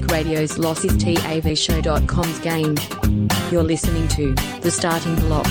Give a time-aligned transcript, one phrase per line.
[0.00, 2.74] Public Radio's LossisTAVShow.com's game.
[3.52, 5.46] You're listening to The Starting Block.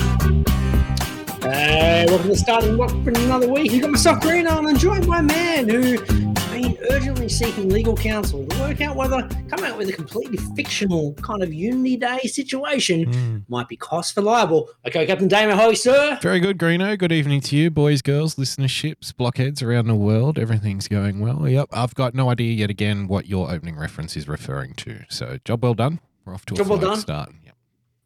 [1.43, 3.71] Hey, welcome to the starting block for another week.
[3.71, 7.95] You got myself Green on and joined by a man who's been urgently seeking legal
[7.95, 13.11] counsel work out whether coming out with a completely fictional kind of Unity Day situation
[13.11, 13.37] hmm.
[13.47, 14.69] might be cost for liable.
[14.85, 16.19] Okay, Captain Damon, how sir?
[16.21, 16.97] Very good, Greeno.
[16.97, 20.37] Good evening to you, boys, girls, listenerships, blockheads around the world.
[20.37, 21.47] Everything's going well.
[21.47, 25.03] Yep, I've got no idea yet again what your opening reference is referring to.
[25.09, 25.99] So, job well done.
[26.23, 26.99] We're off to Job a well done.
[26.99, 27.31] start.
[27.43, 27.55] Yep.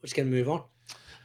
[0.01, 0.63] We're just going to move on.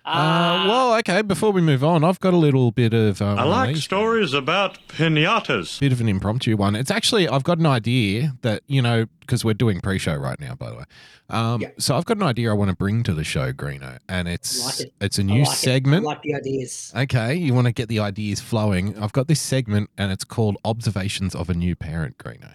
[0.09, 1.23] Uh, well, okay.
[1.23, 4.33] Before we move on, I've got a little bit of um, I like these- stories
[4.33, 5.79] about pinatas.
[5.81, 6.75] bit of an impromptu one.
[6.75, 10.55] It's actually I've got an idea that you know because we're doing pre-show right now,
[10.55, 10.85] by the way.
[11.31, 11.69] Um, Yeah.
[11.79, 14.65] So I've got an idea I want to bring to the show, Greeno, and it's
[14.65, 14.95] like it.
[15.03, 15.57] it's a new like it.
[15.57, 16.05] segment.
[16.07, 16.93] I like the ideas.
[16.97, 18.97] Okay, you want to get the ideas flowing.
[18.99, 22.55] I've got this segment and it's called Observations of a New Parent, Greeno.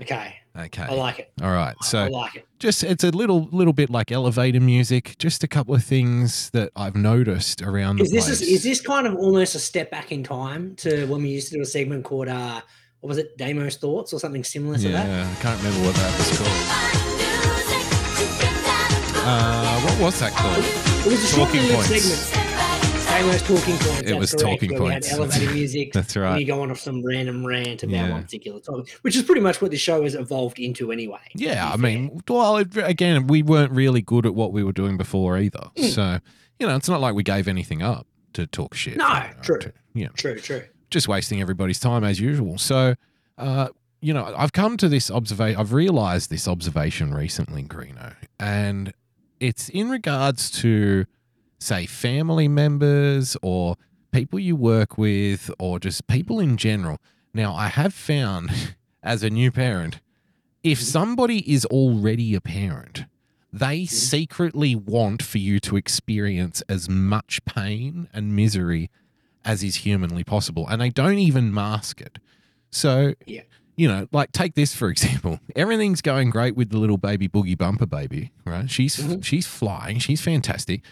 [0.00, 0.82] Okay, Okay.
[0.82, 1.32] I like it.
[1.42, 1.74] All right.
[1.82, 2.46] So I like it.
[2.58, 6.70] just it's a little little bit like elevator music, just a couple of things that
[6.76, 8.42] I've noticed around the Is this place.
[8.42, 11.56] is, this kind of almost a step back in time to when we used to
[11.56, 12.60] do a segment called uh,
[13.00, 15.06] what was it, Damo's Thoughts or something similar to that?
[15.06, 17.02] yeah, I can't remember what that was called.
[19.24, 20.64] Uh, what was that called?
[21.06, 22.41] It was a short Talking little points.
[23.30, 23.42] Segment.
[23.42, 24.10] Damo's talking points.
[24.10, 25.12] It was correct, talking where we had points.
[25.12, 25.92] elevator music.
[25.92, 26.38] That's right.
[26.40, 28.10] you go on off some random rant about Yeah.
[28.10, 31.20] one particular topic, which is pretty much what the show has evolved into anyway.
[31.34, 31.78] Yeah, I fair.
[31.78, 35.70] mean, well, again, we weren't really good at what we were doing before either.
[35.76, 35.90] Mm.
[35.94, 36.18] So,
[36.58, 38.96] you know, it's not like we gave anything up to talk shit.
[38.96, 39.58] No, know, true.
[39.58, 40.62] to- you know, true, true.
[40.90, 42.56] just wasting everybody's time as usual.
[42.56, 42.94] So,
[43.36, 43.68] uh,
[44.00, 45.60] you know, I've come to this observation.
[45.60, 48.92] I've realized this observation recently, Greeno, and
[49.38, 51.04] it's in regards to,
[51.62, 53.76] say, family members or
[54.12, 56.98] people you work with or just people in general.
[57.32, 58.50] Now, I have found
[59.02, 60.00] as a new parent,
[60.62, 63.04] if somebody is already a parent,
[63.52, 68.90] they secretly want for you to experience as much pain and misery
[69.44, 70.66] as is humanly possible.
[70.68, 72.18] And they don't even mask it.
[72.70, 73.42] So, Yeah.
[73.76, 75.40] you know, like take this for example.
[75.56, 78.70] Everything's going great with the little baby boogie bumper baby, right?
[78.70, 79.24] She's Mhm.
[79.24, 79.98] she's flying.
[79.98, 80.82] She's fantastic.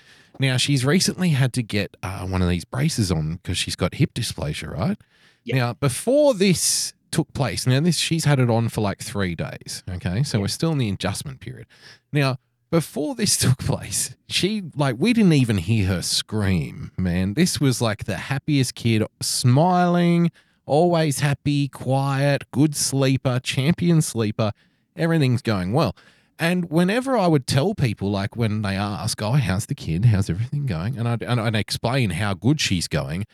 [0.40, 3.96] Now she's recently had to get uh, one of these braces on because she's got
[3.96, 4.96] hip dysplasia, right?
[5.44, 5.56] Yeah.
[5.56, 9.84] Now before this took place, now this she's had it on for like three days.
[9.88, 11.66] Okay, so we're still in the adjustment period.
[12.10, 12.38] Now
[12.70, 17.34] before this took place, she like we didn't even hear her scream, man.
[17.34, 20.30] This was like the happiest kid, smiling,
[20.64, 24.52] always happy, quiet, good sleeper, champion sleeper.
[24.96, 25.94] Everything's going well.
[26.40, 30.06] And whenever I would tell people, like when they ask, "Oh, how's the kid?
[30.06, 33.26] How's everything going?" and I'd, and I'd explain how good she's going,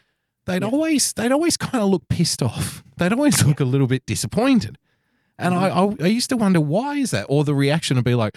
[0.45, 0.69] they'd Yeah.
[0.69, 2.83] always they'd always kind of look pissed off.
[2.99, 4.79] They'd always look a little bit disappointed.
[5.39, 6.03] And I, mm-hmm.
[6.03, 8.37] I I used to wonder why is that, or the reaction would be like,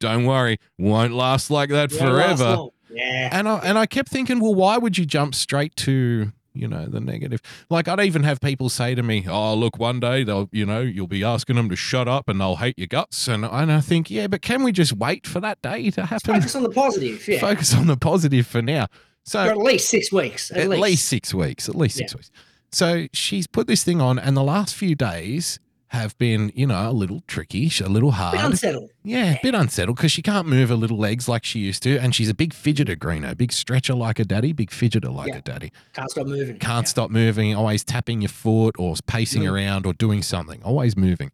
[0.00, 3.28] "Don't worry, won't last like that Yeah, forever." Yeah.
[3.32, 6.86] And I and I kept thinking, well, why would you jump straight to you know
[6.86, 7.40] the negative?
[7.70, 10.80] Like I'd even have people say to me, "Oh, look, one day they'll you know
[10.80, 13.80] you'll be asking them to shut up and they'll hate your guts." And and I
[13.80, 16.34] think, yeah, but can we just wait for that day to happen?
[16.34, 17.26] Focus on the positive.
[17.28, 17.40] Yeah.
[17.40, 18.86] Focus on the positive for now.
[19.24, 20.50] So For at least six weeks.
[20.50, 20.82] At, at least.
[20.82, 21.08] least.
[21.08, 21.68] six weeks.
[21.68, 22.30] At least six weeks.
[22.72, 25.58] So she's put this thing on, and the last few days
[25.90, 28.34] have been, you know, a little tricky, a little hard.
[28.34, 28.90] A Bit unsettled.
[29.04, 31.96] Yeah, a bit unsettled because she can't move her little legs like she used to,
[31.98, 35.36] and she's a big fidgeter, Greeno, big stretcher like a daddy, big fidgeter like Yeah.
[35.36, 35.72] a daddy.
[35.92, 36.58] Can't stop moving.
[36.58, 36.90] Can't Yeah.
[36.90, 39.52] stop moving, always tapping your foot or pacing Mm.
[39.52, 41.30] around or doing something, always moving.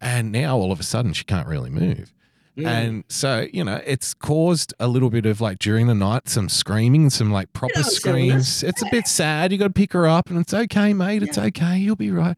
[0.00, 2.12] And now all of a sudden she can't really move.
[2.56, 2.66] Mm.
[2.66, 6.48] And so, you know, it's caused a little bit of like during the night, some
[6.48, 8.62] screaming, some like proper screams.
[8.62, 9.52] It's a bit sad.
[9.52, 11.22] You got to pick her up and it's okay, mate.
[11.22, 11.78] It's okay.
[11.78, 12.36] You'll be right.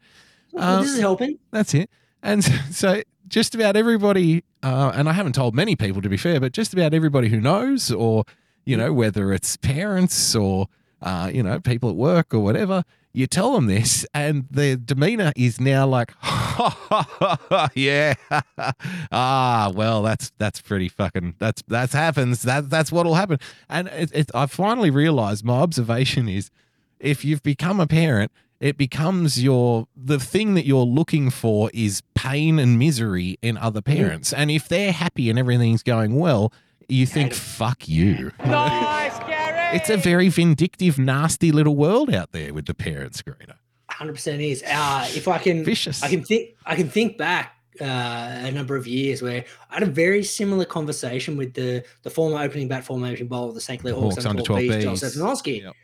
[0.54, 1.38] Well, um, this is helping.
[1.50, 1.90] That's it.
[2.22, 6.40] And so just about everybody, uh, and I haven't told many people to be fair,
[6.40, 8.24] but just about everybody who knows, or,
[8.64, 10.68] you know, whether it's parents or,
[11.02, 15.32] uh, you know, people at work or whatever, you tell them this, and their demeanor
[15.36, 16.12] is now like,
[17.74, 18.14] yeah,
[19.12, 22.42] ah, well, that's that's pretty fucking that's that's happens.
[22.42, 23.38] That that's what'll happen.
[23.68, 26.50] And it, it, I finally realized my observation is,
[26.98, 28.32] if you've become a parent,
[28.64, 33.82] it becomes your the thing that you're looking for is pain and misery in other
[33.82, 34.32] parents.
[34.32, 36.50] And if they're happy and everything's going well,
[36.88, 38.32] you think, fuck you.
[38.44, 39.76] Nice, Gary.
[39.76, 43.56] it's a very vindictive, nasty little world out there with the parent screener.
[43.90, 44.62] Hundred percent is.
[44.66, 46.02] Uh, if I can, Vicious.
[46.02, 46.56] I can think.
[46.64, 50.64] I can think back uh, a number of years where I had a very similar
[50.64, 53.82] conversation with the the former opening bat, former opening bowler of the St.
[53.82, 55.18] Clair Hawks, Hawks under under 12 12 Bs, Joel Bs.
[55.18, 55.62] Stefanowski.
[55.64, 55.74] Yep.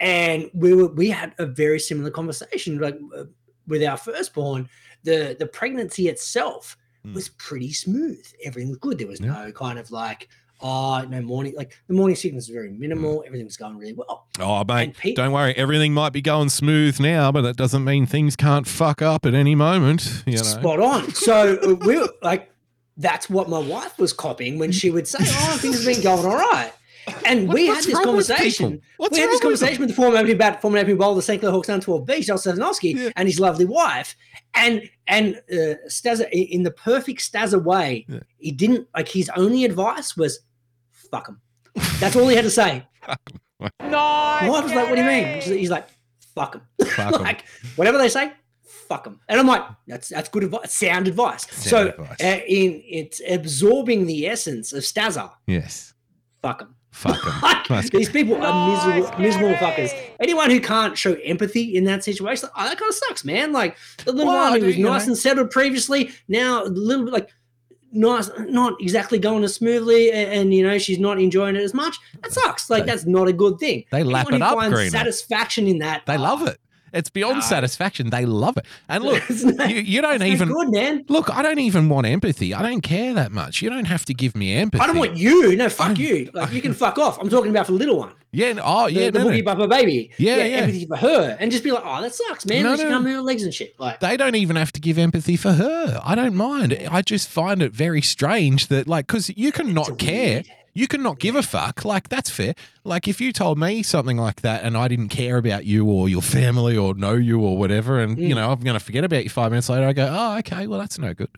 [0.00, 3.24] And we were we had a very similar conversation like uh,
[3.66, 4.68] with our firstborn
[5.04, 6.76] the the pregnancy itself
[7.06, 7.12] Mm.
[7.12, 8.24] was pretty smooth.
[8.46, 8.96] Everything was good.
[8.96, 9.26] There was Yeah.
[9.44, 10.26] no kind of like,
[10.62, 11.52] oh, no morning.
[11.54, 13.20] Like the morning sickness was very minimal.
[13.20, 13.26] Mm.
[13.26, 14.26] Everything was going really well.
[14.40, 15.52] Oh, mate, Pete- don't worry.
[15.54, 19.34] Everything might be going smooth now, but that doesn't mean things can't fuck up at
[19.34, 20.22] any moment.
[20.24, 20.42] You know.
[20.44, 21.12] Spot on.
[21.12, 22.50] So uh, we were like,
[22.96, 26.24] that's what my wife was copying when she would say, "Oh, things have been going
[26.24, 26.72] all right."
[27.26, 28.80] And What- we had this conversation.
[28.98, 31.22] we had this wrong with conversation with the former opening bat, former opening bowler, the
[31.22, 31.40] St.
[31.40, 33.10] Clair Hawks down 12 B, Joel Stasinowski, Yeah.
[33.16, 34.16] and his lovely wife.
[34.54, 38.20] And and uh, Stazza, in the perfect Stazza way, Yeah.
[38.38, 40.40] he didn't like his only advice was,
[41.10, 41.40] "Fuck him."
[42.00, 42.86] That's all he had to say.
[43.58, 45.88] My wife was like, "What do you mean?" He's like,
[46.34, 47.22] "Fuck him." Fuck 'em.
[47.22, 47.44] like
[47.76, 48.32] whatever they say,
[48.64, 49.18] fuck them.
[49.28, 51.46] And I'm like, that's that's good advice, sound advice.
[51.50, 52.20] Sound so advice.
[52.22, 55.30] Uh, in it's absorbing the essence of Stazza.
[55.46, 55.92] Yes.
[56.42, 56.74] Fuck them.
[56.94, 57.62] Fuck 'em.
[57.68, 59.90] That's These people are miserable, miserable fuckers.
[60.20, 63.52] Anyone who can't show empathy in that situation, oh, that kind of sucks, man.
[63.52, 65.10] Like the little Well, one who was nice know.
[65.12, 67.30] and settled previously, now a little bit like
[67.92, 71.74] nice, not exactly going as smoothly, and, and, you know she's not enjoying it as
[71.74, 71.96] much.
[72.22, 72.70] That sucks.
[72.70, 73.84] Like They- that's not a good thing.
[73.90, 74.90] They lap Anyone it who up, finds Greeno.
[74.90, 76.02] satisfaction in that.
[76.06, 76.58] They love it.
[76.94, 77.40] It's beyond No.
[77.40, 78.10] satisfaction.
[78.10, 78.64] They love it.
[78.88, 81.04] And look, not- you, you don't even good, man.
[81.08, 81.28] look.
[81.30, 82.54] I don't even want empathy.
[82.54, 83.60] I don't care that much.
[83.60, 84.82] You don't have to give me empathy.
[84.82, 85.54] I don't want you.
[85.56, 86.30] No, fuck I- you.
[86.32, 87.18] Like you can fuck off.
[87.20, 88.12] I'm talking about for the little one.
[88.30, 88.54] Yeah.
[88.64, 89.10] Oh, yeah.
[89.10, 89.66] the no, no.
[89.68, 90.10] baby.
[90.18, 90.42] Yeah, yeah.
[90.56, 92.64] Empathy for her, and just be like, oh, that sucks, man.
[92.64, 93.78] No, she can't move her legs and shit.
[93.78, 96.00] Like, They don't even have to give empathy for her.
[96.02, 96.76] I don't mind.
[96.90, 100.42] I just find it very strange that, like, because you can not care.
[100.42, 100.46] weird.
[100.74, 101.84] You can not give a fuck.
[101.84, 102.54] Like, that's fair.
[102.82, 106.08] Like, if you told me something like that and I didn't care about you or
[106.08, 108.34] your family or know you or whatever, and, you Mm.
[108.36, 110.80] know, I'm going to forget about you five minutes later, I go, oh, okay, well,
[110.80, 111.28] that's no good.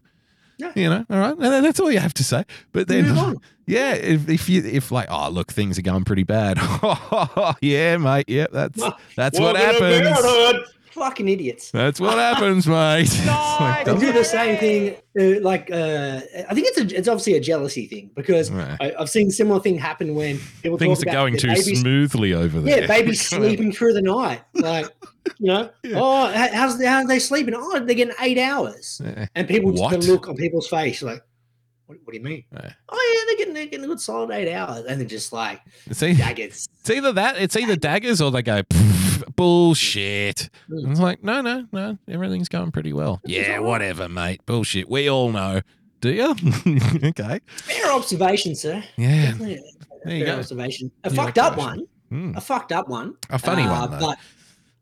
[0.59, 0.73] Yeah.
[0.75, 1.37] You know, all right.
[1.39, 2.45] And that's all you have to say.
[2.73, 3.37] But then,
[3.67, 6.57] yeah, if, if you, if like, oh, look, things are going pretty bad.
[7.61, 8.25] yeah, mate.
[8.29, 8.83] Yeah, that's,
[9.17, 10.67] that's what happens.
[10.97, 11.71] Fucking idiots.
[11.71, 13.09] That's what happens, mate.
[13.27, 14.97] Like, They do the same thing.
[15.19, 18.77] Uh, like, uh, I think it's a, it's obviously a jealousy thing because Right.
[18.81, 22.83] I, I've seen similar thing happen when people Things are going too smoothly over there.
[22.83, 24.43] Yeah, babies sleeping through the night.
[24.55, 24.87] Like,
[25.39, 25.99] you know, Yeah.
[26.01, 27.55] oh, how- how's how are they sleeping?
[27.57, 29.01] Oh, they're getting eight hours.
[29.03, 29.27] Yeah.
[29.35, 31.23] And people just the look on people's face like,
[31.87, 32.45] what, what do you mean?
[32.53, 32.73] Yeah.
[32.91, 35.61] Oh yeah, they're getting they're getting a good solid eight hours, and they're just like
[35.87, 36.69] It's, e- daggers.
[36.81, 38.96] it's either that, it's either daggers or they go "Pff,
[39.35, 40.49] bullshit.
[40.69, 43.21] And It's like no, no, no, everything's going pretty well.
[43.25, 44.45] Yeah, whatever, mate.
[44.47, 44.89] Bullshit.
[44.89, 45.63] We all know.
[46.01, 46.31] Do you?
[47.05, 47.41] okay.
[47.47, 48.85] Fair observation, sir.
[48.97, 49.31] Yeah.
[49.33, 49.61] Definitely a
[50.05, 50.39] There you fair go.
[50.41, 50.91] observation.
[51.05, 51.87] A fucked up observation.
[52.11, 52.33] one.
[52.33, 52.37] Mm.
[52.37, 53.15] A fucked up one.
[53.31, 54.07] A funny Uh, one though.
[54.07, 54.19] But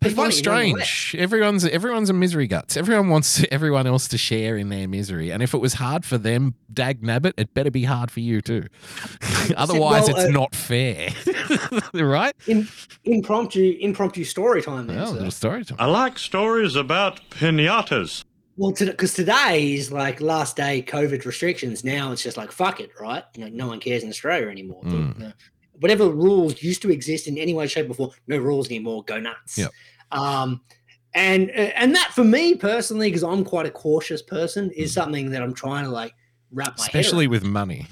[0.04, 1.14] People are strange.
[1.18, 2.76] Everyone's everyone's a misery guts.
[2.76, 5.30] Everyone wants everyone else to share in their misery.
[5.30, 8.40] And if it was hard for them, dag nabbit, it better be hard for you
[8.40, 8.64] too.
[9.56, 11.10] Otherwise, Well, it's uh, not fair,
[11.94, 12.34] right?
[12.46, 12.68] in,
[13.04, 14.86] impromptu impromptu story time.
[14.86, 15.14] Then, Well, a sir.
[15.14, 15.76] little story time.
[15.80, 18.24] I like stories about pinatas.
[18.56, 21.82] Well, because today is like last day COVID restrictions.
[21.82, 23.24] Now it's just like fuck it, right?
[23.36, 24.80] You know, no one cares in Australia anymore.
[24.84, 25.18] The- Mm.
[25.18, 25.34] the-
[25.80, 29.02] whatever rules used to exist in any way, shape, or form, no rules anymore.
[29.02, 29.58] Go nuts.
[29.58, 29.72] Yep.
[30.14, 30.60] Um,
[31.14, 35.42] and and that for me personally, because I'm quite a cautious person, is something that
[35.42, 36.12] I'm trying to like
[36.50, 36.92] wrap my head.
[36.92, 37.00] Mm.
[37.00, 37.86] Especially with money.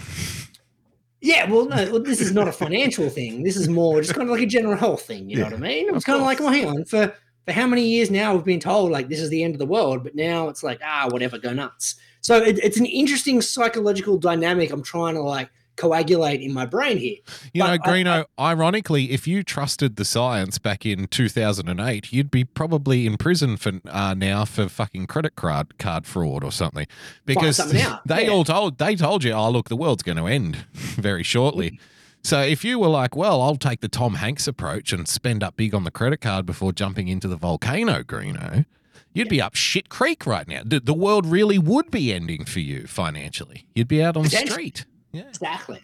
[1.21, 3.45] Yeah, well, no, well, this is not a financial thing.
[3.45, 5.31] This is more just kind of like a general health thing.
[5.31, 5.95] You know what I mean?
[5.95, 6.51] It's kind of like, course.
[6.51, 7.15] well, hang on, for
[7.45, 9.67] for how many years now we've been told like this is the end of the
[9.67, 11.97] world, but now it's like ah, whatever, go nuts.
[12.21, 14.71] So it, it's an interesting psychological dynamic.
[14.71, 17.17] I'm trying to like coagulate in my brain here.
[17.53, 22.31] You know, But I- Greeno, ironically, if you trusted the science back in 2008, you'd
[22.31, 26.87] be probably in prison for uh, now for fucking credit card card fraud or something.
[27.25, 28.31] Because something they yeah.
[28.31, 31.79] all told they told you, oh look, the world's going to end very shortly.
[32.25, 35.57] So if you were like, well, I'll take the Tom Hanks approach and spend up
[35.57, 38.65] big on the credit card before jumping into the volcano, Greeno,
[39.13, 40.63] you'd be up shit creek right now.
[40.65, 43.67] The, the world really would be ending for you financially.
[43.75, 44.85] You'd be out on the street.
[45.13, 45.29] Yeah.
[45.29, 45.81] Exactly.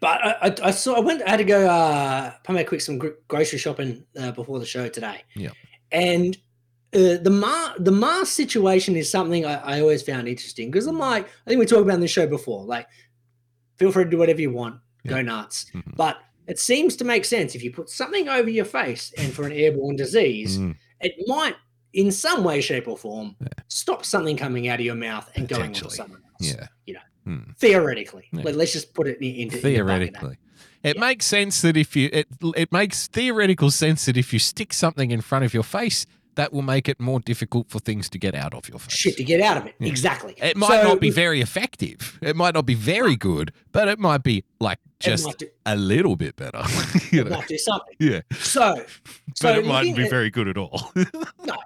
[0.00, 2.98] But I, I, I saw I went I had to go uh probably quick some
[3.28, 5.22] grocery shopping uh, before the show today.
[5.36, 5.50] Yeah.
[5.90, 6.36] And
[6.94, 10.98] uh, the ma- the mask situation is something I, I always found interesting because I'm
[10.98, 12.86] like I think we talked about in the show before like
[13.76, 15.96] feel free to do whatever you want go nuts Mhm.
[15.96, 19.44] but it seems to make sense if you put something over your face and for
[19.46, 20.76] an airborne disease Mm.
[21.00, 21.56] it might
[21.92, 23.48] in some way shape or form Yeah.
[23.68, 25.96] stop something coming out of your mouth and going onto Potentially.
[25.96, 26.66] someone else Yeah.
[26.86, 27.52] you know Hmm.
[27.56, 28.42] theoretically Yeah.
[28.44, 30.38] Let, us just put it in, into in the theoretically
[30.82, 31.00] it Yeah.
[31.00, 32.26] makes sense that if you it,
[32.56, 36.50] it makes theoretical sense that if you stick something in front of your face that
[36.52, 39.22] will make it more difficult for things to get out of your face shit to
[39.24, 39.74] get out of it.
[39.78, 39.88] Yeah.
[39.88, 40.34] Exactly.
[40.38, 43.98] it might So not be very effective it might not be very good but it
[44.00, 46.62] might be like just do, a little bit better
[47.12, 47.36] you it know?
[47.36, 47.94] might do something.
[48.00, 48.74] yeah So,
[49.06, 50.90] but so it mightn't be at- very good at all
[51.44, 51.56] no,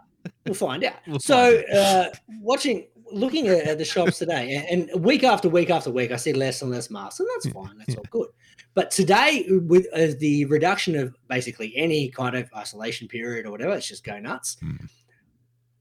[0.45, 0.95] We'll find out.
[1.07, 2.11] We'll so, find uh,
[2.41, 6.17] watching looking at, at the shops today, and, and week after week after week, I
[6.17, 7.77] see less and less masks, and that's fine.
[7.79, 8.29] That's all good.
[8.75, 13.75] But today, with uh, the reduction of basically any kind of isolation period or whatever,
[13.75, 14.57] it's just go nuts.
[14.63, 14.89] Mm.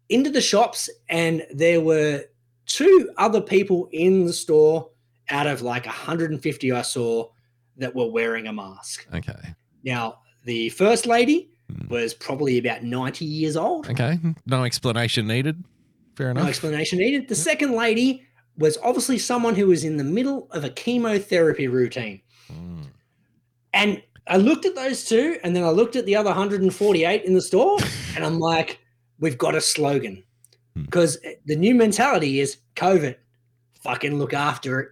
[0.10, 2.24] Into the shops, and there were
[2.66, 4.90] two other people in the store
[5.30, 7.30] out of like 150 I saw
[7.78, 9.08] that were wearing a mask.
[9.14, 9.54] Okay.
[9.84, 11.90] Now, the first lady Mm.
[11.90, 13.90] was probably about 90 years old.
[13.90, 14.20] Okay.
[14.46, 15.64] No explanation needed.
[16.16, 16.50] Fair No enough.
[16.50, 17.28] explanation needed.
[17.28, 18.26] The second lady
[18.58, 22.22] was obviously someone who was in the middle of a chemotherapy routine.
[22.52, 22.86] Mm.
[23.74, 27.34] And I looked at those two, and then I looked at the other 148 in
[27.34, 27.78] the store,
[28.16, 28.80] and I'm like,
[29.20, 30.24] we've got a slogan.
[30.76, 30.84] Hmm.
[30.84, 33.16] Because the new mentality is COVID,
[33.82, 34.90] fucking look after it.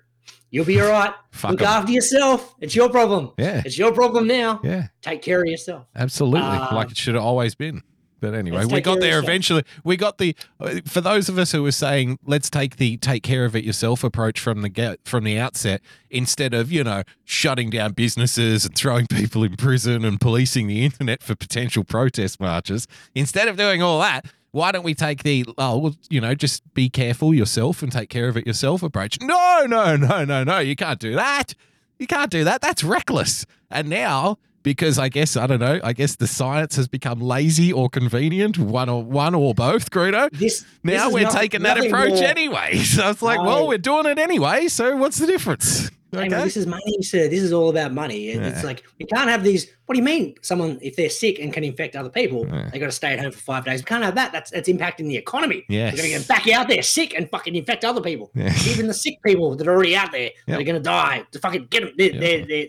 [0.52, 1.14] You'll be all right.
[1.50, 1.68] Look 'em.
[1.68, 2.54] after yourself.
[2.60, 3.32] It's your problem.
[3.40, 3.64] Yeah.
[3.66, 4.60] It's your problem now.
[4.64, 4.88] Yeah.
[5.02, 5.88] Take care of yourself.
[5.96, 6.42] Absolutely.
[6.42, 7.82] Uh, like it should have always been.
[8.24, 9.64] But anyway, let's we got there eventually.
[9.84, 13.22] We got the uh, for those of us who were saying let's take the take
[13.22, 17.04] care of it yourself approach from the get from the outset instead of you know
[17.26, 22.40] shutting down businesses and throwing people in prison and policing the internet for potential protest
[22.40, 22.88] marches.
[23.14, 26.64] Instead of doing all that, why don't we take the oh well you know just
[26.74, 29.20] be careful yourself and take care of it yourself approach?
[29.20, 30.60] No, no, no, no, no.
[30.60, 31.56] You can't do that.
[32.00, 32.62] You can't do that.
[32.62, 33.46] That's reckless.
[33.70, 37.72] And now, because I guess I don't know, I guess the science has become lazy
[37.72, 40.30] or convenient, one or one or both, Greeno.
[40.32, 42.78] This this Now is we're nothing- taking that approach more- anyway.
[42.84, 43.46] So it's like, No.
[43.46, 44.68] well, we're doing it anyway.
[44.68, 45.92] So what's the difference?
[46.14, 46.44] Hey, man, Okay.
[46.46, 47.28] this is money, sir.
[47.28, 48.30] This is all about money.
[48.30, 49.68] It- It's like we can't have these.
[49.86, 50.36] What do you mean?
[50.42, 52.70] Someone, if they're sick and can infect other people, Yeah.
[52.72, 53.82] they got to stay at home for five days.
[53.82, 54.32] We can't have that.
[54.32, 55.66] That's that's impacting the economy.
[55.70, 55.94] Yes.
[55.94, 58.32] We're going to get back out there sick and fucking infect other people.
[58.36, 58.54] Yeah.
[58.68, 60.34] Even the sick people that are already out there, Yep.
[60.48, 61.24] they're going to die.
[61.32, 61.94] To fucking get them.
[61.98, 62.22] They're, Yep.
[62.22, 62.68] they're, they're,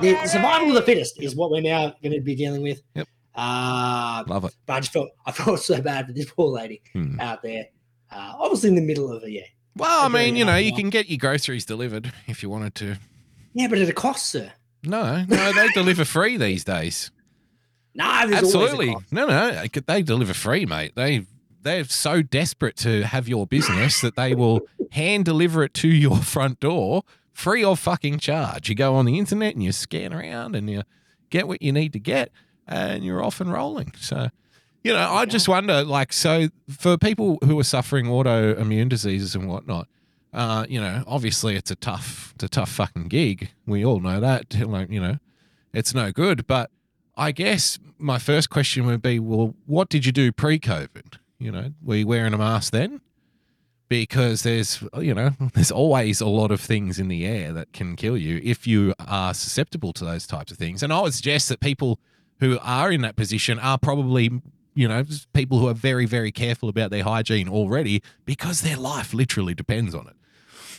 [0.00, 2.82] the, the survival of the fittest is what we're now going to be dealing with.
[2.94, 3.06] Yep.
[3.34, 4.54] Uh, Love it.
[4.66, 7.20] but I just felt I felt so bad for this poor lady Hmm.
[7.20, 7.66] out there.
[8.10, 9.42] Uh, obviously in the middle of a yeah.
[9.78, 12.96] Well, I mean, you know, you can get your groceries delivered if you wanted to.
[13.54, 14.52] Yeah, but at a cost, sir.
[14.84, 17.10] No, no, they deliver free these days.
[17.94, 18.92] No, there's always a Absolutely.
[18.92, 19.12] cost.
[19.12, 20.92] No, no, they deliver free, mate.
[20.94, 21.26] They
[21.62, 24.60] they're so desperate to have your business that they will
[24.92, 28.68] hand deliver it to your front door free of fucking charge.
[28.68, 30.82] You go on the internet and you scan around and you
[31.30, 32.30] get what you need to get
[32.66, 33.92] and you're off and rolling.
[33.98, 34.28] So,
[34.88, 39.46] you know, I just wonder like so for people who are suffering autoimmune diseases and
[39.46, 39.86] whatnot,
[40.32, 43.50] uh, you know, obviously it's a tough it's a tough fucking gig.
[43.66, 44.54] We all know that.
[44.66, 45.18] Like, you know,
[45.74, 46.70] it's no good, but
[47.18, 51.18] I guess my first question would be, well, what did you do pre-COVID?
[51.38, 53.02] You know, were you wearing a mask then?
[53.90, 57.94] Because there's, you know, there's always a lot of things in the air that can
[57.94, 60.82] kill you if you are susceptible to those types of things.
[60.82, 61.98] And I would suggest that people
[62.40, 64.30] who are in that position are probably,
[64.78, 69.12] you know, people who are very, very careful about their hygiene already because their life
[69.12, 70.14] literally depends on it.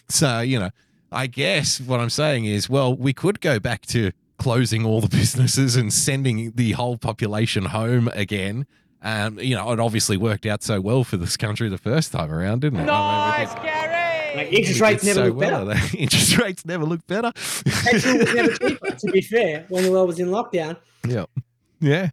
[0.07, 0.69] So, you know,
[1.11, 5.09] I guess what I'm saying is, well, we could go back to closing all the
[5.17, 8.65] businesses and sending the whole population home again.
[9.01, 12.31] Um, you know, it obviously worked out so well for this country the first time
[12.31, 12.89] around, didn't it?
[12.89, 15.65] I mean, we did- Like, interest rates never so look well.
[15.65, 15.97] better.
[15.97, 17.31] Interest rates never look better.
[17.33, 20.77] Petrol was never cheaper, to be fair, when the world was in lockdown.
[21.07, 21.25] yeah.
[21.79, 22.09] Yeah.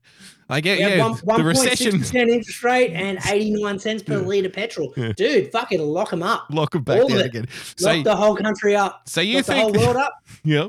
[0.49, 1.03] I get, yeah.
[1.03, 4.93] one, the recession, 1.6% interest rate and 89 cents per litre petrol.
[4.97, 5.13] Yeah.
[5.17, 6.47] Dude, fucking lock them up.
[6.51, 7.27] lock them back all down it.
[7.27, 7.49] again.
[7.81, 9.09] Lock the whole country up.
[9.09, 10.13] so you Lock the whole world up.
[10.45, 10.69] yeah.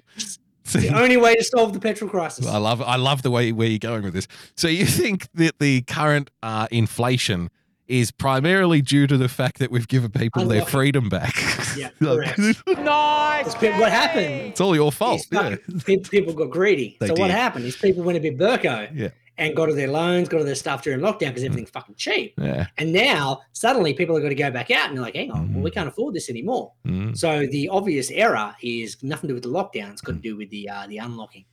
[0.63, 2.45] So, The only way to solve the petrol crisis.
[2.45, 4.27] I love I love the way where you're going with this.
[4.55, 7.49] So you think that the current uh, inflation
[7.87, 11.35] is primarily due to the fact that we've given people their freedom back?
[11.77, 12.37] Yeah, Like, correct.
[12.65, 14.25] That's pe- what happened.
[14.47, 15.21] it's all your fault.
[15.21, 15.55] is Yeah.
[15.85, 16.97] people, people got greedy.
[16.99, 19.09] They so what happened is people went a bit burko Yeah.
[19.37, 22.33] and got all their loans, got all their stuff during lockdown because everything's fucking cheap.
[22.37, 22.67] Yeah.
[22.77, 25.53] And now suddenly people are going to go back out and they're like, hang on,
[25.53, 26.73] well, we can't afford this anymore.
[26.85, 27.17] Mm.
[27.17, 29.91] So the obvious error is nothing to do with the lockdown.
[29.91, 31.45] It's got to do with the uh, the unlocking.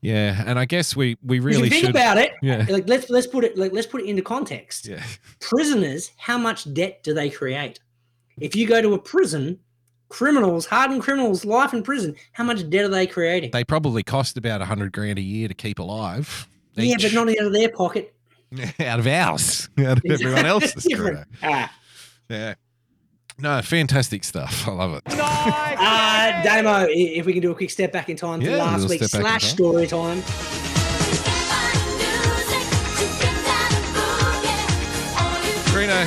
[0.00, 0.42] Yeah.
[0.46, 1.90] And I guess we we really think should.
[1.90, 2.66] about it, yeah.
[2.68, 4.86] like let's let's put it like let's put it into context.
[4.86, 5.02] Yeah.
[5.40, 7.80] Prisoners, how much debt do they create?
[8.40, 9.58] If you go to a prison,
[10.08, 13.50] criminals, hardened criminals, life in prison, how much debt are they creating?
[13.50, 16.46] They probably cost about a hundred grand a year to keep alive.
[16.74, 18.14] yeah, but not out of their pocket.
[18.80, 20.86] out of ours, out of everyone else's.
[21.42, 21.72] Ah.
[22.28, 22.54] Yeah.
[23.38, 24.68] No, fantastic stuff.
[24.68, 25.02] I love it.
[25.08, 28.80] Uh, Damo, if we can do a quick step back in time to Yeah, last
[28.80, 29.56] we'll week's step back in slash time.
[29.56, 31.32] story time.
[35.74, 36.04] Reno,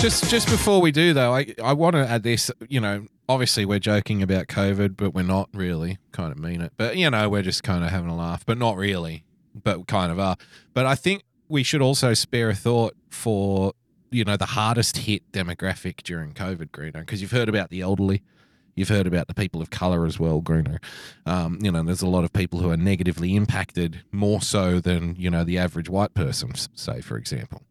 [0.00, 2.52] just just before we do though, I I want to add this.
[2.68, 5.98] You know, obviously we're joking about COVID, but we're not really.
[6.12, 8.58] Kind of mean it, but you know, we're just kind of having a laugh, but
[8.58, 9.24] not really.
[9.60, 10.36] But kind of are.
[10.72, 13.72] But I think we should also spare a thought for
[14.10, 18.22] you know the hardest hit demographic during COVID, Greeno, because you've heard about the elderly.
[18.74, 20.78] You've heard about the people of color as well, Greeno.
[21.26, 25.16] Um, you know, there's a lot of people who are negatively impacted more so than
[25.16, 27.62] you know the average white person, say for example.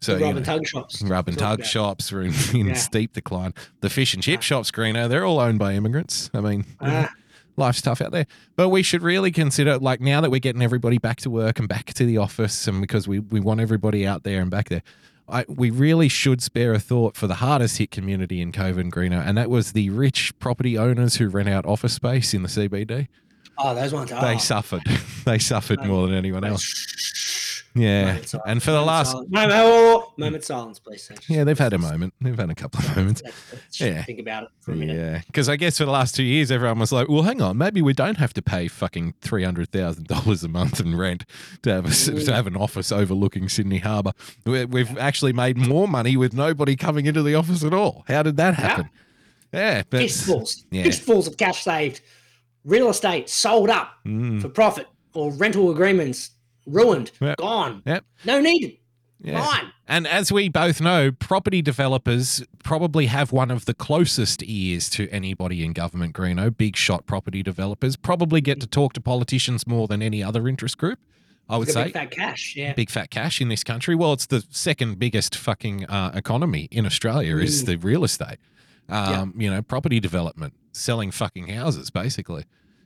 [0.00, 1.02] So the you rub know, and tug shops.
[1.02, 1.66] rub and tug about.
[1.66, 2.74] shops are in, in Yeah.
[2.74, 3.54] steep decline.
[3.80, 6.30] The fish and chip shops, Greeno, they're all owned by immigrants.
[6.34, 7.10] I mean, you Ah.
[7.56, 8.26] life's tough out there.
[8.54, 11.68] But we should really consider, like, now that we're getting everybody back to work and
[11.68, 14.82] back to the office, and because we, we want everybody out there and back there,
[15.28, 18.92] I, we really should spare a thought for the hardest hit community in COVID and
[18.92, 22.48] Greeno, and that was the rich property owners who rent out office space in the
[22.48, 23.08] CBD.
[23.56, 24.12] Oh, those ones.
[24.12, 24.20] Oh.
[24.20, 24.82] They suffered.
[25.24, 26.64] they suffered more than anyone else.
[27.76, 28.18] Yeah.
[28.46, 29.14] And for the last.
[29.28, 31.10] Moment, oh, silence, please.
[31.28, 32.14] yeah, they've had a moment.
[32.20, 33.22] They've had a couple of moments.
[33.80, 34.02] Yeah.
[34.04, 34.96] Think about it for a minute.
[34.96, 37.58] Yeah, because I guess for the last two years, everyone was like, "Well, hang on,
[37.58, 41.24] maybe we don't have to pay fucking three hundred thousand dollars a month in rent
[41.62, 42.24] to have a, Mm.
[42.26, 44.12] to have an office overlooking Sydney Harbour.
[44.46, 48.04] We- We've actually made more money with nobody coming into the office at all.
[48.06, 48.88] How did that happen?
[49.52, 50.82] Yeah, but Fistfuls, yeah.
[50.84, 52.00] fistfuls of cash saved,
[52.64, 56.30] real estate sold up Mm, for profit, or rental agreements
[56.66, 57.36] ruined, Yep.
[57.38, 58.04] gone, Yep.
[58.24, 58.78] no need.
[59.22, 59.40] yeah.
[59.40, 59.72] gone.
[59.86, 65.08] And as we both know, property developers probably have one of the closest ears to
[65.10, 66.54] anybody in government, Greeno.
[66.56, 70.78] Big shot property developers probably get to talk to politicians more than any other interest
[70.78, 70.98] group.
[71.46, 72.72] I would say big fat cash, yeah.
[72.72, 73.94] big fat cash in this country.
[73.94, 77.66] Well, it's the second biggest fucking uh, economy in Australia is Mm.
[77.66, 78.38] the real estate.
[78.88, 79.20] Yeah.
[79.20, 82.44] Um, You know, property development, selling fucking houses, basically.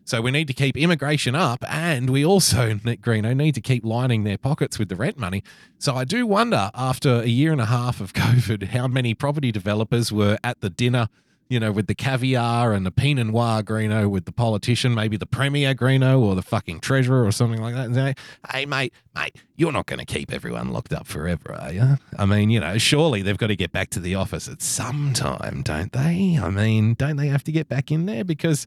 [0.09, 4.25] So we need to keep immigration up, and we also, Greeno, need to keep lining
[4.25, 5.45] their pockets with the rent money.
[5.79, 9.53] So I do wonder, after a year and a half of COVID, how many property
[9.53, 11.11] developers were at the dinner,
[11.51, 15.27] you know, with the caviar and the Pinot Noir Greeno with the politician, maybe the
[15.27, 18.15] Premier Greeno or the fucking treasurer or something like that, and say,
[18.51, 21.99] hey, mate, mate, you're not going to keep everyone locked up forever, are you?
[22.17, 25.13] I mean, you know, surely they've got to get back to the office at some
[25.13, 26.39] time, don't they?
[26.43, 28.25] I mean, don't they have to get back in there?
[28.25, 28.67] Because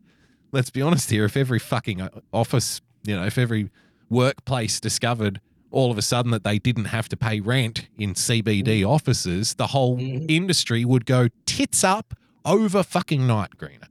[0.52, 3.70] let's be honest here, if every fucking uh, office, you know, if every
[4.10, 5.40] workplace discovered
[5.72, 9.68] all of a sudden that they didn't have to pay rent in CBD offices, the
[9.68, 10.26] whole Mhm.
[10.30, 13.86] industry would go tits up over fucking night, Greeno.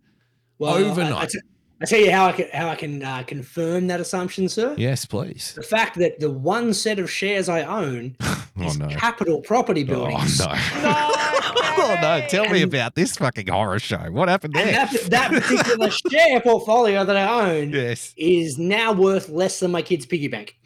[0.59, 1.29] Well, I- I, overnight.
[1.31, 1.39] t-
[1.81, 4.75] I tell you how I can how I can uh, confirm that assumption, sir.
[4.77, 5.55] Yes, please.
[5.57, 8.89] The fact that the one set of shares I own Oh is no.
[8.89, 10.39] capital property Oh buildings.
[10.39, 10.53] no.
[11.57, 12.27] oh no.
[12.29, 13.99] Tell me about this fucking horror show.
[14.11, 14.87] What happened And there?
[14.87, 18.13] that, that particular share portfolio that I own Yes.
[18.17, 20.57] is now worth less than my kid's piggy bank.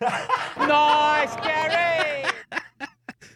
[0.56, 2.30] Nice, Gary.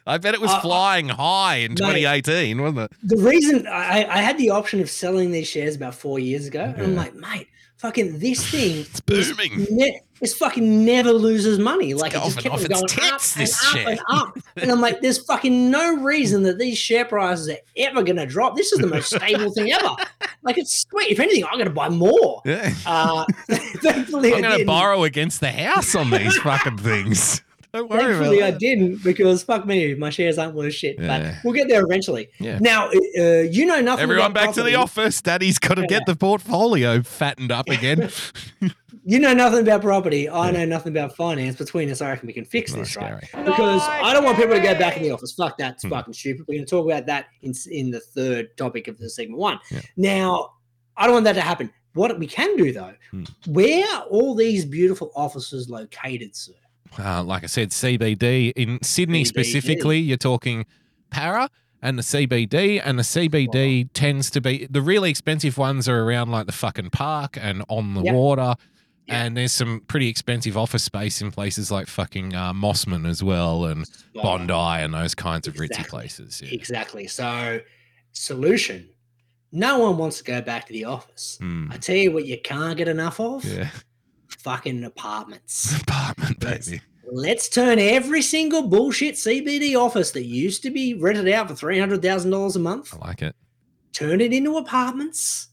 [0.06, 1.78] I bet it was Uh, uh, flying high in mate.
[1.78, 2.90] 2018, wasn't it?
[3.02, 6.72] The reason I, I had the option of selling these shares about four years ago,
[6.76, 9.66] and I'm like, mate, fucking this thing It's is booming.
[9.70, 11.94] ne- this fucking never loses money.
[11.94, 13.88] Like it just kept its going tits, up and this up share.
[13.90, 14.38] and up.
[14.56, 18.26] And I'm like, there's fucking no reason that these share prices are ever going to
[18.26, 18.56] drop.
[18.56, 19.94] This is the most stable thing ever.
[20.42, 21.10] Like it's sweet.
[21.12, 22.42] If anything, I'm going to buy more.
[22.44, 22.74] Yeah.
[22.84, 27.42] Uh, thankfully, I'm going to borrow against the house on these fucking things.
[27.72, 28.60] Don't worry Thankfully, I about that.
[28.60, 30.98] didn't because fuck me, my shares aren't worth shit.
[30.98, 31.32] Yeah.
[31.34, 32.28] But we'll get there eventually.
[32.40, 32.58] Yeah.
[32.60, 34.02] Now, uh, you know nothing.
[34.02, 35.20] Everyone about back to the office.
[35.20, 38.10] Daddy's got to get the portfolio fattened up again.
[39.04, 40.28] You know nothing about property.
[40.28, 41.56] I know nothing about finance.
[41.56, 43.20] Between us, I reckon we can fix Nice, this, right?
[43.22, 45.32] Because Nice, I don't want people to go back in the office.
[45.32, 45.74] Fuck that.
[45.74, 45.88] It's Hmm.
[45.90, 46.44] fucking stupid.
[46.46, 49.60] We're going to talk about that in in the third topic of the segment one.
[49.70, 49.80] Yeah.
[49.96, 50.50] Now,
[50.94, 51.70] I don't want that to happen.
[51.94, 53.24] What we can do though, Hmm.
[53.46, 56.52] where are all these beautiful offices located, sir?
[56.98, 59.26] Uh, like I said, CBD in Sydney CBD.
[59.26, 60.66] specifically, you're talking
[61.10, 61.48] para
[61.82, 66.30] and the CBD, and the CBD tends to be the really expensive ones are around
[66.30, 68.14] like the fucking park and on the Yep.
[68.14, 68.54] water.
[69.10, 73.64] And there's some pretty expensive office space in places like fucking uh, Mosman as well,
[73.64, 76.42] and Bondi and those kinds of ritzy places.
[76.44, 76.50] Yeah.
[76.52, 77.06] Exactly.
[77.06, 77.60] So,
[78.12, 78.88] solution.
[79.50, 81.38] No one wants to go back to the office.
[81.40, 81.68] Hmm.
[81.72, 83.46] I tell you what, you can't get enough of.
[83.46, 83.70] yeah.
[84.28, 85.76] Fucking apartments.
[85.82, 86.82] Apartment, Let's- baby.
[87.10, 91.78] Let's turn every single bullshit CBD office that used to be rented out for three
[91.78, 93.34] hundred thousand dollars a month, I like it.
[93.94, 95.48] turn it into apartments,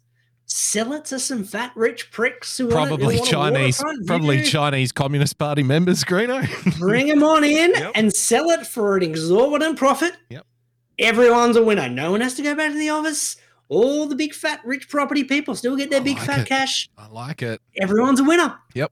[0.48, 4.46] sell it to some fat rich pricks who want- who Probably want Chinese, probably view.
[4.48, 6.46] Chinese Communist Party members, Greeno.
[6.80, 7.92] Bring them on in Yep.
[7.96, 10.12] and sell it for an exorbitant profit.
[10.30, 10.46] Yep.
[11.00, 11.88] Everyone's a winner.
[11.88, 13.38] No one has to go back to the office.
[13.70, 16.48] All the big fat rich property people still get their I big like fat it.
[16.48, 16.90] cash.
[16.98, 17.62] I like it.
[17.82, 18.58] Everyone's a winner.
[18.74, 18.92] Yep.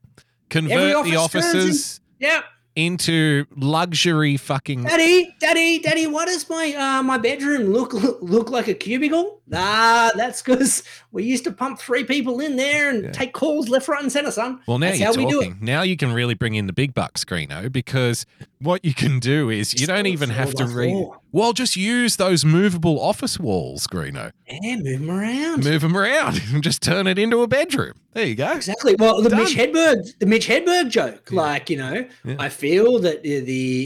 [0.49, 2.41] Convert the office in- offices Yeah.
[2.75, 8.49] into luxury fucking Daddy, Daddy, Daddy, Daddy, why does my uh, my bedroom look look
[8.49, 9.41] like a cubicle?
[9.51, 13.12] Ah, that's because we used to pump three people in there and Yeah.
[13.12, 14.60] take calls left, right, and center, son.
[14.67, 15.58] Well, now That's you're how we do talking.
[15.62, 18.25] Now you can really bring in the big bucks, Greeno, because
[18.60, 20.91] what you can do is you Just don't even have to read.
[20.93, 21.17] four.
[21.34, 24.32] Well, just use those movable office walls, Greeno.
[24.47, 25.63] Yeah, move them around.
[25.65, 27.93] Move them around and just turn it into a bedroom.
[28.13, 28.51] There you go.
[28.51, 28.95] Exactly.
[28.95, 31.41] Well, the Mitch Hedberg, the Mitch Hedberg joke, Yeah.
[31.41, 32.36] like you know, Yeah.
[32.39, 33.39] I feel that the,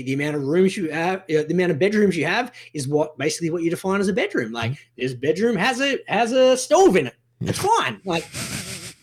[0.04, 3.18] the amount of rooms you have, uh, the amount of bedrooms you have, is what
[3.18, 4.52] basically what you define as a bedroom.
[4.52, 5.02] Like Mm-hmm.
[5.02, 7.16] this bedroom has a has a stove in it.
[7.42, 8.02] It's fine.
[8.06, 8.24] Like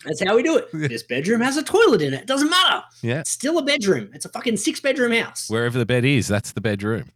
[0.05, 0.69] that's how we do it.
[0.89, 2.21] This bedroom has a toilet in it.
[2.21, 2.83] It doesn't matter.
[3.01, 3.21] Yeah.
[3.21, 4.11] It's still a bedroom.
[4.13, 5.49] It's a fucking six bedroom house.
[5.49, 7.11] Wherever the bed is, that's the bedroom.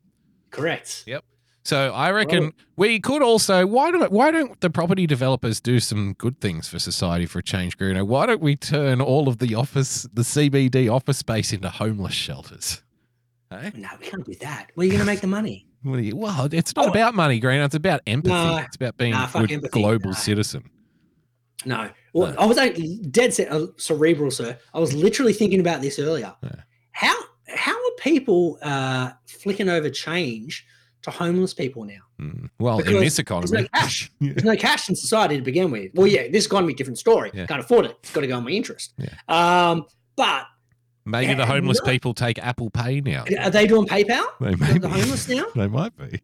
[0.51, 1.03] Correct.
[1.05, 1.23] Yep.
[1.63, 6.13] So I reckon we could also why don't why don't the property developers do some
[6.13, 8.07] good things for society for a change, Greeno?
[8.07, 12.81] Why don't we turn all of the office the CBD office space into homeless shelters?
[13.51, 13.71] Hey?
[13.75, 14.71] No, we can't do that.
[14.73, 15.67] Where are you going to make the money?
[15.83, 16.91] You, well, it's not Oh.
[16.91, 17.65] about money, Greeno.
[17.65, 18.33] It's about empathy.
[18.33, 18.57] No.
[18.57, 19.81] it's about being Nah, a good empathy.
[19.81, 20.15] global Nah.
[20.15, 20.69] citizen.
[21.65, 21.89] No.
[22.13, 22.35] Well.
[22.37, 22.77] I was like
[23.11, 24.57] dead set, uh, cerebral, sir.
[24.73, 26.33] I was literally thinking about this earlier.
[26.91, 27.15] How
[27.47, 30.65] how are people uh, flicking over change
[31.03, 32.01] to homeless people now?
[32.21, 32.49] Mm.
[32.59, 34.11] Well, in Because this There's no economy, cash.
[34.19, 34.31] Yeah.
[34.33, 35.91] There's no cash in society to begin with.
[35.95, 37.31] Well, yeah, this economy, different story.
[37.33, 37.45] Yeah.
[37.47, 37.97] Can't afford it.
[38.03, 38.93] It's got to go on my interest.
[38.97, 39.09] Yeah.
[39.27, 40.45] Um, but
[41.09, 41.91] maybe the Yeah, homeless no.
[41.91, 43.25] people take Apple Pay now.
[43.39, 44.25] are they doing PayPal?
[44.39, 45.45] They The, may the homeless now?
[45.55, 46.21] They might be.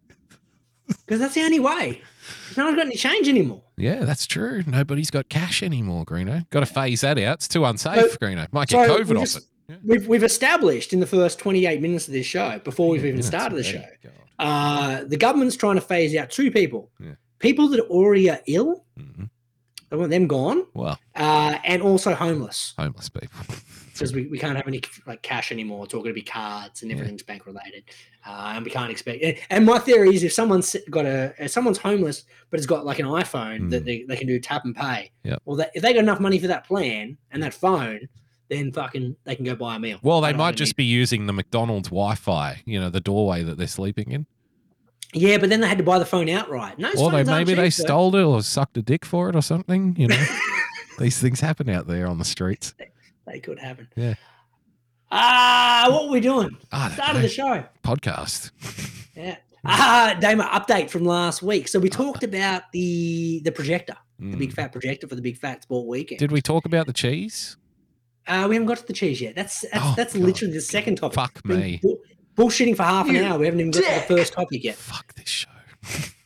[0.88, 2.02] Because that's the only way.
[2.56, 3.64] No one's got any change anymore.
[3.78, 4.64] Yeah, that's true.
[4.68, 6.48] Nobody's got cash anymore, Greeno.
[6.52, 7.36] Got to phase that out.
[7.36, 8.52] It's too unsafe, So- Greeno.
[8.54, 9.44] Might get so COVID off just- it.
[9.68, 9.76] Yeah.
[9.84, 13.56] We've, we've established in the first 28 minutes of this show, before we've even started
[13.58, 13.84] the show,
[14.38, 17.14] uh, the government's trying to phase out two people Yeah.
[17.40, 19.28] people that already are ill, Mhm.
[19.90, 23.40] they want them gone, Well, uh, and also homeless homeless people.
[23.96, 25.86] because we, we can't have any like cash anymore.
[25.86, 26.98] It's all going to be cards and Yeah.
[26.98, 27.84] everything's bank related,
[28.28, 29.24] uh, and we can't expect.
[29.24, 32.86] and- And my theory is if someone's got a if someone's homeless but has got
[32.86, 33.86] like an iPhone that Mm.
[33.86, 35.42] they, they can do tap and pay, Yep.
[35.46, 38.02] well, that, if they got enough money for that plan and that phone,
[38.50, 39.98] then fucking they can go buy a meal.
[40.04, 42.62] Well, they might just be using the McDonald's Wi-Fi.
[42.66, 44.28] You know, the doorway that they're sleeping in.
[45.14, 46.78] Yeah, but then they had to buy the phone outright.
[46.78, 47.84] No, or they maybe they cheap, though.
[47.86, 49.96] stole it or sucked a dick for it or something.
[49.98, 50.26] You know,
[51.00, 52.74] these things happen out there on the streets.
[53.26, 53.88] They could happen.
[53.96, 54.16] Yeah.
[55.12, 56.58] Ah, what were we doing?
[56.72, 57.64] I don't Start of the show.
[57.84, 58.52] Podcast.
[59.16, 59.38] Yeah.
[59.64, 61.70] Ah, Damo, update from last week.
[61.70, 64.56] So we talked about the the projector, the big Mm.
[64.56, 66.20] fat projector for the big fat sport weekend.
[66.20, 67.56] Did we talk about the cheese?
[68.28, 69.34] Uh, we haven't got to the cheese yet.
[69.34, 71.16] That's that's, Oh, that's literally the second topic.
[71.16, 71.80] Fuck me.
[71.82, 72.00] bull-
[72.36, 73.40] bullshitting for half an You hour.
[73.40, 74.76] We haven't even got to the first topic yet.
[74.76, 75.50] Fuck this show.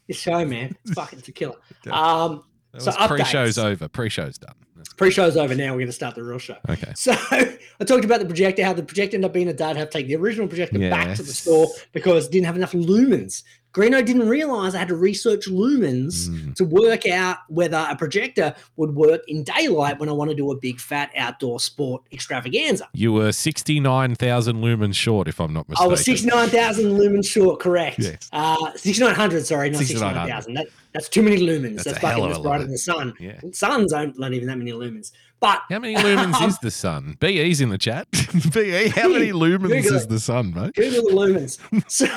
[0.08, 1.58] This show, man, it's fucking it's a killer.
[1.92, 3.88] Um, That So was pre-show's over.
[3.88, 4.56] Pre-show's done.
[4.80, 5.72] That's- pre-show's over now.
[5.74, 6.56] We're going to start the real show.
[6.70, 6.92] Okay.
[6.96, 9.90] So I talked about the projector, how the projector ended up being a dud, have
[9.90, 13.44] to take the original projector back to the store because it didn't have enough lumens.
[13.74, 16.56] Greeno didn't realize I had to research lumens Mm.
[16.56, 20.52] to work out whether a projector would work in daylight when I want to do
[20.52, 22.88] a big fat outdoor sport extravaganza.
[22.94, 25.88] You were sixty-nine thousand lumens short, if I'm not mistaken.
[25.88, 28.00] I was 69,000 lumens short, correct.
[28.00, 28.28] Yes.
[28.34, 30.44] Uh, 6,900, sorry, not 6,900.
[30.44, 30.54] 69,000.
[30.56, 31.84] That, that's too many lumens.
[31.84, 33.14] That's That's, fucking brighter than the sun.
[33.20, 33.40] Yeah.
[33.54, 35.12] Suns aren't not even that many lumens.
[35.40, 37.16] But How many lumens um, is the sun?
[37.20, 38.08] BE's in the chat.
[38.54, 40.10] BE, how many lumens Google is it.
[40.10, 40.74] the sun, mate?
[40.76, 41.90] Google the lumens.
[41.90, 42.08] so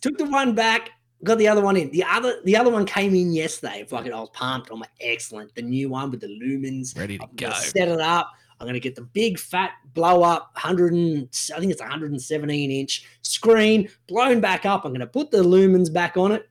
[0.00, 0.90] took the one back,
[1.24, 1.90] got the other one in.
[1.90, 3.86] The other the other one came in yesterday.
[3.88, 4.70] Fucking I was pumped.
[4.70, 5.54] I'm like, excellent.
[5.54, 6.96] The new one with the lumens.
[6.98, 7.50] Ready to I'm go.
[7.52, 8.30] set it up.
[8.60, 13.06] I'm gonna get the big fat blow up 100 and I think it's 117 inch
[13.22, 14.84] screen blown back up.
[14.84, 16.48] I'm gonna put the lumens back on it.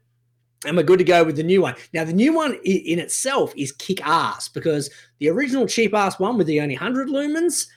[0.65, 1.76] And we're good to go with the new one.
[1.93, 4.89] Now, the new one in itself is kick ass because
[5.20, 7.67] the original cheap ass one with the only 100 lumens,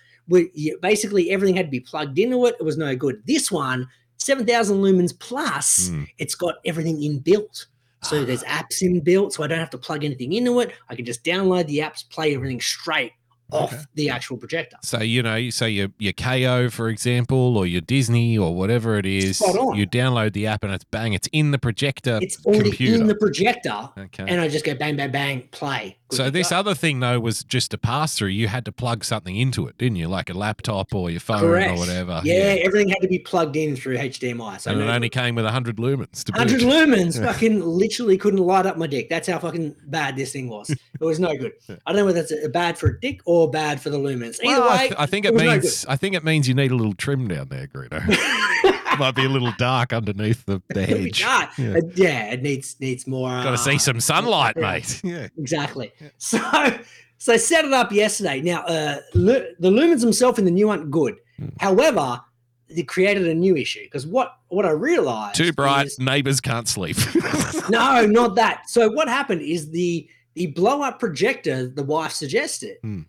[0.80, 2.56] basically everything had to be plugged into it.
[2.58, 3.22] It was no good.
[3.26, 3.86] This one,
[4.18, 6.08] 7,000 lumens plus, Mm.
[6.18, 7.66] it's got everything inbuilt.
[8.02, 10.72] So there's apps inbuilt, so I don't have to plug anything into it.
[10.88, 13.12] I can just download the apps, play everything straight
[13.52, 13.82] off Okay.
[13.94, 14.76] the actual projector.
[14.82, 18.96] So you know, you say your your Kayo, for example, or your Disney, or whatever
[18.98, 19.40] it is.
[19.40, 23.00] You download the app, and it's bang, it's in the projector It's already computer.
[23.00, 24.24] in the projector, okay.
[24.26, 25.96] and I just go bang, bang, bang, play.
[26.10, 28.28] So this other thing though was just a pass through.
[28.28, 30.08] You had to plug something into it, didn't you?
[30.08, 31.72] Like a laptop or your phone Correct.
[31.72, 32.20] or whatever.
[32.24, 34.60] Yeah, everything had to be plugged in through HDMI.
[34.60, 37.32] So and it only came with hundred lumens 100 lumens Yeah.
[37.32, 39.08] fucking literally couldn't light up my dick.
[39.08, 40.70] That's how fucking bad this thing was.
[40.70, 41.52] It was no good.
[41.68, 41.76] Yeah.
[41.86, 44.40] I don't know whether that's bad for a dick or bad for the lumens.
[44.42, 46.24] Either Well, I, way, th- I think it it was no means I think it
[46.24, 48.00] means you need a little trim down there, Greeno.
[48.98, 51.20] Might be a little dark underneath the, the hedge.
[51.20, 51.48] Yeah.
[51.58, 53.28] Uh, yeah, it needs needs more.
[53.30, 54.62] Got to uh, see some sunlight, yeah.
[54.72, 55.00] mate.
[55.04, 55.28] Yeah.
[55.38, 55.92] Exactly.
[56.18, 56.38] So
[57.18, 58.40] so I set it up yesterday.
[58.40, 61.16] Now uh, lu- the lumens themselves in the new one good.
[61.38, 61.48] Hmm.
[61.58, 62.20] However,
[62.68, 66.68] it created a new issue because what what I realized Too bright, is- neighbors can't
[66.68, 66.96] sleep.
[67.70, 68.68] no, not that.
[68.68, 73.02] So what happened is the the blow up projector the wife suggested Hmm.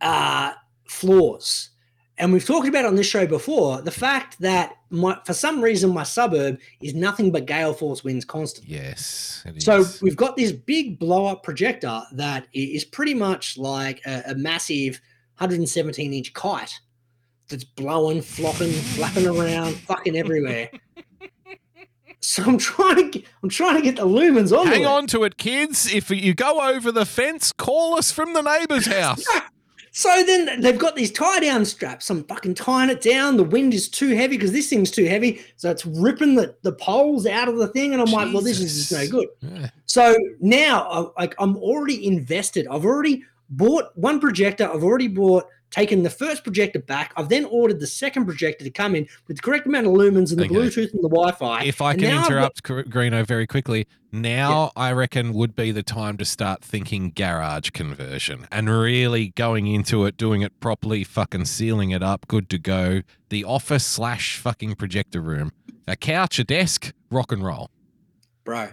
[0.00, 0.52] uh
[0.88, 1.70] flaws.
[2.18, 5.92] And we've talked about on this show before the fact that my, for some reason
[5.92, 8.74] my suburb is nothing but gale force winds constantly.
[8.74, 9.44] yes.
[9.58, 10.00] So is.
[10.00, 15.00] we've got this big blow up projector that is pretty much like a, a massive
[15.38, 16.80] 117 inch kite
[17.48, 20.70] that's blowing, flopping, flapping around, fucking everywhere.
[22.20, 24.66] So I'm trying to get, I'm trying to get the lumens on.
[24.66, 25.86] Hang on to it, kids.
[25.86, 29.24] If you go over the fence, call us from the neighbor's house.
[29.96, 32.10] So then they've got these tie down straps.
[32.10, 33.38] I'm fucking tying it down.
[33.38, 35.40] The wind is too heavy because this thing's too heavy.
[35.56, 37.94] So it's ripping the, the poles out of the thing.
[37.94, 39.28] And I'm like, well, this is just no good.
[39.40, 39.70] Yeah.
[39.86, 42.66] So now, uh, like, I'm already invested.
[42.66, 44.70] I've already bought one projector.
[44.70, 47.12] I've already bought, taken the first projector back.
[47.16, 50.30] I've then ordered the second projector to come in with the correct amount of lumens
[50.30, 50.54] and the Okay.
[50.54, 51.64] Bluetooth and the Wi-Fi.
[51.64, 55.72] If I And can got- interrupt Gr- Greeno very quickly, now I reckon would be
[55.72, 61.04] the time to start thinking garage conversion and really going into it, doing it properly,
[61.04, 63.02] fucking sealing it up, good to go.
[63.28, 65.52] The office slash fucking projector room,
[65.86, 67.70] a couch, a desk, rock and roll.
[68.44, 68.68] bro.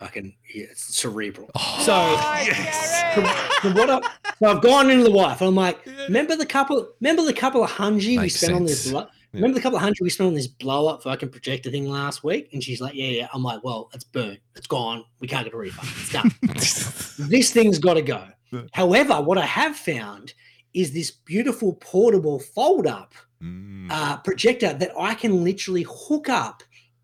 [0.00, 0.06] Yeah.
[0.06, 1.50] Fucking, yeah, it's cerebral.
[1.54, 1.82] Oh.
[1.84, 3.24] So, Nice, from,
[3.60, 4.00] from what I,
[4.38, 5.40] so I've gone into the wife.
[5.42, 8.82] I'm like, remember the couple, remember the couple of hundred we Makes spent on this,
[8.84, 8.92] sense.
[8.92, 9.06] blo- Yeah.
[9.40, 12.24] remember the couple of hundred we spent on this blow up fucking projector thing last
[12.24, 12.48] week?
[12.52, 13.28] And she's like, yeah, yeah.
[13.34, 14.40] I'm like, well, it's burnt.
[14.56, 15.04] It's gone.
[15.20, 15.88] We can't get a refund.
[16.00, 16.30] It's done.
[17.28, 18.26] this thing's got to go.
[18.52, 18.62] Yeah.
[18.72, 20.32] However, what I have found
[20.74, 23.86] is this beautiful portable fold up Mm.
[23.90, 26.62] uh, projector that I can literally hook up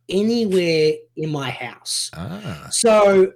[0.09, 2.11] anywhere in my house.
[2.15, 3.33] ah, So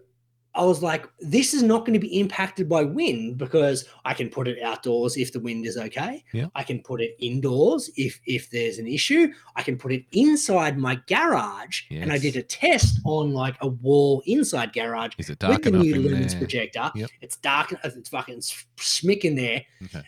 [0.53, 4.29] I was like, this is not going to be impacted by wind because I can
[4.29, 6.25] put it outdoors if the wind is okay.
[6.33, 6.47] Yeah.
[6.57, 9.29] I can put it indoors if if there's an issue.
[9.55, 11.83] I can put it inside my garage.
[11.91, 15.63] And I did a test on like a wall inside garage is it with dark
[15.63, 16.41] the enough new lumens there?
[16.41, 16.91] projector.
[16.97, 17.11] Yep.
[17.21, 17.73] It's dark.
[17.85, 18.41] It's fucking
[18.77, 20.03] smick in there Okay.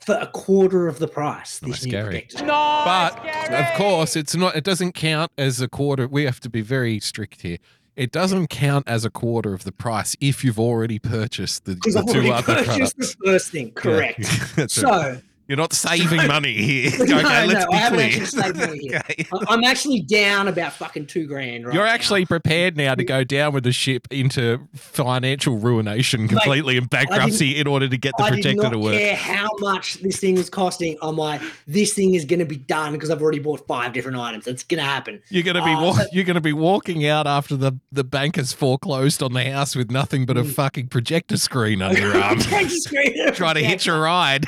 [0.00, 1.60] For a quarter of the price.
[1.62, 2.10] Oh, this Nice, new Gary.
[2.22, 2.46] projector.
[2.46, 2.84] Nice,
[3.14, 3.64] But Gary.
[3.72, 4.56] of course, it's not.
[4.56, 6.08] It doesn't count as a quarter.
[6.08, 7.58] We have to be very strict here.
[7.96, 11.94] It doesn't count as a quarter of the price if you've already purchased the, Because
[11.94, 12.92] the I've two already other purchased products.
[12.96, 13.66] the first thing.
[13.66, 13.72] Yeah.
[13.82, 14.18] Correct.
[14.56, 15.22] That's it.
[15.50, 16.92] You're not saving money here.
[17.10, 18.06] No, let's no, be I haven't clear.
[18.06, 19.02] actually saved money here.
[19.10, 19.26] Okay.
[19.32, 21.90] I- I'm actually down about fucking two grand right You're now.
[21.90, 27.58] actually prepared now to go down with the ship into financial ruination completely and bankruptcy
[27.58, 28.94] in order to get the I projector to work.
[28.94, 30.96] care how much this thing is costing.
[31.02, 34.18] I'm like, this thing is going to be done because I've already bought five different
[34.18, 34.46] items.
[34.46, 35.20] It's going to happen.
[35.30, 38.36] You're gonna be Uh, wa- but- you're gonna be walking out after the the bank
[38.36, 40.52] has foreclosed on the house with nothing but a Mm.
[40.52, 44.46] fucking projector screen under your arm, trying to hitch a ride.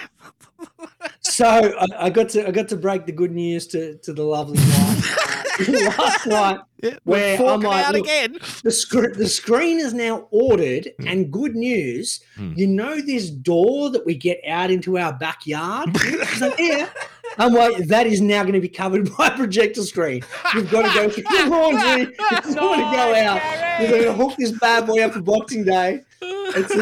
[1.20, 4.22] So I, I got to I got to break the good news to to the
[4.22, 6.60] lovely wife last night.
[6.82, 8.38] Yeah, Where we're I'm like, out again.
[8.64, 11.10] The screen the screen is now ordered, Mm.
[11.10, 12.20] and good news.
[12.36, 12.56] Mm.
[12.58, 15.90] You know this door that we get out into our backyard.
[16.40, 16.88] Like, yeah.
[17.38, 20.22] I'm like, that is now going to be covered by a projector screen.
[20.54, 22.14] You've got to go through the laundry.
[22.18, 25.20] If you want to go out, you're going to hook this bad boy up for
[25.22, 26.00] Boxing Day.
[26.22, 26.72] It's,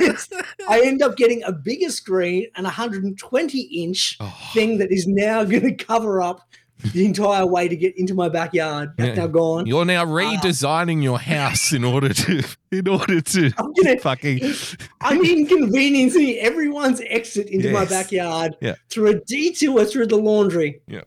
[0.00, 0.28] it's,
[0.68, 4.36] I end up getting a bigger screen, an 120 inch Oh.
[4.52, 6.42] thing that is now going to cover up
[6.92, 8.90] the entire way to get into my backyard.
[8.96, 9.24] That's Yeah.
[9.24, 9.66] now gone.
[9.66, 14.40] You're now uh, redesigning your house in order to in order to I'm gonna fucking
[15.00, 18.74] I'm inconveniencing everyone's exit into my backyard Yeah.
[18.90, 20.80] through a detour through the laundry.
[20.86, 21.02] Yeah.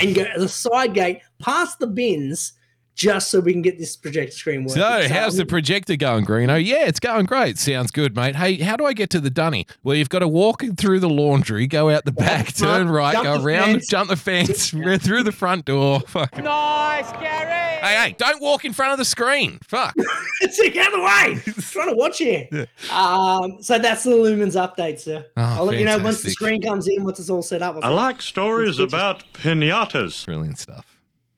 [0.00, 2.52] And go the side gate past the bins
[2.96, 4.82] just so we can get this projector screen working.
[4.82, 6.62] So, how's the I'm- projector going, Greeno?
[6.64, 7.58] Yeah, it's going great.
[7.58, 8.34] Sounds good, mate.
[8.36, 9.66] Hey, how do I get to the dunny?
[9.84, 12.88] Well, you've got to walk in through the laundry, go out the back, front, turn
[12.88, 13.88] right, jump go the around, fence.
[13.88, 16.00] jump the fence, right through the front door.
[16.08, 16.42] Fucking.
[16.44, 17.50] Nice, Gary.
[17.82, 19.58] Hey, hey, don't walk in front of the screen.
[19.62, 19.94] Fuck.
[20.56, 21.42] Take out of the way.
[21.46, 22.48] I'm trying to watch here.
[22.50, 22.64] Yeah.
[22.90, 25.26] Um, so that's the Lumens update, sir.
[25.36, 27.76] Oh, I'll let you know once the screen comes in, once it's all set up.
[27.82, 30.24] I like stories about pinatas.
[30.24, 30.96] Brilliant stuff.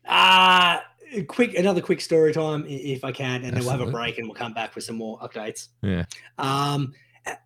[0.09, 0.81] Uh a
[1.29, 4.27] quick another quick story time if I can, and then we'll have a break and
[4.27, 5.69] we'll come back with some more updates.
[5.83, 6.05] Yeah.
[6.39, 6.93] Um,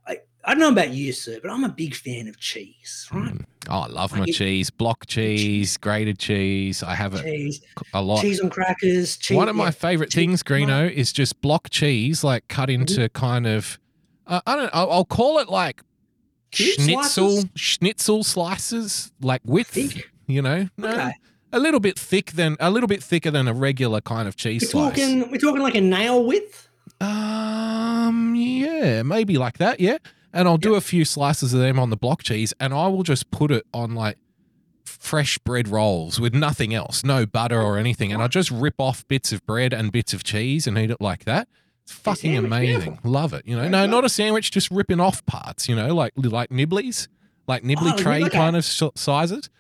[0.07, 3.33] I, I don't know about you, sir, but I'm a big fan of cheese, right?
[3.33, 3.45] Mm.
[3.69, 6.83] Oh, I love my it- cheese, block cheese, grated cheese.
[6.83, 7.61] I have it Cheese,
[7.95, 8.21] a lot.
[8.21, 9.17] cheese on crackers.
[9.17, 12.81] Cheese, One of my yeah, favorite things, Greeno, is just block cheese, like cut Mm-hmm.
[12.83, 13.79] into kind of,
[14.27, 15.81] uh, I don't know, I'll, I'll call it like
[16.53, 17.47] schnitzel, slices?
[17.55, 19.77] schnitzel slices, like width,
[20.27, 21.13] you know, no, Okay.
[21.53, 24.63] A little bit thick than, a little bit thicker than a regular kind of cheese
[24.63, 24.89] We're slice.
[24.99, 26.69] talking, we're talking like a nail width.
[27.01, 29.99] Um, yeah, maybe like that, yeah.
[30.33, 33.03] And I'll do a few slices of them on the block cheese, and I will
[33.03, 34.17] just put it on like
[34.85, 39.07] fresh bread rolls with nothing else, no butter or anything, and I just rip off
[39.09, 41.49] bits of bread and bits of cheese and eat it like that.
[41.85, 42.99] It's fucking sandwich, amazing.
[43.05, 43.47] Love it.
[43.47, 43.91] You know, Very no, good.
[43.91, 45.69] not a sandwich, just ripping off parts.
[45.69, 47.09] You know, like like nibblies,
[47.47, 48.31] like nibbly Oh, tray okay.
[48.31, 49.51] kind of s- sizes.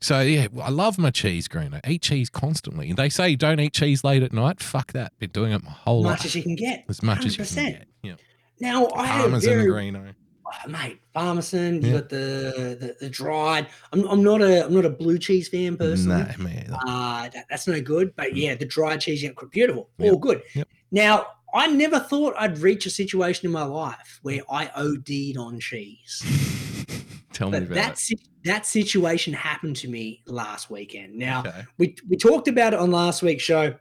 [0.00, 1.72] So yeah, I love my cheese, Green.
[1.74, 2.92] I eat cheese constantly.
[2.92, 4.60] They say don't eat cheese late at night.
[4.60, 5.12] Fuck that.
[5.18, 6.14] Been doing it my whole life.
[6.14, 6.84] as much as you can get.
[6.88, 7.54] As much as you 100%.
[7.54, 7.88] can get.
[8.02, 8.14] Yeah.
[8.60, 10.14] Now I had a very Greeno.
[10.46, 11.82] oh, mate, Parmesan.
[11.82, 11.94] You Yeah.
[12.00, 13.68] got the, the the dried.
[13.92, 16.24] I'm, I'm not a I'm not a blue cheese fan personally.
[16.38, 16.76] No, me either.
[16.86, 18.14] Uh, that, that's no good.
[18.16, 20.12] But yeah, the dried cheese, yeah, beautiful, Yep.
[20.12, 20.42] all good.
[20.54, 20.68] Yep.
[20.92, 25.58] Now, I never thought I'd reach a situation in my life where I OD'd on
[25.58, 26.22] cheese.
[27.36, 31.14] Tell me about that si- that situation happened to me last weekend.
[31.14, 31.40] Now.
[31.40, 31.64] Okay.
[31.76, 33.74] we we talked about it on last week's show.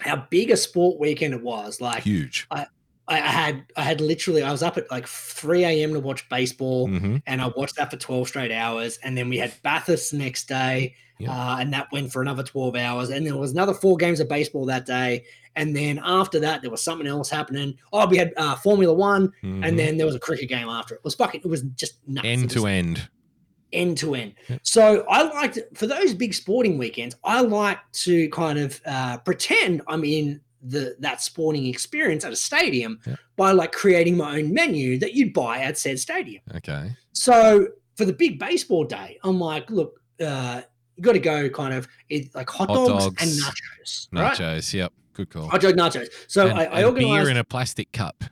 [0.00, 1.80] How big a sport weekend it was.
[1.80, 2.48] Like Huge.
[2.50, 2.66] I,
[3.08, 5.94] I had I had literally I was up at like 3 a.m.
[5.94, 8.98] to watch baseball hmm and I watched that for 12 straight hours.
[9.02, 11.30] And then we had Bathurst next day, Yeah.
[11.32, 13.08] uh, and that went for another 12 hours.
[13.10, 15.24] And there was another four games of baseball that day.
[15.56, 17.76] And then after that, there was something else happening.
[17.92, 20.98] Oh, we had uh, Formula One, and then there was a cricket game after it.
[20.98, 22.26] It was fucking, it was just nuts.
[22.28, 23.08] End to end.
[23.72, 24.34] end to end.
[24.62, 27.16] So I liked for those big sporting weekends.
[27.24, 32.36] I like to kind of uh, pretend I'm in the that sporting experience at a
[32.36, 33.16] stadium Yeah.
[33.36, 36.42] by like creating my own menu that you'd buy at said stadium.
[36.56, 36.90] Okay.
[37.12, 40.62] So for the big baseball day, I'm like, look, uh,
[40.96, 44.36] you got to go kind of it, like hot, Hot dogs, dogs, and nachos, right?
[44.36, 44.74] Nachos.
[44.74, 44.92] Yep.
[45.14, 45.48] Good call.
[45.48, 46.08] Hot dog nachos.
[46.26, 48.24] So and, I, I and organized beer in a plastic cup.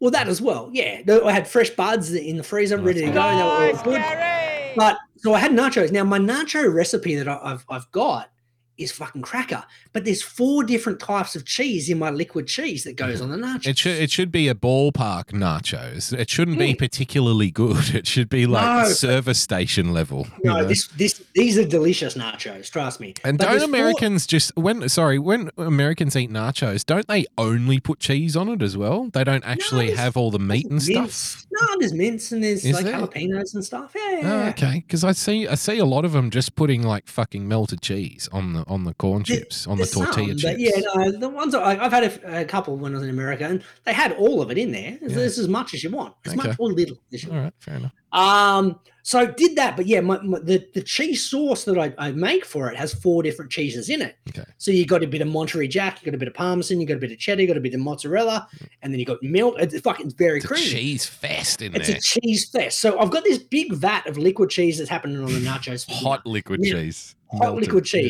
[0.00, 0.70] well that as well.
[0.72, 2.86] Yeah, I had fresh buds in the freezer Nice.
[2.86, 3.20] ready to go.
[3.20, 3.94] and they were all good.
[4.00, 4.72] Gary!
[4.76, 5.90] But so I had nachos.
[5.92, 8.30] Now my nacho recipe that I- I've I've got
[8.78, 9.64] is fucking cracker.
[9.92, 13.36] But there's four different types of cheese in my liquid cheese that goes on the
[13.36, 13.66] nachos.
[13.66, 16.12] It should it should be a ballpark nachos.
[16.16, 16.78] It shouldn't be Mm.
[16.78, 17.94] particularly good.
[17.94, 20.26] It should be like No, service station level.
[20.44, 20.64] you no, know?
[20.68, 22.70] this this these are delicious nachos.
[22.70, 23.14] Trust me.
[23.24, 27.26] and But don't there's four- Americans just when sorry when Americans eat nachos, don't they
[27.36, 29.10] only put cheese on it as well?
[29.12, 31.14] They don't actually there's- have all the meat and mince.
[31.14, 31.44] stuff.
[31.60, 32.94] No, there's mince and there's Is like there?
[33.00, 33.92] jalapenos and stuff.
[33.94, 34.48] Yeah, yeah, Oh, yeah.
[34.50, 37.80] okay, because I see I see a lot of them just putting like fucking melted
[37.82, 40.58] cheese on the on the corn chips on the There's some, tortilla chips.
[40.60, 43.62] Yeah, no, the ones I, I've had a couple when I was in America, and
[43.84, 44.96] they had all of it in there.
[45.00, 45.18] There's, Yeah.
[45.18, 46.48] there's as much as you want, as Okay.
[46.48, 47.92] much or little as you All fair enough.
[48.12, 52.12] Um, so did that, but yeah, my, my, the the cheese sauce that I, I
[52.12, 54.16] make for it has four different cheeses in it.
[54.30, 54.44] Okay.
[54.58, 56.86] So you got a bit of Monterey Jack, you got a bit of Parmesan, you
[56.86, 58.48] got a bit of cheddar, you got a bit of mozzarella,
[58.82, 59.54] and then you got milk.
[59.58, 60.66] It's fucking very It's creamy.
[60.66, 61.96] cheese fest in It's there.
[61.96, 62.80] a cheese fest.
[62.80, 65.90] So I've got this big vat of liquid cheese that's happening on the nachos.
[65.90, 66.74] Hot liquid Yeah.
[66.74, 67.14] cheese.
[67.30, 68.00] hot Melted, liquid yeah.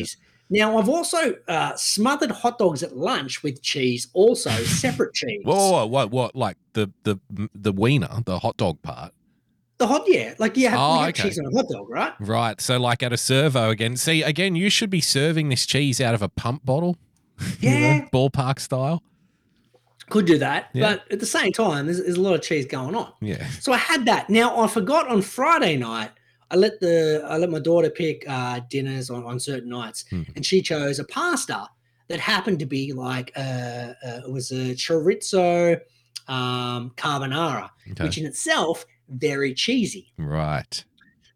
[0.49, 4.49] Now I've also uh, smothered hot dogs at lunch with cheese, also
[4.83, 5.41] separate cheese.
[5.43, 6.35] Whoa, whoa, whoa, what, what?
[6.35, 7.19] Like the the
[7.53, 9.13] the wiener, the hot dog part,
[9.77, 11.23] The hot, yeah, like you have, Oh, you have okay.
[11.23, 12.13] cheese on a hot dog, right?
[12.19, 12.59] right?
[12.59, 13.95] So, like at a servo again.
[13.95, 16.97] See, again, you should be serving this cheese out of a pump bottle,
[17.59, 19.03] you know, Yeah, ballpark style.
[20.09, 20.95] could do that, Yeah.
[20.95, 23.13] but at the same time, there's, there's a lot of cheese going on.
[23.21, 24.29] Yeah, So I had that.
[24.31, 26.09] Now I forgot on Friday night.
[26.51, 30.23] I let the I let my daughter pick uh, dinners on, on certain nights, Hmm.
[30.35, 31.67] and she chose a pasta
[32.07, 33.39] that happened to be like uh,
[34.03, 35.79] uh, it was a chorizo
[36.27, 40.11] um, carbonara, okay, which in itself very cheesy.
[40.17, 40.83] right.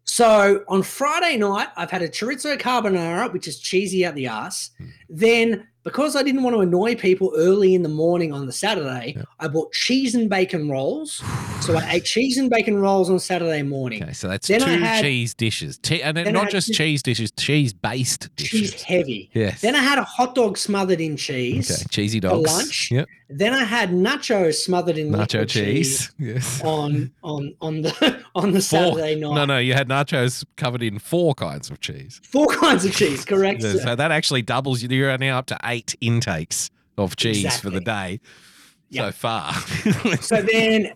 [0.06, 4.70] So on Friday night, I've had a chorizo carbonara, which is cheesy out the ass.
[4.78, 4.86] Hmm.
[5.08, 9.14] Then, because I didn't want to annoy people early in the morning on the Saturday,
[9.16, 9.22] Yeah.
[9.38, 11.22] I bought cheese and bacon rolls.
[11.60, 14.02] So I ate cheese and bacon rolls on Saturday morning.
[14.02, 17.02] Okay, so that's Then two had- cheese dishes, Che- and then then not just cheese
[17.02, 18.72] dishes, cheese-based dishes.
[18.72, 19.30] Cheese heavy.
[19.34, 19.60] Yes.
[19.60, 21.70] Then I had a hot dog smothered in cheese.
[21.70, 22.50] okay, cheesy dogs.
[22.50, 22.90] lunch.
[22.90, 23.06] Yep.
[23.30, 26.12] Then I had nachos smothered in Nacho cheese.
[26.18, 26.60] Yes.
[26.62, 29.34] on on on the on the Four- Saturday night.
[29.34, 32.20] No, no, you had nachos covered in four kinds of cheese.
[32.24, 33.62] Four kinds of cheese, correct?
[33.62, 34.82] Yeah, so that actually doubles.
[34.82, 38.20] you- You're now up to eight intakes of cheese for the day
[38.92, 39.52] so far.
[40.20, 40.92] So then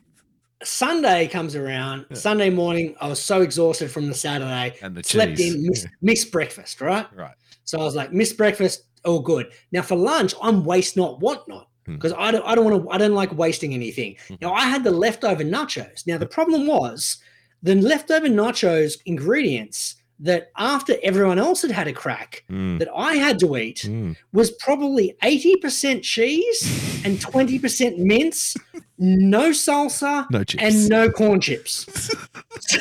[0.62, 2.06] Sunday comes around.
[2.14, 4.76] Sunday morning, I was so exhausted from the Saturday.
[4.82, 5.54] and the slept cheese.
[5.54, 7.06] in, missed, missed breakfast, right?
[7.14, 7.34] Right.
[7.64, 9.50] So I was like, missed breakfast, all good.
[9.72, 11.68] Now for lunch, I'm waste not, want not.
[11.88, 11.94] Hmm.
[11.94, 14.16] Because I don't, I don't want to, I don't like wasting anything.
[14.28, 14.40] Mhm.
[14.42, 16.06] Now I had the leftover nachos.
[16.06, 17.16] Now the problem was
[17.62, 23.14] the leftover nachos ingredients that after everyone else had had a crack Mm, that I
[23.14, 24.16] had to eat mm.
[24.32, 28.56] was probably 80% cheese and 20% mince
[28.98, 30.62] no salsa, No chips.
[30.62, 31.86] and no corn chips.
[32.60, 32.78] so,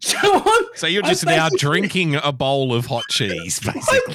[0.00, 3.72] so I'm so you're I just now drinking a bowl of hot cheese, basically.
[3.88, 4.00] I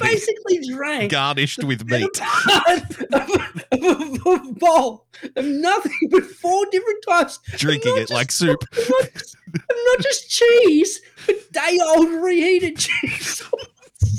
[0.58, 2.08] basically drank garnished with meat.
[2.14, 5.06] part of a, of a bowl
[5.36, 7.38] of nothing but four different types.
[7.56, 8.62] Drinking not it like just- soup.
[8.72, 13.42] of Not, just- of not just cheese, but day old reheated cheese.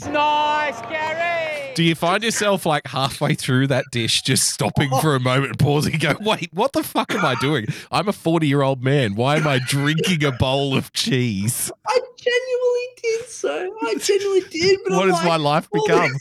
[0.09, 1.73] Nice, Gary.
[1.75, 5.59] Do you find yourself like halfway through that dish, just stopping for a moment, and
[5.59, 7.65] pausing, and go, "Wait, what the fuck am I doing?
[7.91, 9.15] I'm a 40 year old man.
[9.15, 11.71] Why am I drinking a bowl of cheese?
[11.87, 13.77] I genuinely did so.
[13.83, 14.79] I genuinely did.
[14.85, 16.11] But What I'm has my life become?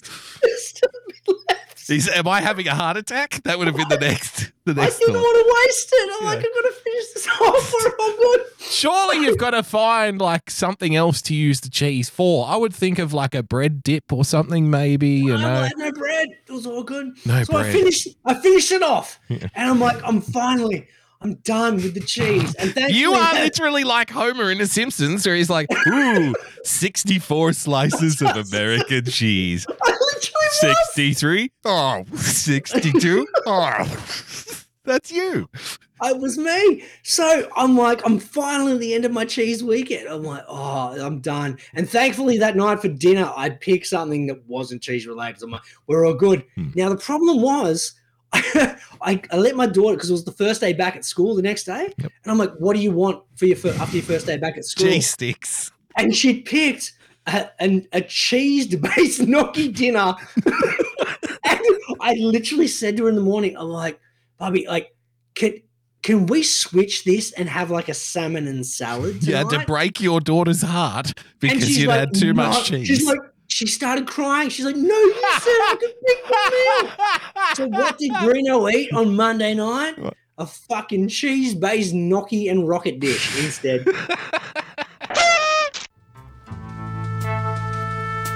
[0.43, 0.75] there's
[1.85, 2.09] still a bit left.
[2.09, 3.43] Is, am I having a heart attack?
[3.45, 4.97] That would have been the next, the next.
[4.97, 5.21] I didn't thought.
[5.23, 6.11] want to waste it.
[6.19, 7.73] I'm like, I'm gonna finish this off.
[7.73, 8.41] We're all good.
[8.59, 12.47] Surely you've got to find like something else to use the cheese for.
[12.49, 15.11] I would think of like a bread dip or something, maybe.
[15.11, 16.29] You I know, had no bread.
[16.47, 17.17] It was all good.
[17.27, 17.73] No so I bread.
[17.73, 18.09] finished.
[18.25, 20.89] I finished it off, and I'm like, I'm finally,
[21.21, 22.55] I'm done with the cheese.
[22.57, 27.53] And thankfully, You are literally like Homer in The Simpsons, where he's like, "Ooh, sixty-four
[27.53, 29.67] slices of American cheese."
[30.63, 30.95] I literally was.
[30.95, 31.51] 63?
[31.65, 33.27] Oh, 62?
[33.47, 33.99] Oh,
[34.85, 35.49] that's you.
[36.03, 36.85] It was me.
[37.03, 40.07] So I'm like, I'm finally at the end of my cheese weekend.
[40.09, 41.57] I'm like, oh, I'm done.
[41.75, 45.43] And thankfully, that night for dinner, I picked something that wasn't cheese related.
[45.43, 46.45] I'm like, we're all good.
[46.57, 46.71] Hmm.
[46.75, 47.95] Now the problem was.
[48.35, 51.43] I, I let my daughter because it was the first day back at school the
[51.43, 52.13] next day, Yep.
[52.25, 54.57] and I'm like, "What do you want for your fir- after your first day back
[54.59, 55.71] at school?" Cheese sticks.
[55.97, 56.95] and she picked
[57.27, 60.15] a, an, a cheese-based gnocchi dinner.
[61.45, 61.61] and
[62.01, 64.01] I literally said to her in the morning, "I'm like,
[64.39, 64.95] Bobby, like,
[65.35, 65.61] can
[66.03, 70.01] can we switch this and have like a salmon and salad?" You had to break
[70.01, 72.87] your daughter's heart because you'd like, had too "No." much cheese.
[72.87, 74.49] She's like, she started crying.
[74.49, 78.93] She's like, "No, you said I could pick the meal." So what did Bruno eat
[78.93, 79.99] on Monday night?
[79.99, 80.15] What?
[80.37, 83.87] A fucking cheese-based gnocchi and rocket dish instead.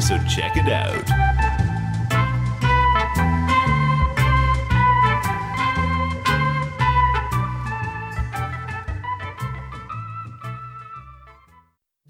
[0.00, 1.04] so check it out.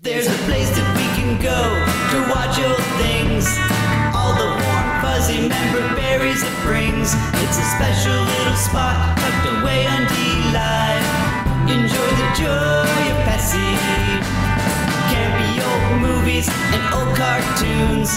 [0.03, 1.63] There's a place that we can go
[2.11, 3.47] to watch old things.
[4.15, 7.15] All the warm, fuzzy member berries it brings.
[7.39, 10.15] It's a special little spot tucked away on D
[10.51, 11.07] Live.
[11.71, 13.02] Enjoy the joy
[16.43, 18.11] movies and old cartoons.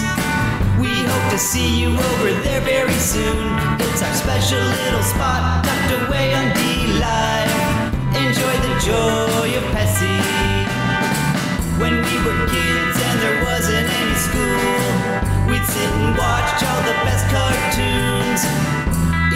[0.80, 3.46] We hope to see you over there very soon.
[3.80, 6.60] It's our special little spot tucked away on D
[6.98, 7.50] Live.
[8.14, 10.18] Enjoy the joy of Pessy.
[11.78, 14.70] When we were kids and there wasn't any school,
[15.48, 18.40] we'd sit and watch all the best cartoons,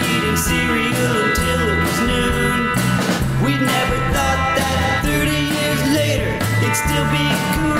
[0.09, 2.59] eating cereal until it was noon.
[3.45, 5.40] We never thought that 30
[6.71, 7.79] years still be cool.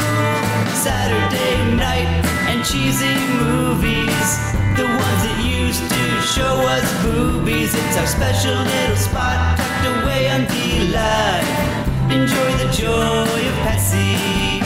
[0.76, 2.08] Saturday night
[2.50, 4.30] and cheesy movies,
[4.76, 7.74] the ones that used to show us boobies.
[7.74, 11.48] It's our special little spot tucked away on DLive.
[12.12, 14.60] Enjoy the joy of Pessy.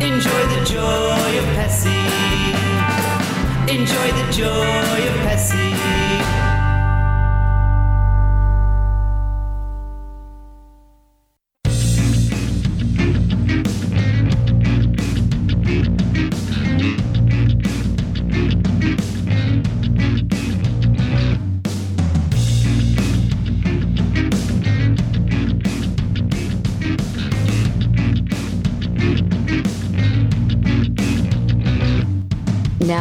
[0.00, 2.00] Enjoy the joy of Pessy.
[3.68, 6.49] Enjoy the joy of Pessy.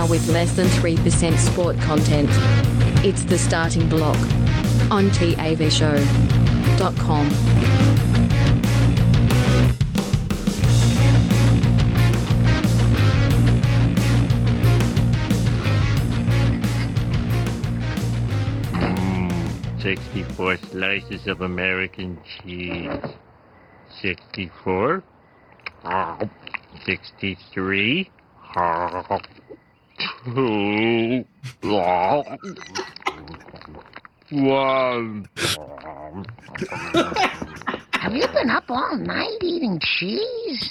[0.09, 2.29] With less than 3% sport content.
[3.05, 4.17] It's the starting block.
[4.91, 7.29] On TAVShow.com.
[18.73, 22.89] Mmm, 64 slices of American cheese.
[24.01, 25.03] 64.
[25.83, 26.19] Ah.
[26.85, 28.09] 63.
[28.55, 29.19] Ah.
[30.25, 31.25] Two.
[34.31, 35.29] One.
[37.93, 40.69] Have you been up all night eating cheese?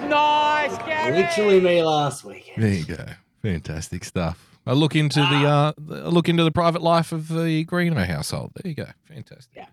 [0.00, 1.16] Nice, Gary.
[1.16, 2.52] Literally me last week.
[2.56, 3.04] There you go.
[3.42, 4.58] Fantastic stuff.
[4.66, 8.52] I look into the uh, I look into the private life of the Greeno household.
[8.54, 8.86] There you go.
[9.08, 9.56] Fantastic.
[9.56, 9.66] Yeah.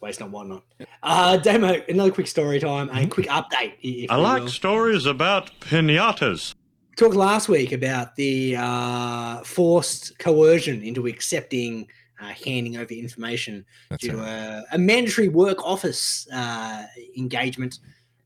[0.00, 0.62] Waste not, whatnot.
[0.78, 0.88] not.
[1.02, 3.74] Uh, Damo, another quick story time, a quick update.
[3.80, 4.48] If I like will.
[4.50, 6.54] stories about pinatas.
[6.96, 11.88] talked last week about the uh, forced coercion into accepting
[12.20, 16.84] uh, handing over information That's due to a, a mandatory work office uh,
[17.16, 17.78] engagement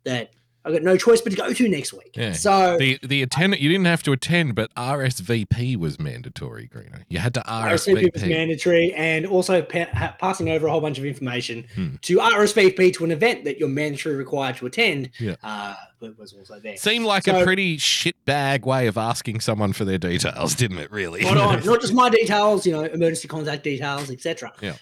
[0.05, 0.31] that
[0.65, 2.11] I've got no choice but to go to next week.
[2.15, 2.33] Yeah.
[2.33, 7.03] So The the attendant you didn't have to attend, but RSVP was mandatory, Greeno.
[7.09, 11.05] You had to RSVP was mandatory, and also pa- passing over a whole bunch of
[11.05, 11.95] information Hmm.
[12.03, 15.11] to RSVP to an event that you're mandatory required to attend.
[15.19, 15.37] Yeah.
[15.43, 15.75] uh,
[16.17, 16.79] was also there.
[16.79, 20.91] Seemed like So- a pretty shitbag way of asking someone for their details, didn't it?
[20.91, 21.25] Really.
[21.25, 21.35] On.
[21.65, 24.51] Not just my details, you know, emergency contact details, etc.
[24.63, 24.75] Yeah.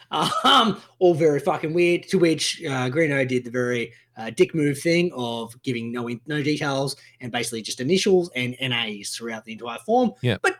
[0.45, 2.05] Um, all very fucking weird.
[2.11, 6.21] To which uh, Greeno did the very uh, dick move thing of giving no in-
[6.27, 10.13] no details and basically just initials and NAs throughout the entire form.
[10.23, 10.37] Yeah.
[10.43, 10.57] But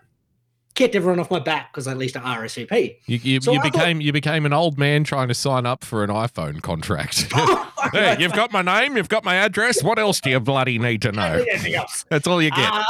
[0.75, 2.99] kept everyone off my back because at least I RSVP.
[3.07, 5.67] You, you, So you I thought- became you became an old man trying to sign
[5.67, 7.27] up for an iPhone contract.
[7.93, 9.83] Hey, you've got my name, you've got my address.
[9.83, 11.39] What else do you bloody need to know?
[11.39, 12.05] need anything else.
[12.11, 12.69] That's all you get.
[12.71, 12.85] Uh,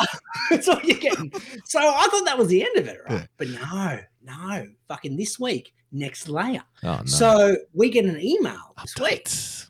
[0.51, 1.31] that's all you're getting.
[1.67, 3.21] So I thought that was the end of it, right?
[3.21, 3.27] Yeah.
[3.37, 4.67] But no, no.
[4.89, 6.63] Fucking this week, next layer.
[6.85, 7.05] oh no.
[7.05, 9.69] So we get an email this week Updates.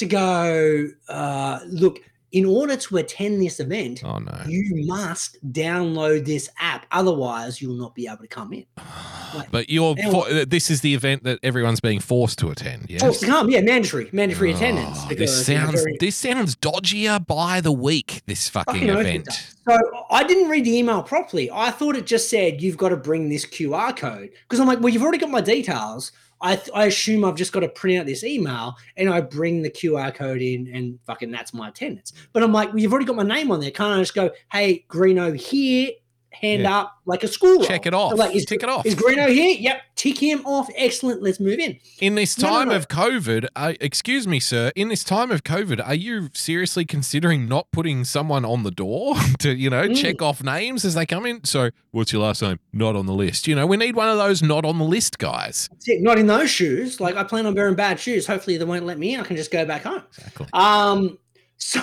[0.00, 2.00] To go, uh, look,
[2.32, 4.44] in order to attend this event, Oh no.
[4.46, 6.86] you must download this app.
[6.92, 8.66] Otherwise, you'll not be able to come in.
[9.52, 12.86] But you're for, this is the event that everyone's being forced to attend.
[12.88, 13.00] Yes.
[13.00, 14.98] Forced to come, yeah, mandatory, mandatory attendance.
[15.02, 18.22] Oh, because, this sounds very- this sounds dodgier by the week.
[18.26, 19.28] This fucking Fucking event.
[19.68, 19.78] So
[20.10, 21.48] I didn't read the email properly.
[21.48, 24.80] I thought it just said you've got to bring this QR code because I'm like,
[24.80, 26.10] well, you've already got my details.
[26.42, 29.62] I, th- I assume I've just got to print out this email and I bring
[29.62, 32.12] the QR code in and fucking that's my attendance.
[32.32, 33.70] But I'm like, well, you've already got my name on there.
[33.70, 35.90] Can't I just go, hey, Greeno here,
[36.32, 36.78] hand Yeah.
[36.78, 37.64] up like a school?
[37.64, 37.88] Check roll?
[37.88, 38.10] it off.
[38.12, 38.86] So like, is, Tick it off.
[38.86, 39.56] Is Greeno here?
[39.58, 39.82] Yep.
[39.96, 40.68] Tick him off.
[40.76, 41.22] Excellent.
[41.22, 41.78] Let's move in.
[42.00, 42.74] In this No, no, time no.
[42.76, 44.70] of COVID, uh, excuse me, sir.
[44.76, 49.16] In this time of COVID, are you seriously considering not putting someone on the door
[49.40, 49.96] to, you know, Mm.
[50.00, 51.44] check off names as they come in?
[51.44, 52.58] So, what's your last name?
[52.72, 53.48] Not on the list.
[53.48, 55.68] You know, we need one of those not on the list guys.
[55.88, 57.00] Not in those shoes.
[57.00, 58.26] Like I plan on wearing bad shoes.
[58.26, 59.20] Hopefully they won't let me in.
[59.20, 60.02] I can just go back home.
[60.16, 60.46] Exactly.
[60.52, 61.18] Um,
[61.58, 61.80] so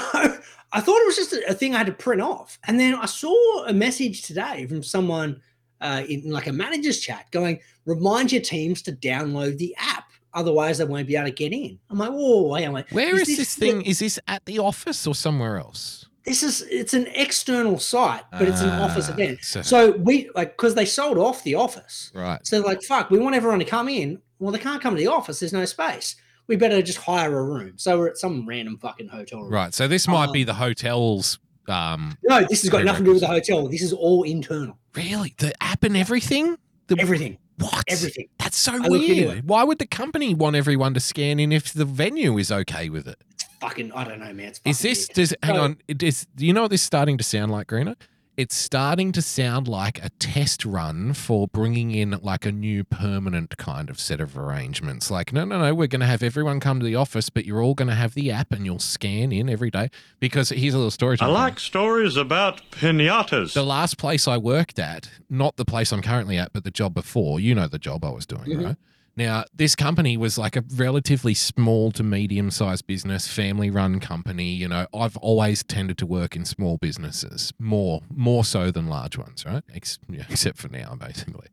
[0.74, 2.95] I thought it was just a, a thing I had to print off, and then
[2.95, 5.41] I saw a message today from someone
[5.82, 10.78] uh, in like a manager's chat going, "Remind your teams to download the app, otherwise
[10.80, 12.84] they won't be able to get in." I'm like, "Whoa, hang on.
[12.91, 13.82] Where is, this, the- thing?
[13.84, 16.05] Is this at the office or somewhere else?
[16.26, 19.39] This is it's an external site, but it's an office Ah, event.
[19.43, 22.11] so- So we like because they sold off the office.
[22.13, 22.45] Right.
[22.45, 24.22] So like, fuck, we want everyone to come in.
[24.39, 25.39] Well, they can't come to the office.
[25.39, 26.18] There's no space.
[26.48, 27.74] We better just hire a room.
[27.78, 29.52] So we're at some random fucking hotel room.
[29.52, 29.74] Right.
[29.74, 31.39] So this might be Um, the hotel's.
[31.68, 33.68] Um, No, this has got nothing to do with the hotel.
[33.68, 34.78] This is all internal.
[34.95, 36.58] really, the app and everything.
[36.88, 37.38] The, Everything.
[37.60, 37.84] What?
[37.89, 38.30] Everything.
[38.39, 39.48] That's so I weird.
[39.50, 43.08] Why would the company want everyone to scan in if the venue is okay with
[43.08, 43.18] it?
[43.60, 44.48] Fucking, I don't know, man.
[44.50, 45.16] It's Is this weird.
[45.16, 45.78] does hang So- on?
[45.89, 47.95] It is do you know what this is starting to sound like, Greener?
[48.38, 53.58] It's starting to sound like a test run for bringing in like a new permanent
[53.58, 55.10] kind of set of arrangements.
[55.10, 57.64] Like, no, no, no, we're going to have everyone come to the office, but you're
[57.64, 59.90] all going to have the app and you'll scan in every day.
[60.20, 61.16] Because here's a little story.
[61.16, 61.34] I time.
[61.34, 63.54] like stories about pinatas.
[63.56, 66.94] The last place I worked at, not the place I'm currently at, but the job
[66.94, 68.64] before, you know the job I was doing, Mhm.
[68.66, 68.76] right?
[69.18, 74.51] Now, this company was like a relatively small to medium sized business, family run company.
[74.51, 79.18] You know, I've always tended to work in small businesses, more more so than large
[79.18, 79.63] ones, right?
[79.74, 81.47] Ex- yeah, except for now, basically.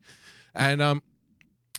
[0.53, 1.01] And um,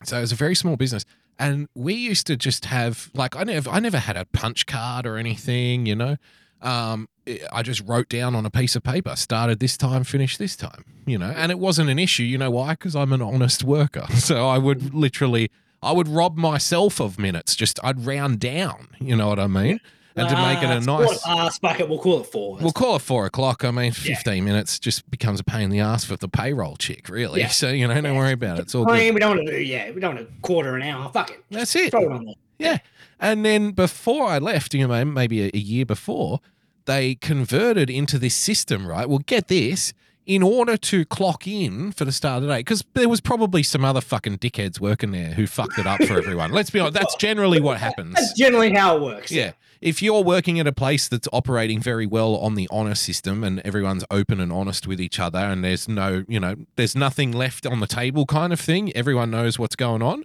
[0.03, 1.05] so it was a very small business.
[1.39, 5.07] And we used to just have like I never I never had a punch card
[5.07, 6.17] or anything, you know.
[6.63, 7.09] Um,
[7.53, 10.85] I just wrote down on a piece of paper, started this time, finished this time,
[11.07, 12.23] you know, and it wasn't an issue.
[12.25, 12.71] You know why?
[12.71, 14.07] Because I'm an honest worker.
[14.17, 15.51] So I would literally,
[15.83, 17.55] I would rob myself of minutes.
[17.55, 18.89] Just I'd round down.
[19.01, 19.81] You know what I mean?
[20.17, 21.59] And to make it a nice.
[21.59, 22.57] fuck it, we'll call it four.
[22.57, 23.65] We'll call it four o'clock.
[23.65, 27.09] I mean, 15 minutes just becomes a pain in the ass for the payroll chick,
[27.09, 27.41] really.
[27.41, 27.49] Yeah.
[27.57, 28.63] So, you know, don't worry about it.
[28.63, 29.15] It's all I good.
[29.15, 31.11] we don't want to do, yeah, we don't want to quarter an hour.
[31.11, 31.45] Fuck it.
[31.51, 31.91] That's it.
[31.91, 32.35] Throw it on there.
[32.59, 32.79] Yeah.
[33.19, 36.41] And then before I left, you know, maybe a, a year before,
[36.87, 39.09] they converted into this system, right?
[39.09, 39.93] Well, get this.
[40.27, 43.63] In order to clock in for the start of the day, because there was probably
[43.63, 46.51] some other fucking dickheads working there who fucked it up for everyone.
[46.51, 48.15] Let's be honest, that's generally what happens.
[48.15, 49.31] That's generally how it works.
[49.31, 49.53] Yeah.
[49.81, 53.61] If you're working at a place that's operating very well on the honor system and
[53.61, 57.67] everyone's open and honest with each other and there's no, you know, there's nothing left
[57.67, 60.25] on the table kind of thing, everyone knows what's going on,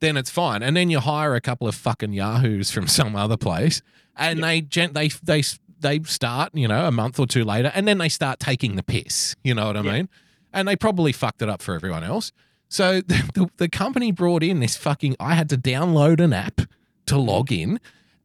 [0.00, 0.62] then it's fine.
[0.62, 3.82] And then you hire a couple of fucking yahoos from some other place
[4.16, 5.42] and they gen- they they
[5.80, 8.82] they start, you know, a month or two later and then they start taking the
[8.82, 10.08] piss, you know what I mean?
[10.52, 12.32] And they probably fucked it up for everyone else.
[12.68, 16.62] So the, the, the company brought in this fucking I had to download an app
[17.06, 17.80] to log in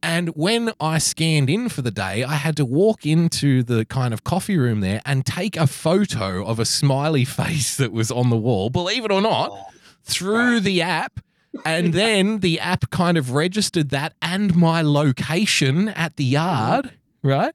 [0.05, 4.13] and when I scanned in for the day, I had to walk into the kind
[4.13, 8.29] of coffee room there and take a photo of a smiley face that was on
[8.29, 9.65] the wall, believe it or not, oh,
[10.03, 11.21] through the app.
[11.65, 16.33] And then the app kind of registered that and my location at the mm-hmm.
[16.33, 16.91] yard,
[17.25, 17.53] right?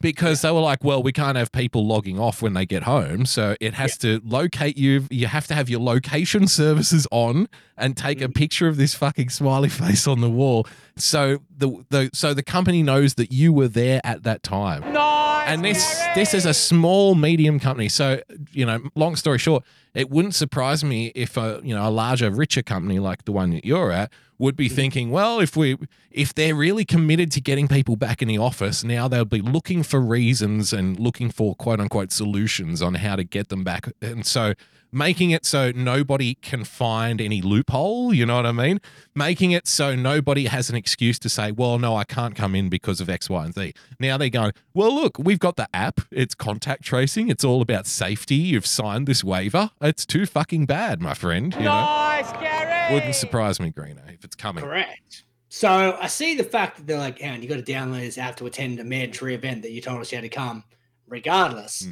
[0.00, 3.24] Because they were like, well, we can't have people logging off when they get home.
[3.24, 5.06] So it has to locate you.
[5.08, 8.32] You have to have your location services on and take a mm-hmm.
[8.32, 10.66] picture of this fucking smiley face on the wall.
[10.96, 14.92] So the, the so the company knows that you were there at that time.
[14.92, 17.88] Nice, And this this is a small medium company.
[17.88, 21.90] So, you know, long story short, it wouldn't surprise me if a, you know, a
[21.90, 24.74] larger richer company like the one that you're at would be hmm.
[24.74, 25.76] thinking, well, if we
[26.10, 29.82] if they're really committed to getting people back in the office, now they'll be looking
[29.82, 33.88] for reasons and looking for quote unquote solutions on how to get them back.
[34.00, 34.54] And so
[34.94, 38.80] making it so nobody can find any loophole, you know what I mean?
[39.14, 42.68] Making it so nobody has an excuse to say, well, no, I can't come in
[42.68, 43.74] because of X, Y, and Z.
[43.98, 46.00] Now they're going, well, look, we've got the app.
[46.10, 47.28] It's contact tracing.
[47.28, 48.36] It's all about safety.
[48.36, 49.72] You've signed this waiver.
[49.80, 51.52] It's too fucking bad, my friend.
[51.54, 51.64] You know?
[51.64, 52.94] Nice, Gary!
[52.94, 54.64] Wouldn't surprise me, Greeno, if it's coming.
[54.64, 55.24] Correct.
[55.48, 58.36] So I see the fact that they're like, "Aaron, you got to download this app
[58.36, 60.64] to attend a mandatory event that you told us you had to come,
[61.06, 61.86] regardless."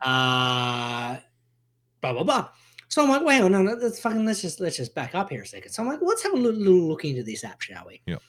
[0.00, 1.18] Uh,
[2.00, 2.48] blah blah blah.
[2.88, 5.42] So I'm like, "Wait, no, no, let's fucking let's just let's just back up here
[5.42, 5.72] a second.
[5.72, 8.22] So I'm like, "Let's have a little, little look into this app, shall we?" Yep.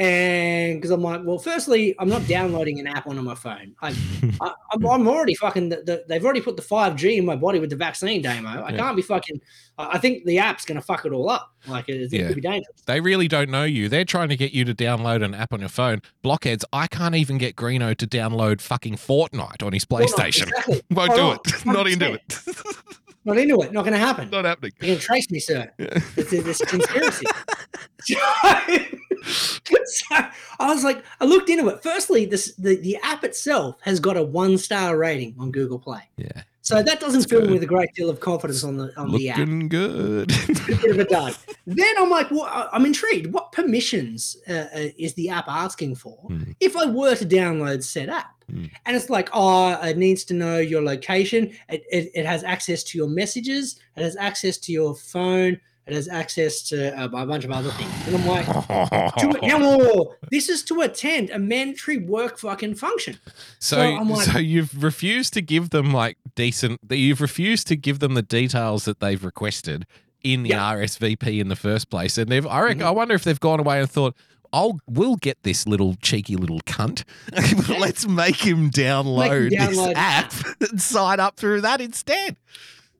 [0.00, 3.74] And because I'm like, well, firstly, I'm not downloading an app onto my phone.
[3.82, 3.94] I,
[4.40, 5.68] I, I'm, I'm already fucking.
[5.68, 8.48] The, the, they've already put the 5G in my body with the vaccine Damo.
[8.62, 8.78] I Yeah.
[8.78, 9.40] can't be fucking.
[9.76, 11.52] I think the app's gonna fuck it all up.
[11.66, 12.26] Like it, it Yeah.
[12.28, 12.80] could be dangerous.
[12.86, 13.90] They really don't know you.
[13.90, 16.00] They're trying to get you to download an app on your phone.
[16.22, 20.48] Blockheads, I can't even get Greeno to download fucking Fortnite on his PlayStation.
[20.48, 20.82] exactly.
[20.90, 21.66] Won't do it.
[21.66, 22.38] Not into it.
[23.26, 23.72] Not into it.
[23.72, 24.30] Not going to happen.
[24.32, 24.72] Not happening.
[24.80, 25.70] You can trace me, sir.
[25.78, 27.26] It's it's a conspiracy.
[28.02, 28.16] so
[30.58, 31.82] I was like, I looked into it.
[31.82, 36.02] Firstly, this the, the app itself has got a one star rating on Google Play.
[36.16, 36.42] Yeah.
[36.62, 39.30] So that doesn't fill me with a great deal of confidence on the on the
[39.30, 39.38] app.
[39.38, 40.28] Looking good.
[40.66, 41.36] bit of a dud.
[41.66, 43.32] Then I'm like, well, I'm intrigued.
[43.32, 46.52] What permissions uh, uh, is the app asking for Hmm.
[46.60, 48.40] if I were to download said app?
[48.84, 51.52] And it's like, oh, it needs to know your location.
[51.68, 53.78] It, it, it has access to your messages.
[53.96, 55.60] It has access to your phone.
[55.90, 57.90] It has access to uh, a bunch of other things.
[58.06, 63.18] And I'm like, to, no, this is to attend a mandatory work fucking function.
[63.58, 66.78] So, So I'm like- so you've refused to give them like decent.
[66.88, 69.84] You've refused to give them the details that they've requested
[70.22, 72.46] in the RSVP in the first place, and they've.
[72.46, 72.82] I reckon.
[72.82, 74.14] I wonder if they've gone away and thought,
[74.52, 77.04] "I'll we'll get this little cheeky little cunt.
[77.80, 80.32] Let's make him download, download this app
[80.70, 82.36] and sign up through that instead."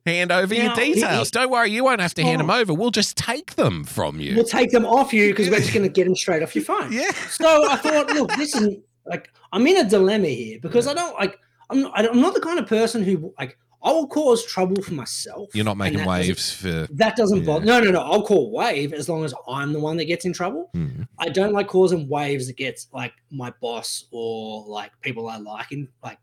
[0.07, 1.31] Hand over your details.
[1.31, 2.47] Don't worry, you won't have to hand Oh.
[2.47, 2.73] them over.
[2.75, 4.35] We'll just take them from you.
[4.35, 6.65] We'll take them off you because we're just going to get them straight off your
[6.65, 6.93] phone.
[7.01, 7.11] Yeah.
[7.29, 8.77] So I thought, look, this is
[9.07, 11.39] like I'm in a dilemma here because I don't like
[11.69, 14.93] I'm not, I'm not the kind of person who like I will cause trouble for
[14.93, 15.49] myself.
[15.55, 16.87] You're not making waves for.
[16.93, 17.45] That doesn't Yeah.
[17.47, 17.65] bother.
[17.65, 18.01] No, no, no.
[18.01, 20.69] I'll call wave as long as I'm the one that gets in trouble.
[20.75, 21.03] Hmm.
[21.19, 25.73] I don't like causing waves that gets like my boss or like people I like
[25.73, 26.19] in like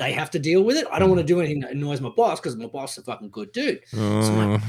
[0.00, 0.86] they have to deal with it.
[0.90, 3.02] I don't want to do anything that annoys my boss because my boss is a
[3.02, 3.82] fucking good dude.
[3.92, 4.62] So I'm like,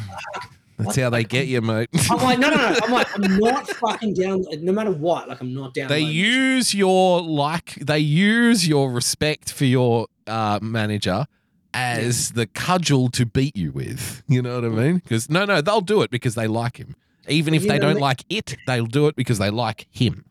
[0.80, 1.90] Oh, that's how they get you, mate.
[2.10, 2.76] I'm like, no, no, no.
[2.84, 4.44] I'm like, I'm not fucking down.
[4.62, 5.90] No matter what, like I'm not down.
[5.90, 11.28] they use your like they use your respect for your uh, manager
[11.74, 14.24] as the cudgel to beat you with.
[14.28, 14.96] You know what I mean?
[14.98, 16.96] Because no, no, they'll do it because they like him.
[17.28, 20.26] Even if they don't like it, they'll do it because they like him.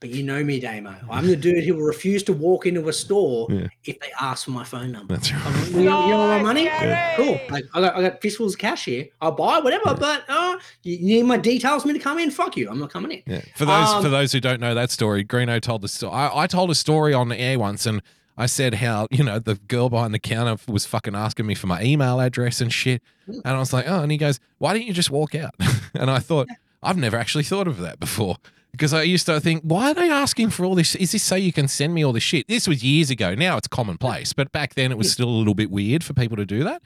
[0.00, 0.94] But you know me, Damo.
[1.08, 3.68] I'm the dude who will refuse to walk into a store Yeah.
[3.84, 5.14] if they ask for my phone number.
[5.14, 5.46] That's right.
[5.46, 6.64] I'm like, you, know, you know my money?
[6.64, 7.40] Nice, Cool.
[7.48, 9.06] Like I got, I got fistfuls of cash here.
[9.22, 9.94] I'll buy whatever.
[9.94, 12.30] But uh, you you need my details for me to come in?
[12.30, 12.68] Fuck you.
[12.68, 13.22] I'm not coming in.
[13.26, 13.40] Yeah.
[13.56, 16.12] For those Um, for those who don't know that story, Greeno told the story.
[16.12, 18.02] I, I told a story on the air once, and
[18.36, 21.66] I said how you know the girl behind the counter was fucking asking me for
[21.68, 24.84] my email address and shit, and I was like, oh, and he goes, why don't
[24.84, 25.54] you just walk out?
[25.94, 26.48] and I thought
[26.82, 28.36] I've never actually thought of that before.
[28.74, 30.96] Because I used to think, why are they asking for all this?
[30.96, 32.48] Is this so you can send me all this shit?
[32.48, 33.32] This was years ago.
[33.32, 36.36] Now it's commonplace, but back then it was still a little bit weird for people
[36.36, 36.82] to do that.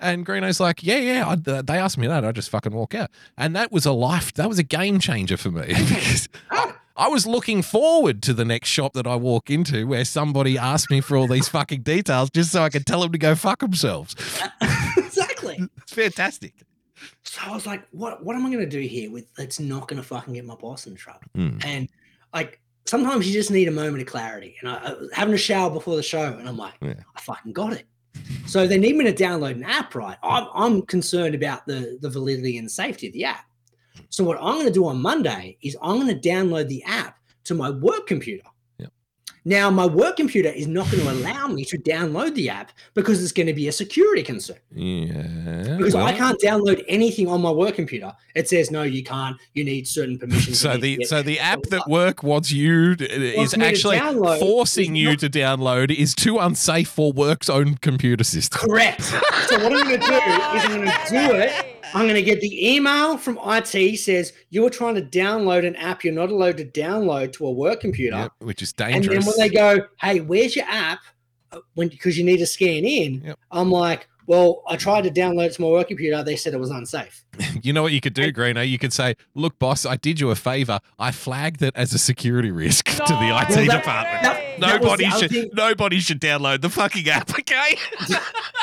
[0.00, 2.24] And Greeno's like, yeah, yeah, I, they asked me that.
[2.24, 3.10] I just fucking walk out.
[3.36, 7.08] And that was a life, that was a game changer for me because I, I
[7.08, 11.02] was looking forward to the next shop that I walk into where somebody asked me
[11.02, 14.16] for all these fucking details just so I could tell them to go fuck themselves.
[14.96, 15.68] exactly.
[15.82, 16.54] It's fantastic.
[17.24, 20.02] So I was like, what what am I gonna do here with it's not gonna
[20.02, 21.20] fucking get my boss in trouble?
[21.36, 21.64] Mm.
[21.64, 21.88] And
[22.32, 24.56] like sometimes you just need a moment of clarity.
[24.60, 26.94] And I, I was having a shower before the show, and I'm like, Yeah.
[27.14, 27.86] I fucking got it.
[28.46, 30.16] So they need me to download an app, right?
[30.22, 33.44] I'm, I'm concerned about the the validity and safety of the app.
[34.08, 37.18] So what I'm going to do on Monday is I'm going to download the app
[37.44, 38.44] to my work computer.
[39.46, 39.58] Yep.
[39.58, 43.22] Now my work computer is not going to allow me to download the app because
[43.22, 44.56] it's going to be a security concern.
[44.72, 45.76] Yeah.
[45.76, 48.12] Because I can't download anything on my work computer.
[48.34, 49.36] It says no, you can't.
[49.54, 50.60] You need certain permissions.
[50.60, 53.06] So the so the app that work wants you to-
[53.40, 57.12] is me to actually download forcing is you not- to download is too unsafe for
[57.12, 58.68] work's own computer system.
[58.68, 59.02] Correct.
[59.02, 61.66] so what I'm going to do is I'm going to do it.
[61.94, 65.76] I'm going to get the email from IT says you are trying to download an
[65.76, 68.16] app you're not allowed to download to a work computer.
[68.16, 69.06] Yep, which is dangerous.
[69.06, 70.98] And then when they go, "Hey, where's your app?"
[71.52, 73.38] Uh, When because you need to scan in, Yep.
[73.52, 76.22] I'm like, "Well, I tried to download it to my work computer.
[76.24, 77.24] They said it was unsafe."
[77.62, 78.68] you know what you could do, Greeno?
[78.68, 80.80] You could say, "Look, boss, I did you a favor.
[80.98, 84.22] I flagged it as a security risk to the IT Well, that- department.
[84.22, 87.76] that- that was nobody should thing- nobody should download the fucking app, okay?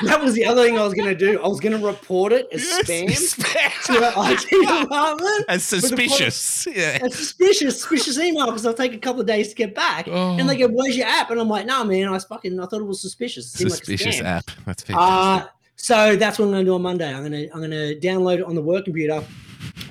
[0.04, 1.39] That was the other thing I was going to do.
[1.41, 3.86] I was going to report it as Yes, spam spam.
[3.86, 5.46] to the IT department.
[5.48, 6.68] As With the pro- suspicious.
[6.68, 7.06] Yeah.
[7.06, 10.08] It's suspicious, suspicious email because I'll take a couple of days to get back.
[10.10, 10.36] Oh.
[10.38, 12.66] And they go, "Where's your app?" And I'm like, "No, man, I was fucking, I
[12.66, 13.54] thought it was suspicious.
[13.54, 14.46] It seemed like Suspicious app.
[14.66, 14.96] That's fantastic.
[14.98, 17.14] Uh, so that's what I'm going to do on Monday.
[17.14, 19.24] I'm going to, I'm going to download it on the work computer.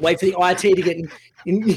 [0.00, 0.96] Wait for the IT to get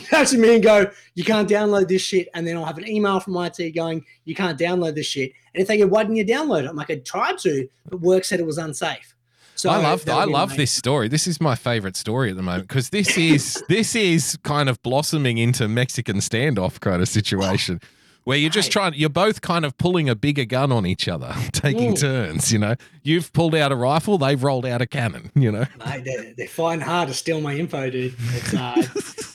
[0.10, 2.88] touch with me and go, "You can't download this shit." And then I'll have an
[2.88, 6.18] email from IT going, "You can't download this shit." And if they go, "Why didn't
[6.18, 9.16] you download it?" I'm like, "I tried to, but work said it was unsafe."
[9.58, 10.58] So I love I love amazing.
[10.58, 11.08] this story.
[11.08, 14.82] This is my favorite story at the moment because this is this is kind of
[14.84, 17.80] blossoming into Mexican standoff kind of situation
[18.26, 21.34] where you're just trying you're both kind of pulling a bigger gun on each other,
[21.54, 22.00] taking Mm.
[22.02, 22.76] turns, you know.
[23.04, 25.66] You've pulled out a rifle, they've rolled out a cannon, you know.
[25.86, 28.16] Mate, they're, they're fighting hard to steal my info, dude.
[28.34, 29.35] It's, uh, it's not good.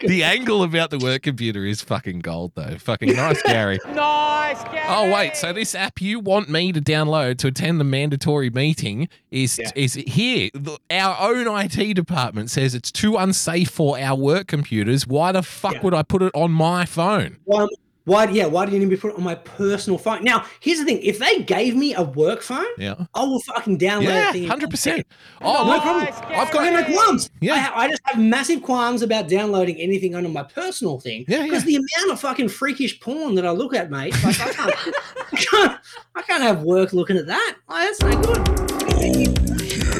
[0.00, 2.76] The angle about the work computer is fucking gold though.
[2.78, 3.78] Fucking nice, Gary.
[3.94, 4.80] Nice, Gary.
[4.88, 9.08] Oh wait, so this app you want me to download to attend the mandatory meeting
[9.30, 9.70] is Yeah.
[9.74, 10.50] is here.
[10.54, 15.06] The- Our own IT department says it's too unsafe for our work computers.
[15.06, 15.80] Why the fuck Yeah.
[15.82, 17.36] would I put it on my phone?
[17.44, 17.66] Why,
[18.04, 20.24] why, yeah, why do you need me to put it on my personal phone?
[20.24, 23.78] Now, here's the thing: if they gave me a work phone, Yeah, I will fucking
[23.78, 24.42] download yeah, that thing.
[24.44, 25.06] in hundred one percent.
[25.40, 26.08] Oh, No look, problem.
[26.38, 26.94] I've got no Gary.
[26.94, 27.30] qualms.
[27.40, 27.54] Yeah.
[27.54, 31.24] I, ha- I just have massive qualms about downloading anything onto my personal thing.
[31.28, 34.52] Yeah, Because the amount of fucking freakish porn that I look at, mate, like I
[34.52, 34.74] can't,
[35.32, 35.80] I can't,
[36.16, 37.56] I can't have work looking at that.
[37.68, 39.92] Like, that's no good.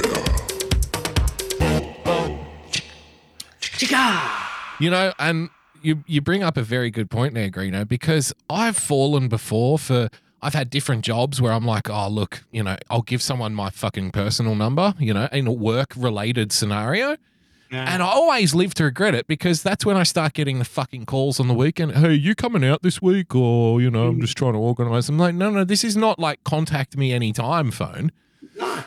[3.61, 4.21] Chica.
[4.81, 5.51] You know, and
[5.83, 10.09] you you bring up a very good point there, Greeno, because I've fallen before for
[10.41, 13.71] I've had different jobs where I'm like, oh look, you know, I'll give someone my
[13.71, 17.17] fucking personal number, you know, in a work related scenario.
[17.73, 21.07] And I always live to regret it because that's when I start getting the fucking
[21.07, 21.93] calls on the weekend.
[21.93, 23.35] Hey, you coming out this week?
[23.35, 24.21] Or, you know, I'm mm.
[24.21, 25.09] just trying to organize.
[25.09, 28.13] I'm like, no, no, this is not like contact me anytime phone.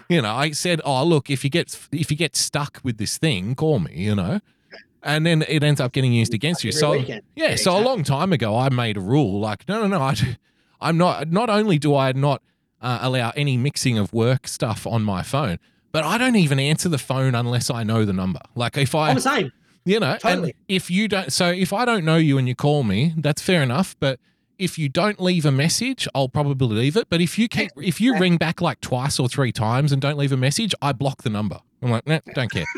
[0.07, 3.17] You know, I said, oh, look, if you get if you get stuck with this
[3.17, 4.39] thing, call me, you know.
[5.05, 6.69] And then it ends up getting used against you.
[6.69, 7.21] Every So weekend.
[7.35, 10.01] yeah, Yeah, so a long time ago, I made a rule like, no, no, no,
[10.01, 10.15] I,
[10.81, 11.31] I'm not.
[11.31, 12.41] Not only do I not
[12.81, 15.59] uh, allow any mixing of work stuff on my phone,
[15.91, 18.39] but I don't even answer the phone unless I know the number.
[18.55, 19.51] Like if I, I'm the same.
[19.85, 20.55] you know, and Totally.
[20.67, 23.61] if you don't, so if I don't know you and you call me, that's fair
[23.63, 23.95] enough.
[23.99, 24.19] But
[24.57, 27.07] if you don't leave a message, I'll probably leave it.
[27.09, 30.17] But if you keep, if you ring back like twice or three times and don't
[30.17, 31.59] leave a message, I block the number.
[31.81, 32.65] I'm like, nah, don't care.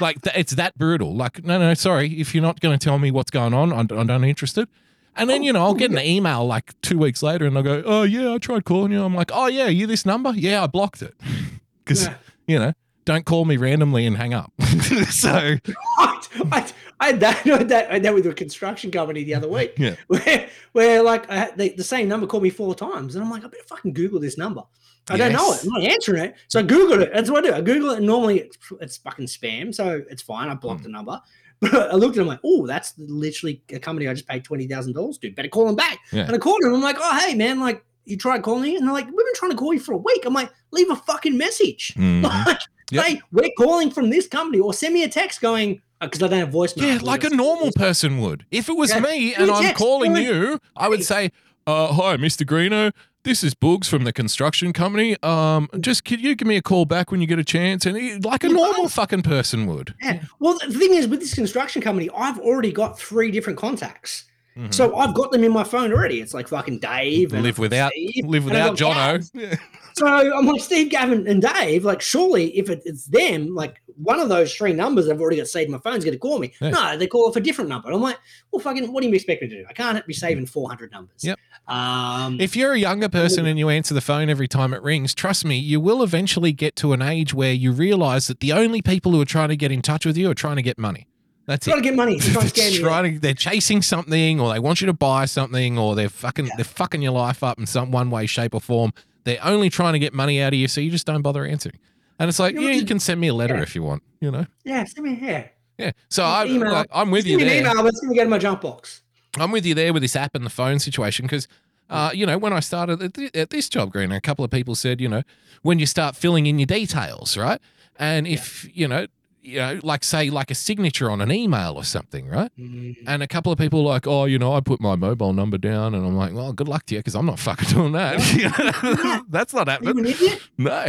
[0.00, 1.14] like th- it's that brutal.
[1.14, 2.20] Like, no, no, sorry.
[2.20, 4.68] If you're not going to tell me what's going on, I'm, I'm not interested.
[5.16, 7.64] And then oh, you know I'll get an email like two weeks later, and I'll
[7.64, 10.32] go, "Oh yeah, I tried calling you." I'm like, "Oh yeah, you this number?
[10.34, 11.14] Yeah, I blocked it
[11.84, 12.14] because Yeah.
[12.46, 12.72] you know
[13.06, 14.52] don't call me randomly and hang up."
[15.10, 15.56] so
[15.98, 16.20] I,
[17.00, 19.72] I had that, I had that, I that with a construction company the other week.
[19.78, 19.96] Yeah.
[20.06, 23.30] Where, where like I had, the, the same number called me four times, and I'm
[23.30, 24.62] like, I better fucking Google this number.
[25.08, 25.62] I don't know it.
[25.64, 27.10] I'm not answering it, so I Googled it.
[27.12, 27.54] That's what I do.
[27.54, 30.48] I Google it, and normally it's, it's fucking spam, so it's fine.
[30.48, 31.20] I blocked the number.
[31.62, 34.44] But I looked at it, I'm like, oh, that's literally a company I just paid
[34.44, 35.30] twenty thousand dollars to.
[35.30, 35.98] Better call them back.
[36.10, 36.22] Yeah.
[36.22, 36.72] And I called them.
[36.74, 39.34] I'm like, oh, hey, man, like you tried calling me, and they're like, we've been
[39.34, 40.24] trying to call you for a week.
[40.24, 41.92] I'm like, leave a fucking message.
[41.96, 42.22] Mhm.
[42.46, 42.60] Like,
[42.92, 43.04] Yep.
[43.04, 46.38] hey, we're calling from this company, or send me a text going, because I don't
[46.40, 46.86] have voicemail.
[46.94, 48.46] Yeah, like a normal person would.
[48.50, 49.00] If it was Yeah.
[49.00, 51.30] me and I'm calling you, I would say,
[51.66, 52.46] uh, "Hi, Mr.
[52.46, 52.90] Greeno.
[53.22, 55.14] This is Boogs from the construction company.
[55.22, 57.94] Um, just could you give me a call back when you get a chance?" And
[57.96, 59.94] he, like a normal fucking person would.
[60.02, 60.22] Yeah.
[60.38, 64.24] Well, the thing is, with this construction company, I've already got three different contacts.
[64.60, 64.74] Mhm.
[64.74, 66.20] So I've got them in my phone already.
[66.20, 67.32] It's like fucking Dave.
[67.32, 69.18] and live without, Steve, live without Jono.
[69.34, 69.58] Gaz.
[69.94, 71.84] So I'm like Steve, Gavin, and Dave.
[71.84, 75.48] Like, surely if it, it's them, like one of those three numbers I've already got
[75.48, 76.52] saved in my phone's going to call me.
[76.60, 76.70] Yeah.
[76.70, 77.90] No, they call off a different number.
[77.90, 78.18] I'm like,
[78.50, 79.64] well, fucking, what do you expect me to do?
[79.68, 81.22] I can't be saving 400 numbers.
[81.24, 81.38] Yep.
[81.68, 85.14] Um, If you're a younger person and you answer the phone every time it rings,
[85.14, 88.82] trust me, you will eventually get to an age where you realize that the only
[88.82, 91.06] people who are trying to get in touch with you are trying to get money.
[91.50, 91.82] That's trying it.
[91.82, 92.80] to get money, trying to scam you.
[92.80, 96.48] trying to, they're chasing something or they want you to buy something or they're fucking
[96.54, 98.92] they're fucking your life up in some one way, shape, or form.
[99.24, 101.76] They're only trying to get money out of you, so you just don't bother answering.
[102.20, 103.62] And it's like, You yeah, you can send me a letter yeah.
[103.62, 104.46] if you want, you know.
[104.62, 105.50] Yeah, send me here.
[105.76, 105.90] Yeah.
[106.08, 107.60] So I, like, I'm with Send you me there.
[107.62, 109.02] email, it's going to go to my junk box.
[109.38, 111.48] I'm with you there with this app and the phone situation because,
[111.88, 114.52] uh, you know, when I started at, th- at this job, Green, a couple of
[114.52, 115.22] people said, you know,
[115.62, 117.60] when you start filling in your details, right?
[117.98, 119.06] And if, you know,
[119.42, 122.50] you know, like say like a signature on an email or something, right?
[122.58, 125.56] And a couple of people are like, oh, you know, I put my mobile number
[125.58, 129.24] down, and I'm like, well, good luck to you because I'm not fucking doing that.
[129.28, 129.98] That's not You happening.
[130.00, 130.40] an idiot?
[130.58, 130.84] No,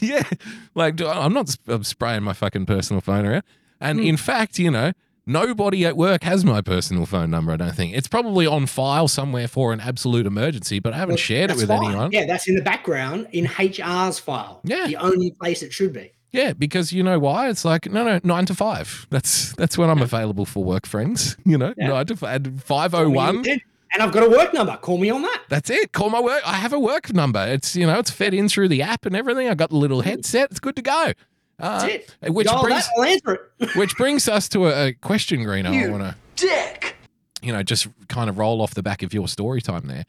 [0.00, 0.22] yeah.
[0.74, 3.42] Like, I'm not I'm spraying my fucking personal phone around.
[3.80, 4.06] And Hmm.
[4.06, 4.92] in fact, you know,
[5.26, 7.52] nobody at work has my personal phone number.
[7.52, 11.14] I don't think it's probably on file somewhere for an absolute emergency, but I haven't
[11.14, 11.84] Well, shared it with fine.
[11.84, 12.12] anyone.
[12.12, 14.60] Yeah, that's in the background in HR's file.
[14.64, 14.86] Yeah.
[14.86, 16.12] The only place it should be.
[16.32, 17.48] Yeah, because you know why?
[17.48, 19.06] It's like no, no, nine to five.
[19.10, 21.36] That's that's when I'm available for work, friends.
[21.44, 21.88] You know, Yeah.
[21.88, 23.44] nine to five, five oh one.
[23.92, 24.76] And I've got a work number.
[24.76, 25.40] Call me on that.
[25.48, 25.90] That's it.
[25.92, 26.40] Call my work.
[26.46, 27.44] I have a work number.
[27.44, 29.48] It's you know, it's fed in through the app and everything.
[29.48, 30.52] I got the little headset.
[30.52, 31.12] It's good to go.
[31.58, 32.32] Uh, That's it.
[32.32, 33.70] Which Dial brings I'll answer it.
[33.76, 35.66] which brings us to a, a question, Greeno.
[35.74, 36.94] I want to dick.
[37.42, 40.04] you know, just kind of roll off the back of your story time there.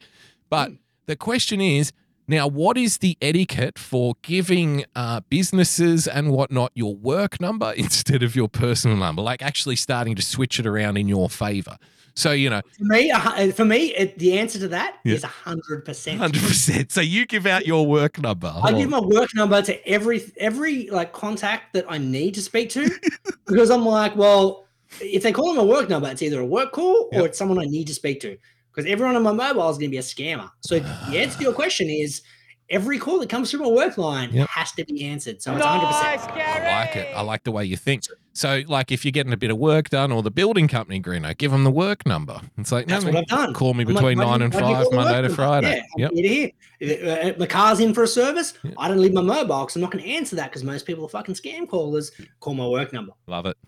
[0.48, 0.70] But
[1.06, 1.92] the question is
[2.28, 8.22] now, what is the etiquette for giving uh, businesses and whatnot your work number instead
[8.22, 9.22] of your personal number?
[9.22, 11.76] Like actually starting to switch it around in your favor.
[12.14, 15.14] So, you know, For me, for me, it, the answer to that Yeah.
[15.14, 16.20] is a hundred percent.
[16.20, 16.92] 100%.
[16.92, 18.52] So you give out your work number.
[18.62, 22.68] I give my work number to every every like contact that I need to speak
[22.70, 22.90] to
[23.46, 24.66] because I'm like, well,
[25.00, 27.58] if they call them a work number, it's either a work call or it's someone
[27.58, 28.36] I need to speak to.
[28.74, 30.48] Because everyone on my mobile is going to be a scammer.
[30.60, 32.22] So the answer to your question is
[32.70, 34.48] every call that comes through my work line Yep.
[34.48, 35.42] has to be answered.
[35.42, 35.82] So it's 100.
[35.84, 36.66] Nice, percent Gary.
[36.66, 37.14] I like it.
[37.14, 38.04] I like the way you think.
[38.34, 41.36] So, like, if you're getting a bit of work done or the building company, Greeno,
[41.36, 42.40] give them the work number.
[42.56, 43.52] It's like, That's no, what I've done.
[43.52, 45.34] call me I'm like, between why nine and why do you five, Monday to?
[45.34, 45.82] Friday.
[45.98, 46.10] Yeah, Yep.
[46.12, 46.50] I'm here
[46.80, 47.34] to.
[47.34, 48.54] Uh, my car's in for a service.
[48.78, 51.04] I don't leave my mobile because I'm not going to answer that because most people
[51.04, 52.10] are fucking scam callers.
[52.40, 53.12] Call my work number.
[53.26, 53.58] Love it.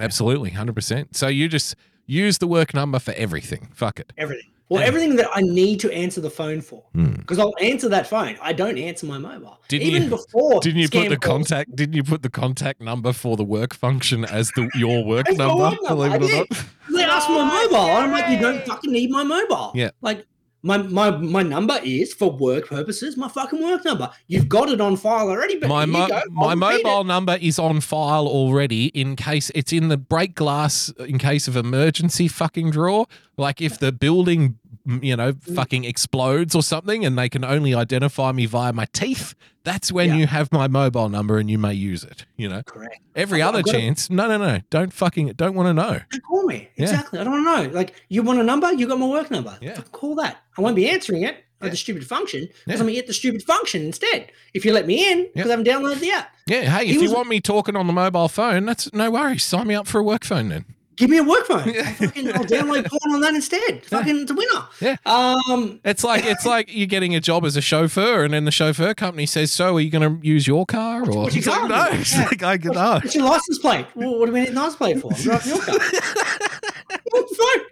[0.00, 1.16] Absolutely, hundred percent.
[1.16, 1.74] So you just
[2.06, 3.68] use the work number for everything.
[3.74, 4.12] Fuck it.
[4.18, 4.46] Everything.
[4.68, 4.86] Well, Yeah.
[4.88, 6.82] everything that I need to answer the phone for.
[6.94, 7.12] Hmm.
[7.12, 8.36] Because I'll answer that phone.
[8.40, 9.60] I don't answer my mobile.
[9.68, 11.48] Didn't Even you- before Didn't you put the calls.
[11.48, 11.76] contact?
[11.76, 15.62] Didn't you put the contact number for the work function as the your work number?
[15.62, 16.64] number, Believe I it or not.
[16.94, 17.76] They asked for my mobile.
[17.76, 19.72] and I'm like, you don't fucking need my mobile.
[19.74, 19.90] Yeah.
[20.00, 20.24] Like
[20.62, 23.16] my my my number is for work purposes.
[23.16, 24.10] My fucking work number.
[24.28, 25.58] You've got it on file already.
[25.58, 26.22] But My here you mo- go.
[26.30, 31.18] my mobile number is on file already in case it's in the break glass in
[31.18, 33.06] case of emergency fucking drawer.
[33.36, 35.54] Like if the building you know Mm.
[35.54, 40.08] fucking explodes or something and they can only identify me via my teeth, that's when
[40.08, 40.16] Yeah.
[40.16, 42.62] you have my mobile number and you may use it, you know.
[42.64, 42.98] Correct.
[43.14, 46.00] Every other I've got a- chance, no no no, don't fucking don't want to know.
[46.10, 46.68] Don't call me.
[46.76, 46.84] Yeah.
[46.84, 47.18] Exactly.
[47.20, 47.74] I don't want to know.
[47.74, 49.56] Like you want a number, you got my work number.
[49.60, 49.80] Yeah.
[49.92, 50.38] Call that.
[50.58, 51.66] I won't be answering it Yeah.
[51.66, 52.74] at the stupid function because Yeah.
[52.74, 54.32] I'm gonna get the stupid function instead.
[54.52, 56.34] If you let me in, because I haven't downloaded the app.
[56.46, 59.44] Yeah, hey, He if you want me talking on the mobile phone, that's no worries.
[59.44, 60.64] Sign me up for a work phone then.
[61.02, 61.58] Give me a work phone.
[61.68, 63.84] I'll, fucking, I'll download porn on that instead.
[63.86, 64.66] Fucking it's a winner.
[64.80, 64.96] Yeah.
[65.04, 68.52] Um It's like it's like you're getting a job as a chauffeur, and then the
[68.52, 71.68] chauffeur company says, "So, are you going to use your car?" Or what's your car
[71.68, 72.22] no, Yeah.
[72.30, 73.00] like I no.
[73.02, 73.86] What's your license plate?
[73.96, 75.12] Well, what do we need a license plate for?
[75.12, 75.74] I'm driving your car.
[77.10, 77.62] what the fuck?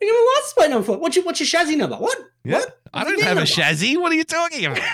[0.00, 0.98] You me a license plate number for?
[0.98, 1.94] What's your what's your chassis number?
[1.96, 2.18] What?
[2.44, 2.58] Yeah.
[2.58, 2.78] What?
[2.92, 3.46] I don't have a number?
[3.46, 3.96] chassis.
[3.96, 4.82] What are you talking about?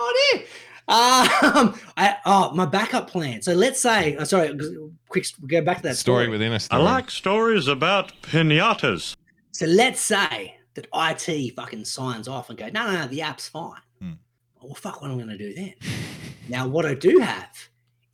[0.00, 0.44] Oh dear.
[0.88, 3.42] Um, I, oh, my backup plan.
[3.42, 4.56] So let's say, oh, sorry,
[5.08, 6.28] quick, go back to that story.
[6.28, 6.82] within a I story.
[6.82, 9.14] like stories about pinatas.
[9.52, 13.48] So let's say that IT fucking signs off and go, no, no, no, the app's
[13.48, 13.80] fine.
[14.00, 14.12] Hmm.
[14.62, 15.74] Well, fuck, what am I going to do then?
[16.48, 17.50] now, what I do have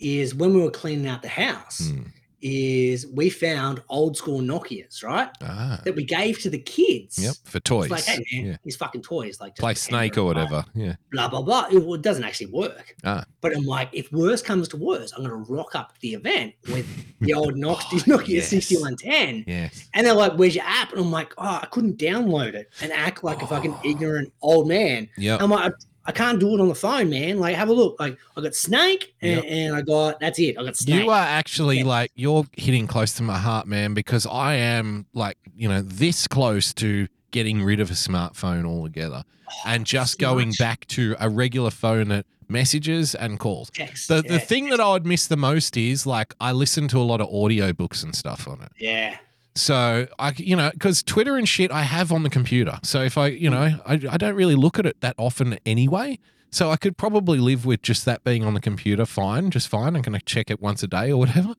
[0.01, 2.03] is when we were cleaning out the house, Hmm.
[2.45, 5.31] Is we found old school Nokia's, right?
[5.43, 7.19] Ah, That we gave to the kids.
[7.19, 7.91] yep, for toys.
[7.91, 8.57] It's like, hey man, yeah.
[8.63, 10.63] these fucking toys, like Play Snake or whatever.
[10.75, 10.97] Yeah.
[11.11, 11.69] Blah blah blah.
[11.73, 12.95] It, well, it doesn't actually work.
[13.03, 13.25] Ah.
[13.41, 16.87] But I'm like, if worse comes to worse, I'm gonna rock up the event with
[17.21, 18.49] the old Nokia, Nokia yes.
[18.49, 19.45] 6110.
[19.47, 19.89] Yes.
[19.95, 22.93] And they're like, "Where's your app?" And I'm like, "Oh, I couldn't download it and
[22.93, 25.41] act like a fucking ignorant old man." Yep.
[25.41, 25.73] I'm like,
[26.07, 27.39] I, can't do it on the phone, man.
[27.39, 27.99] Like, have a look.
[27.99, 29.45] Like, I got Snake, and, Yep.
[29.49, 30.59] and I got that's it.
[30.59, 31.03] I got Snake.
[31.05, 31.85] You are actually Yeah.
[31.87, 36.27] like you're hitting close to my heart, man, because I am like, you know, this
[36.29, 40.59] close to getting rid of a smartphone altogether oh, and just going much.
[40.59, 43.71] back to a regular phone that messages and calls.
[43.71, 46.99] Text, The the thing that I would miss the most is like I listen to
[46.99, 48.71] a lot of audio books and stuff on it.
[48.79, 49.17] yeah,
[49.57, 52.81] So I, you know, because Twitter and shit I have on the computer.
[52.83, 56.19] So if I, you know, I, I don't really look at it that often anyway.
[56.51, 59.97] So I could probably live with just that being on the computer fine, just fine.
[59.97, 61.55] I'm to check it once a day or whatever.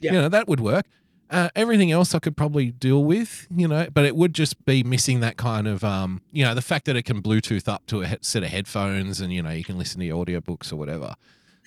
[0.00, 0.12] Yeah.
[0.12, 0.86] You know, that would work.
[1.30, 4.82] Uh, everything else I could probably deal with, you know, but it would just be
[4.82, 8.02] missing that kind of, um, you know, the fact that it can Bluetooth up to
[8.02, 11.14] a set of headphones and, you know, you can listen to your audiobooks or whatever.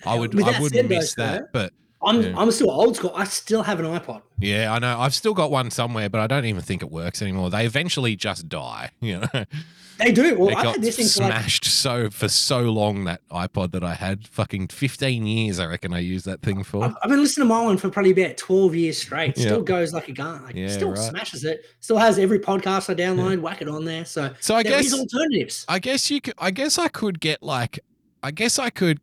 [0.04, 1.52] I would, I wouldn't said, though, miss that.
[1.52, 1.72] But
[2.06, 2.34] I'm Yeah.
[2.36, 3.12] I'm still old school.
[3.14, 4.22] I still have an iPod.
[4.38, 4.98] yeah, I know.
[5.00, 7.50] I've still got one somewhere, but I don't even think it works anymore.
[7.50, 8.90] They eventually just die.
[9.00, 9.44] You know,
[9.98, 10.36] They do.
[10.36, 13.70] Well, I've got had this thing for like smashed so for so long that iPod
[13.72, 14.26] that I had.
[14.26, 16.84] Fucking fifteen years, I reckon I used that thing for.
[16.84, 19.36] I've, I've been listening to my one for probably about 12 years straight.
[19.38, 19.44] Yeah.
[19.44, 20.42] Still goes like a gun.
[20.46, 20.98] Like, Yeah, still right.
[20.98, 21.64] smashes it.
[21.78, 24.04] Still has every podcast I download, whack it on there.
[24.04, 25.64] So, So I guess alternatives.
[25.68, 26.34] I guess you could.
[26.38, 27.78] I guess I could get like.
[28.20, 28.98] I guess I could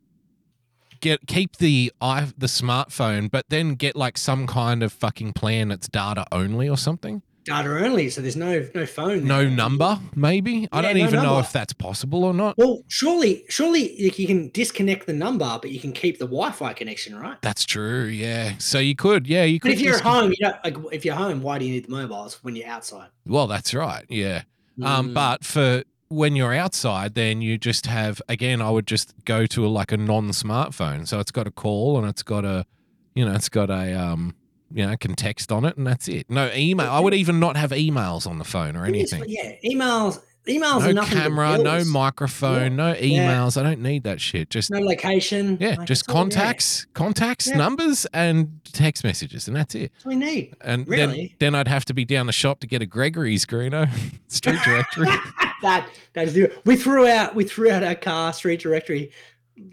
[1.02, 5.68] get keep the i the smartphone, but then get like some kind of fucking plan
[5.68, 7.20] that's data only or something.
[7.44, 9.24] Data only, so there's no no phone.
[9.24, 9.50] No there.
[9.50, 10.68] number, maybe.
[10.70, 12.56] I don't no even know if that's possible or not.
[12.56, 17.18] Well, surely, surely you can disconnect the number, but you can keep the Wi-Fi connection,
[17.18, 17.36] right?
[17.42, 18.04] That's true.
[18.04, 18.52] Yeah.
[18.58, 19.26] So you could.
[19.26, 19.70] Yeah, you could.
[19.70, 20.76] But if you're at home, you don't like.
[20.94, 23.08] If you're home, why do you need the mobiles when you're outside?
[23.26, 24.04] Well, that's right.
[24.08, 24.42] Yeah.
[24.80, 25.14] Um, Mm.
[25.14, 25.82] but for
[26.12, 28.60] when you're outside, then you just have again.
[28.62, 32.06] I would just go to a, like a non-smartphone, so it's got a call and
[32.08, 32.66] it's got a,
[33.14, 34.34] you know, it's got a um,
[34.74, 36.30] you know, can text on it and that's it.
[36.30, 36.88] No email.
[36.90, 39.24] I would even not have emails on the phone or anything.
[39.26, 40.20] Yeah, emails.
[40.48, 41.18] Emails are No nothing.
[41.18, 43.30] camera, no microphone, no Yeah.
[43.32, 43.56] emails.
[43.56, 44.50] I don't need that shit.
[44.50, 45.56] Just no location.
[45.60, 47.58] yeah, Like, just all- yeah, contacts, contacts, Yeah.
[47.58, 49.92] numbers, and text messages, and that's it.
[49.94, 50.54] That's we need.
[50.60, 51.36] And Really?
[51.38, 53.88] then then I'd have to be down the shop to get a Gregory's Greeno
[54.28, 55.06] street directory.
[55.62, 59.10] that that is the we threw out we threw out our car street directory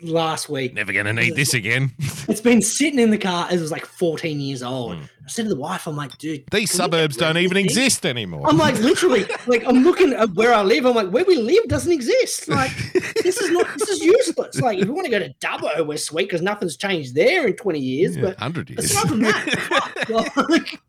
[0.01, 0.73] last week.
[0.73, 1.91] Never gonna need this again.
[2.29, 3.47] It's been sitting in the car.
[3.51, 4.97] It was like 14 years old.
[4.97, 5.03] Hmm.
[5.25, 7.55] I said to the wife, I'm like, dude, These can we get suburbs don't even
[7.55, 7.65] thing?
[7.65, 8.47] exist anymore.
[8.47, 10.85] I'm like literally like I'm looking at where I live.
[10.85, 12.47] I'm like, where we live doesn't exist.
[12.49, 12.71] Like
[13.23, 14.59] this is not this is useless.
[14.61, 17.53] Like if we want to go to Dubbo, we're sweet because nothing's changed there in
[17.53, 18.15] 20 years.
[18.15, 18.85] Yeah, But 100 years.
[18.85, 20.79] aside from that, like,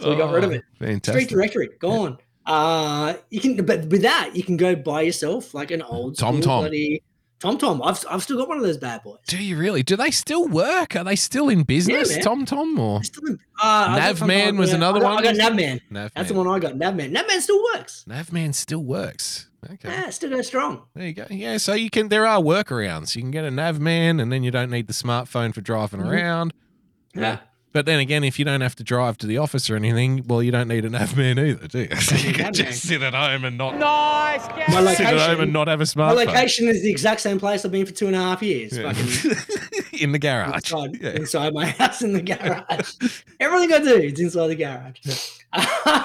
[0.00, 0.62] so we got rid of it.
[0.76, 1.28] Street Fantastic.
[1.28, 2.16] directory gone.
[2.46, 6.40] Uh, you can, but with that, you can go buy yourself like an old Tom
[6.40, 6.68] Tom.
[7.40, 7.82] Tom Tom.
[7.82, 9.18] I've I've still got one of those bad boys.
[9.26, 9.82] Do you really?
[9.82, 10.94] Do they still work?
[10.94, 12.20] Are they still in business, man.
[12.22, 12.78] Tom Tom?
[12.78, 14.76] Or Still in- uh, I got Tom Navman was yeah.
[14.76, 15.26] another I got, one?
[15.26, 15.80] I got Navman.
[15.90, 16.10] Navman?
[16.14, 16.74] That's the one I got.
[16.74, 17.12] Navman.
[17.16, 18.04] Navman still works.
[18.08, 19.48] Navman still works.
[19.64, 19.88] Okay.
[19.88, 20.82] Yeah, still goes strong.
[20.94, 21.26] There you go.
[21.30, 22.08] Yeah, so you can.
[22.08, 23.14] There are workarounds.
[23.16, 26.10] You can get a Navman, and then you don't need the smartphone for driving Mhm.
[26.10, 26.52] around.
[27.14, 27.38] Yeah.
[27.72, 30.42] But then again, if you don't have to drive to the office or anything, well,
[30.42, 31.88] you don't need an Navman either, do you?
[32.00, 34.94] So you can just sit at home and not Nice, My Gary.
[34.96, 36.14] sit at home and not have a smartphone.
[36.16, 38.76] My location is the exact same place I've been for two and a half years.
[38.76, 38.92] Yeah.
[38.92, 39.36] Fucking
[40.00, 40.54] in the garage.
[40.70, 41.10] inside, Yeah.
[41.12, 42.92] inside my house in the garage.
[43.40, 45.30] Everything I do is inside the garage.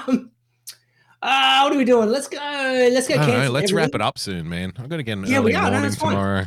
[0.09, 0.31] Um,
[1.21, 2.09] uh, what are we doing?
[2.09, 2.37] Let's go.
[2.37, 3.15] Let's go.
[3.15, 4.71] I know, let's wrap it up soon, man.
[4.77, 5.63] I've got to get an Yeah, we early are.
[5.71, 6.11] No, morning fine.
[6.11, 6.45] tomorrow.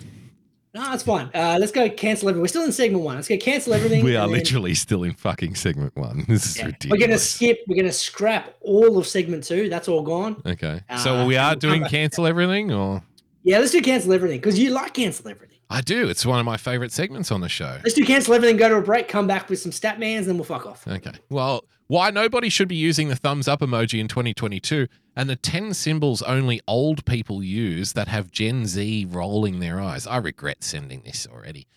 [0.72, 1.30] No, that's fine.
[1.34, 2.42] Uh, let's go cancel everything.
[2.42, 3.16] We're still in segment one.
[3.16, 4.04] Let's go cancel everything.
[4.10, 6.24] We are then- literally still in fucking segment one.
[6.28, 6.90] This is yeah, ridiculous.
[7.00, 7.58] We're gonna skip.
[7.66, 9.68] We're gonna scrap all of segment two.
[9.68, 10.40] That's all gone.
[10.46, 10.80] Okay.
[10.98, 13.02] So Uh, we are doing cancel everything, or
[13.42, 15.58] Yeah, let's do cancel everything because you like cancel everything.
[15.72, 16.08] I do.
[16.08, 17.78] It's one of my favorite segments on the show.
[17.84, 18.56] Let's do cancel everything.
[18.56, 19.06] Go to a break.
[19.06, 20.86] Come back with some stat mans, then we'll fuck off.
[20.86, 21.12] Okay.
[21.28, 25.74] Well, why nobody should be using the thumbs up emoji in 2022 and the 10
[25.74, 30.06] symbols only old people use that have Gen Z rolling their eyes.
[30.08, 31.68] I regret sending this already.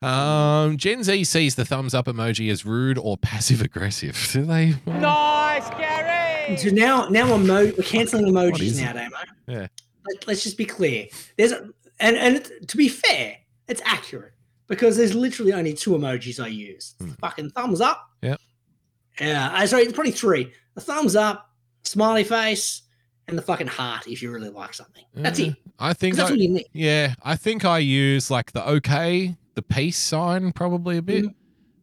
[0.00, 4.28] Um, Gen Z sees the thumbs up emoji as rude or passive aggressive.
[4.32, 4.74] Do they?
[4.86, 6.56] Nice, Gary.
[6.56, 9.16] So now, now emo- we're canceling emojis now, Damo.
[9.46, 9.66] Yeah.
[10.06, 11.06] Let, let's just be clear.
[11.38, 11.68] There's a,
[12.00, 13.36] and and to be fair,
[13.68, 14.32] it's accurate
[14.66, 16.94] because there's literally only two emojis I use.
[16.98, 17.10] Hmm.
[17.20, 18.08] Fucking thumbs up.
[18.22, 18.40] Yep.
[19.20, 19.50] Yeah.
[19.54, 20.52] Uh, sorry, it's probably three.
[20.74, 21.50] The thumbs up,
[21.84, 22.82] smiley face,
[23.28, 25.04] and the fucking heart if you really like something.
[25.14, 25.56] That's Uh, it.
[25.78, 26.66] I think That's I, what you need.
[26.72, 31.24] yeah, I think I use like the okay, the peace sign probably a bit.
[31.26, 31.34] Mhm.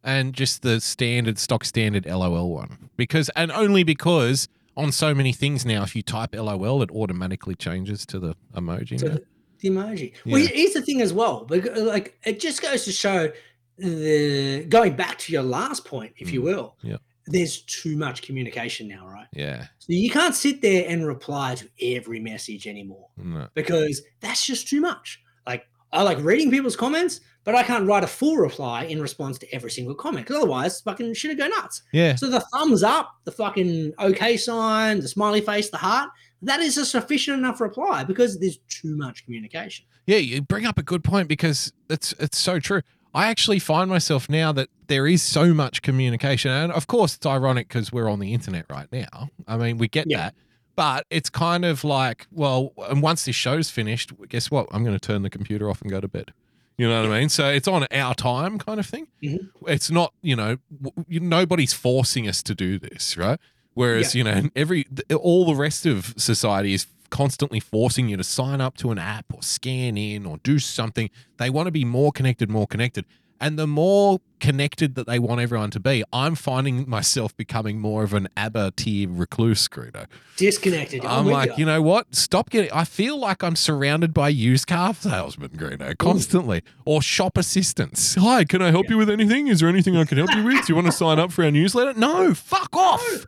[0.04, 5.32] and just the standard stock standard LOL one because and only because on so many
[5.32, 9.22] things now, if you type LOL, it automatically changes to the emoji.
[9.62, 10.14] The, emoji.
[10.26, 10.48] Well, Yeah.
[10.50, 11.46] here's the thing as well.
[11.48, 13.32] But like, it just goes to show
[13.78, 16.76] the going back to your last point, if you will.
[16.84, 16.90] Mm.
[16.92, 16.98] Yeah.
[17.28, 19.28] There's too much communication now, right?
[19.34, 23.48] Yeah, So you can't sit there and reply to every message anymore no.
[23.54, 25.22] because that's just too much.
[25.48, 29.38] Like I like reading people's comments, but I can't write a full reply in response
[29.40, 31.84] to every single comment because otherwise, fucking shit would go nuts.
[31.94, 36.10] yeah, So the thumbs up, the fucking okay sign, the smiley face, the heart,
[36.42, 39.86] that is a sufficient enough reply because there's too much communication.
[40.08, 42.82] Yeah, you bring up a good point because it's it's so true.
[43.14, 47.26] I actually find myself now that there is so much communication, and of course it's
[47.26, 49.30] ironic because we're on the internet right now.
[49.48, 50.18] I mean, we get Yeah.
[50.18, 50.36] that,
[50.76, 54.68] but it's kind of like, well, and once this show's finished, guess what?
[54.72, 56.32] I'm going to turn the computer off and go to bed.
[56.78, 57.30] You know what I mean?
[57.30, 59.08] So it's on our time, kind of thing.
[59.22, 59.50] Mhm.
[59.68, 63.40] It's not, you know, w- nobody's forcing us to do this, right?
[63.82, 68.62] Whereas, you know, every all the rest of society is constantly forcing you to sign
[68.62, 71.10] up to an app or scan in or do something.
[71.38, 73.06] They want to be more connected, more connected.
[73.40, 78.04] And the more connected that they want everyone to be, I'm finding myself becoming more
[78.04, 80.06] of an ABBA tier recluse, Grudo.
[80.38, 81.04] Disconnected.
[81.04, 81.56] I'm with like, ya.
[81.58, 82.14] you know what?
[82.14, 82.72] Stop getting.
[82.72, 88.14] I feel like I'm surrounded by used car salesmen, Greeno, constantly, or shop assistants.
[88.14, 89.48] Hi, can I help you with anything?
[89.48, 90.68] Is there anything I can help you with?
[90.68, 92.00] Do you want to sign up for our newsletter?
[92.00, 93.26] No, fuck off.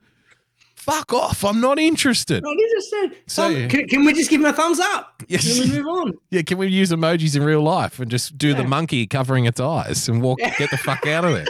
[0.84, 1.44] Fuck off.
[1.46, 2.44] I'm not interested.
[2.44, 3.18] Not interested.
[3.28, 3.68] So, Thumb- yeah.
[3.68, 5.24] can, can we just give him a thumbs up?
[5.28, 5.48] Yes.
[5.60, 6.14] Can we move on?
[6.32, 9.60] Yeah, can we use emojis in real life and just do the monkey covering its
[9.60, 11.46] eyes and walk, get the fuck out of there?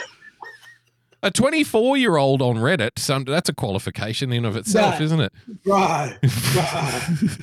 [1.23, 5.03] A 24 year old on Reddit, some, that's a qualification in of itself, Yeah.
[5.05, 5.33] isn't it?
[5.65, 6.17] Right.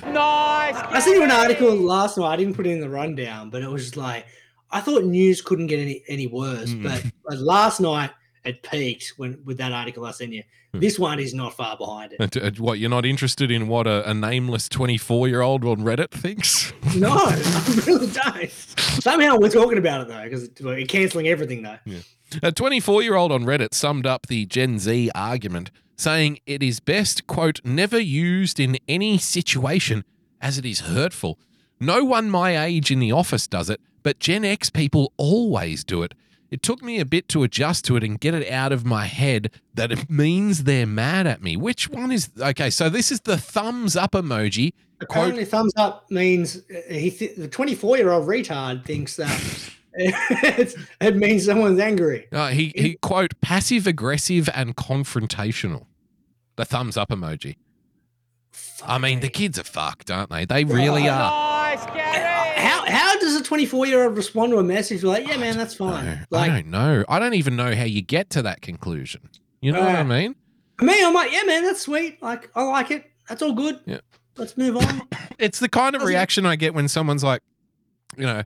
[0.04, 0.74] Nice.
[0.76, 2.28] I sent you an article last night.
[2.32, 4.26] I didn't put it in the rundown, but it was just like
[4.70, 6.70] I thought news couldn't get any any worse.
[6.70, 6.82] Mm.
[6.82, 8.10] But, but last night
[8.44, 10.42] it peaked when with that article I sent you.
[10.72, 10.80] Hmm.
[10.80, 12.36] This one is not far behind it.
[12.36, 16.10] Uh, What, you're not interested in what a, a nameless 24 year old on Reddit
[16.10, 16.72] thinks?
[16.96, 18.50] No, I really don't.
[18.50, 21.78] Somehow we're talking about it though, because we're canceling everything though.
[22.42, 26.80] A 24 year old on Reddit summed up the Gen Z argument, saying it is
[26.80, 30.04] best, quote, never used in any situation
[30.40, 31.38] as it is hurtful.
[31.78, 36.02] No one my age in the office does it, but Gen X people always do
[36.02, 36.14] it.
[36.50, 39.04] It took me a bit to adjust to it and get it out of my
[39.06, 41.56] head that it means they're mad at me.
[41.56, 42.70] Which one is okay?
[42.70, 44.72] So this is the thumbs up emoji.
[44.98, 49.70] Quote, Apparently, thumbs up means uh, he th- the 24 year old retard thinks that
[49.94, 52.26] it's, it means someone's angry.
[52.32, 55.86] Uh, he he quote passive aggressive and confrontational.
[56.56, 57.56] The thumbs up emoji.
[58.84, 60.44] I mean, the kids are fucked, aren't they?
[60.44, 61.76] They really are.
[61.76, 62.29] Nice.
[62.60, 65.74] How how does a 24 year old respond to a message like, yeah, man, that's
[65.74, 66.04] fine?
[66.04, 67.04] No, Like I don't know.
[67.08, 69.28] I don't even know how you get to that conclusion.
[69.60, 70.34] You know what I Uh, mean?
[70.78, 72.22] for me, I'm like, yeah, man, that's sweet.
[72.22, 73.04] Like, I like it.
[73.28, 73.80] That's all good.
[73.86, 73.98] Yeah.
[74.36, 75.02] Let's move on.
[75.38, 77.40] It's the kind of doesn't- reaction I get when someone's like,
[78.18, 78.42] you know,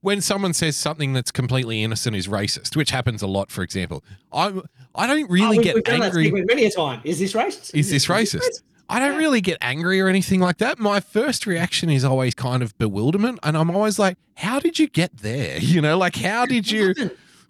[0.00, 3.50] when someone says something that's completely innocent is racist, which happens a lot.
[3.50, 4.02] For example,
[4.32, 4.52] I
[4.94, 6.30] I don't really Oh, we- get angry.
[6.30, 7.00] many a time.
[7.04, 7.74] Is this racist?
[7.74, 8.62] Is this racist?
[8.90, 10.78] I don't really get angry or anything like that.
[10.78, 13.38] My first reaction is always kind of bewilderment.
[13.42, 15.58] And I'm always like, how did you get there?
[15.60, 16.94] You know, like, how did you,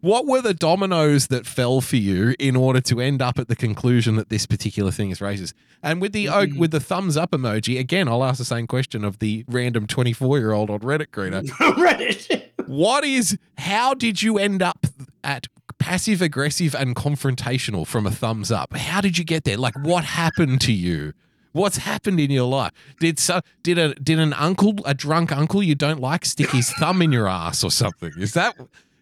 [0.00, 3.56] what were the dominoes that fell for you in order to end up at the
[3.56, 5.54] conclusion that this particular thing is racist?
[5.82, 6.58] And with the, Mm-hmm.
[6.58, 10.38] with the thumbs up emoji, again, I'll ask the same question of the random 24
[10.38, 11.40] year old on Reddit, Greta.
[11.60, 12.50] Reddit.
[12.66, 14.86] what is, how did you end up
[15.24, 15.46] at
[15.78, 18.76] passive aggressive and confrontational from a thumbs up?
[18.76, 19.56] How did you get there?
[19.56, 21.14] Like, what happened to you?
[21.52, 22.72] What's happened in your life?
[23.00, 26.70] Did so, did a did an uncle, a drunk uncle you don't like, stick his
[26.74, 28.12] thumb in your ass or something?
[28.18, 28.56] Is that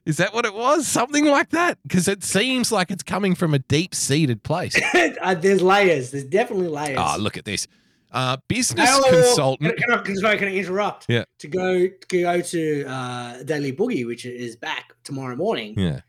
[0.08, 0.88] is that what it was?
[0.88, 1.78] Something like that?
[1.82, 4.74] Because it seems like it's coming from a deep seated place.
[5.20, 6.12] uh, there's layers.
[6.12, 6.96] There's definitely layers.
[6.98, 7.68] Oh, ah, look at this.
[8.10, 9.76] Uh, business oh, consultant.
[9.76, 11.04] Can I, can, I, sorry, can I interrupt?
[11.10, 11.24] Yeah.
[11.40, 15.78] To go to go to uh, Daily Boogie, which is back tomorrow morning.
[15.78, 16.00] Yeah.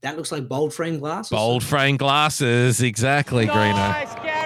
[0.00, 1.30] That looks like bold frame glasses.
[1.30, 4.37] Bold frame glasses, exactly, nice, Greeno.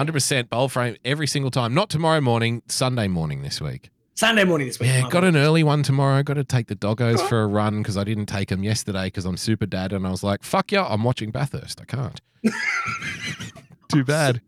[0.00, 1.74] 100% bowl frame every single time.
[1.74, 3.90] Not tomorrow morning, Sunday morning this week.
[4.14, 4.88] Sunday morning this week.
[4.88, 6.22] Yeah, got an early one tomorrow.
[6.22, 9.24] Got to take the doggos for a run because I didn't take them yesterday because
[9.24, 11.80] I'm super dad and I was like, fuck yeah, I'm watching Bathurst.
[11.80, 12.20] I can't.
[13.92, 14.40] Too bad.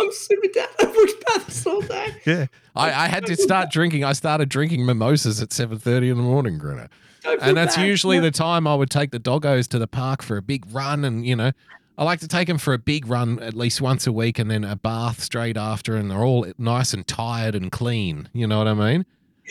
[0.00, 0.68] I'm super dad.
[0.80, 2.08] I've watched Bathurst all day.
[2.26, 2.46] yeah.
[2.74, 4.04] I, I, had to start drinking.
[4.04, 6.88] I started drinking mimosas at 7.30 in the morning, Grinner.
[7.24, 7.86] And that's bad.
[7.86, 8.24] usually no.
[8.24, 11.24] the time I would take the doggos to the park for a big run and,
[11.24, 11.52] you know,
[11.98, 14.50] I like to take them for a big run at least once a week and
[14.50, 15.96] then a bath straight after.
[15.96, 18.28] And they're all nice and tired and clean.
[18.32, 19.04] You know what I mean?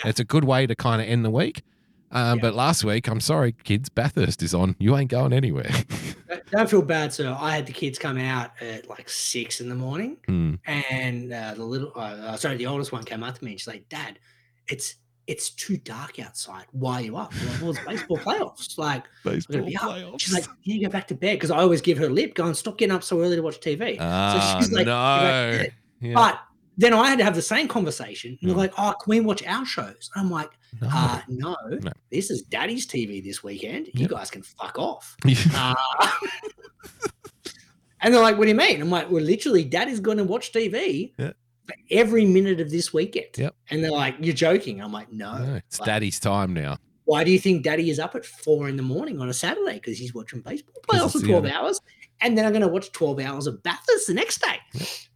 [0.05, 1.61] It's a good way to kind of end the week.
[2.13, 4.75] Um, But last week, I'm sorry, kids, Bathurst is on.
[4.79, 5.71] You ain't going anywhere.
[6.51, 7.33] Don't feel bad, sir.
[7.39, 10.55] I had the kids come out at like six in the morning, Hmm.
[10.67, 13.59] and uh, the little, uh, uh, sorry, the oldest one came up to me and
[13.61, 14.19] she's like, "Dad,
[14.67, 14.95] it's
[15.31, 16.65] it's too dark outside.
[16.71, 18.77] Why are you up?" I'm like, well, it's baseball playoffs.
[18.77, 19.03] Like,
[19.49, 20.19] be up.
[20.19, 22.35] She's like, can "You go back to bed," because I always give her a lip,
[22.35, 24.91] going, "Stop getting up so early to watch TV." Ah, so she's like, no.
[24.91, 25.73] "Go back.
[26.01, 26.13] Yeah.
[26.15, 26.39] But
[26.77, 28.37] then I had to have the same conversation.
[28.41, 28.59] And they're Mm.
[28.59, 30.49] like, "Oh, can we watch our shows?" I'm like,
[30.81, 30.87] No.
[30.91, 31.91] uh, no, No.
[32.11, 33.87] this is Daddy's TV this weekend.
[33.87, 34.09] You Yep.
[34.09, 35.15] guys can fuck off."
[35.55, 35.75] Uh,
[38.01, 40.51] and they're like, "What do you mean?" I'm like, "Well, literally, daddy's going to watch
[40.51, 41.31] TV Yeah.
[41.71, 43.55] For every minute of this weekend." Yep.
[43.69, 46.77] And they're like, "You're joking?" I'm like, "No." No, it's Like, daddy's time now.
[47.05, 49.73] Why do you think Daddy is up at four in the morning on a Saturday?
[49.73, 51.81] Because he's watching baseball playoffs it's for twelve only- hours,
[52.21, 54.59] and then I'm going to watch twelve hours of Bathurst the next day.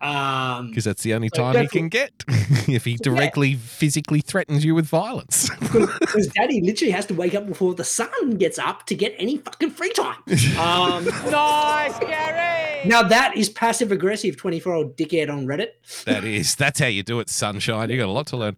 [0.01, 2.11] Um, Because that's the only So time he can get
[2.67, 5.49] if he directly physically threatens you with violence.
[5.61, 9.37] because Daddy literally has to wake up before the sun gets up to get any
[9.37, 10.17] fucking free time.
[10.59, 12.74] Um, Nice, Gary.
[12.85, 15.69] Now that is passive aggressive twenty four old dickhead on Reddit.
[16.05, 16.55] that is.
[16.55, 17.89] That's how you do it, sunshine.
[17.89, 18.57] You got a lot to learn.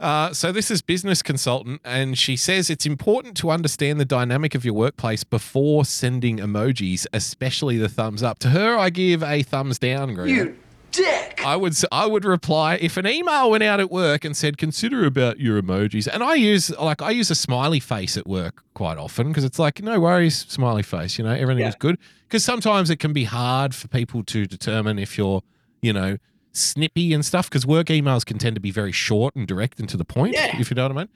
[0.00, 4.56] Uh, so this is business consultant, and she says it's important to understand the dynamic
[4.56, 8.40] of your workplace before sending emojis, especially the thumbs up.
[8.40, 10.14] To her, I give a thumbs down.
[10.14, 10.54] Greta.
[10.92, 11.42] Dick.
[11.44, 15.04] I would I would reply if an email went out at work and said consider
[15.04, 18.98] about your emojis, and I use like I use a smiley face at work quite
[18.98, 21.98] often because it's like no worries, smiley face, you know everything is good.
[22.28, 25.42] Because sometimes it can be hard for people to determine if you're
[25.80, 26.18] you know
[26.52, 29.88] snippy and stuff because work emails can tend to be very short and direct and
[29.88, 30.34] to the point.
[30.34, 30.58] Yeah.
[30.58, 31.08] If you know what I mean.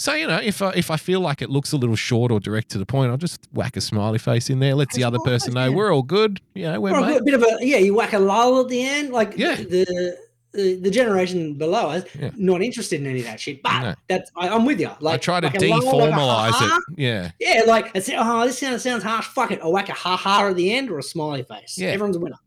[0.00, 2.40] So you know if I, if I feel like it looks a little short or
[2.40, 4.74] direct to the point, I'll just whack a smiley face in there.
[4.74, 5.76] Lets the other person know yeah.
[5.76, 6.40] we're all good.
[6.54, 7.18] You know we're mate.
[7.18, 9.56] a bit of a yeah, you whack a lull at the end, like Yeah.
[9.56, 10.16] the
[10.52, 12.30] the, the generation below us, Yeah.
[12.34, 13.62] not interested in any of that shit.
[13.62, 13.94] But No.
[14.08, 14.90] that's I, I'm with you.
[15.00, 16.80] Like I try to like a lull, like a deformalize ha-ha.
[16.92, 16.98] it.
[16.98, 17.30] Yeah.
[17.38, 19.26] Yeah, like it's oh, this sounds sounds harsh.
[19.26, 19.60] Fuck it.
[19.62, 21.76] I'll whack a ha ha at the end or a smiley face.
[21.76, 21.88] Yeah.
[21.88, 22.38] Everyone's a winner.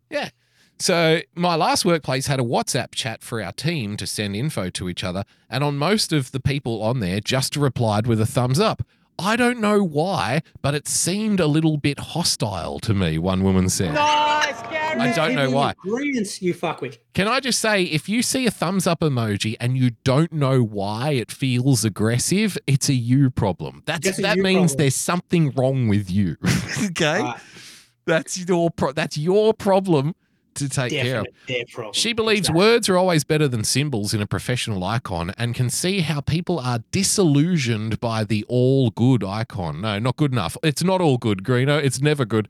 [0.80, 4.90] So my last workplace had a WhatsApp chat for our team to send info to
[4.90, 8.60] each other, and on most of the people on there just replied with a thumbs
[8.60, 8.84] up.
[9.20, 13.70] I don't know why, but it seemed a little bit hostile to me, one woman
[13.70, 13.94] said.
[13.94, 15.00] Nice, Gary.
[15.00, 15.76] I don't know why.
[15.86, 16.98] Agreements you fuckwit.
[17.14, 20.64] Can I just say, if you see a thumbs up emoji and you don't know
[20.64, 23.84] why it feels aggressive, it's a you problem.
[23.86, 24.78] That's That's a that you means problem.
[24.80, 26.36] there's something wrong with you.
[26.86, 27.40] okay, Right.
[28.06, 30.16] that's your pro- that's your problem
[30.56, 31.28] to take care of.
[31.48, 31.96] Definite.
[31.96, 32.60] She believes Exactly.
[32.60, 36.60] words are always better than symbols in a professional icon and can see how people
[36.60, 39.82] are disillusioned by the all good icon.
[39.82, 40.58] No, not good enough.
[40.64, 41.82] It's not all good, Greeno.
[41.84, 42.50] It's never good.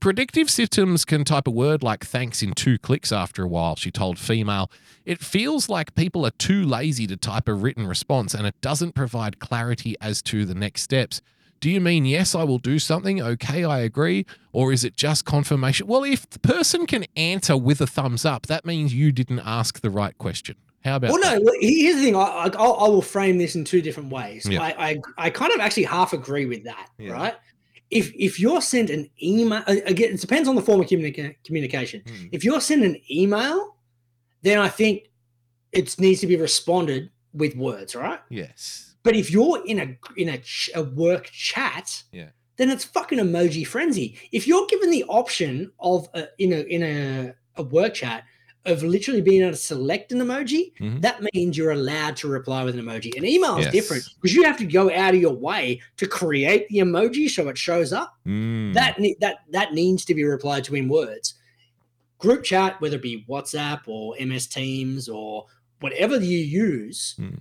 [0.00, 3.90] Predictive systems can type a word like thanks in two clicks after a while, she
[3.90, 4.70] told Female.
[5.04, 8.94] It feels like people are too lazy to type a written response and it doesn't
[8.94, 11.20] provide clarity as to the next steps.
[11.60, 13.20] Do you mean yes, I will do something?
[13.20, 14.26] Okay, I agree.
[14.52, 15.86] Or is it just confirmation?
[15.86, 19.80] Well, if the person can answer with a thumbs up, that means you didn't ask
[19.80, 20.56] the right question.
[20.84, 21.42] How about Well, that?
[21.42, 21.52] no.
[21.60, 22.16] Here's the thing.
[22.16, 24.46] I, I, I'll- frame this in two different ways.
[24.48, 24.62] Yeah.
[24.62, 26.88] I, I, I kind of actually half agree with that.
[26.98, 27.12] Yeah.
[27.12, 27.34] Right.
[27.90, 32.02] If if you're sent an email, again, it depends on the form of communica- communication.
[32.06, 32.26] Hmm.
[32.32, 33.76] If you're sent an email,
[34.42, 35.08] then I think
[35.72, 38.20] it needs to be responded with words, right?
[38.28, 38.87] Yes.
[39.08, 42.28] But if you're in a in a, ch- a work chat, Yeah.
[42.58, 44.18] then it's fucking emoji frenzy.
[44.32, 48.24] If you're given the option of a, in a in a, a work chat
[48.66, 51.00] of literally being able to select an emoji, Mhm.
[51.00, 53.16] that means you're allowed to reply with an emoji.
[53.16, 53.72] An email is Yes.
[53.72, 57.48] different because you have to go out of your way to create the emoji so
[57.48, 58.12] it shows up.
[58.26, 58.74] Mm.
[58.74, 61.32] That that that needs to be replied to in words.
[62.18, 65.46] Group chat, whether it be WhatsApp or MS Teams or
[65.80, 67.36] whatever you use, Hmm.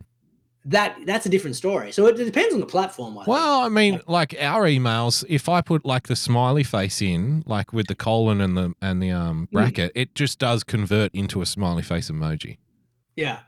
[0.67, 1.91] That that's a different story.
[1.91, 3.17] So it depends on the platform.
[3.17, 3.27] I think.
[3.27, 7.73] Well, I mean, like our emails, if I put like the smiley face in, like
[7.73, 11.45] with the colon and the and the um bracket, it just does convert into a
[11.45, 12.57] smiley face emoji.
[13.15, 13.39] yeah,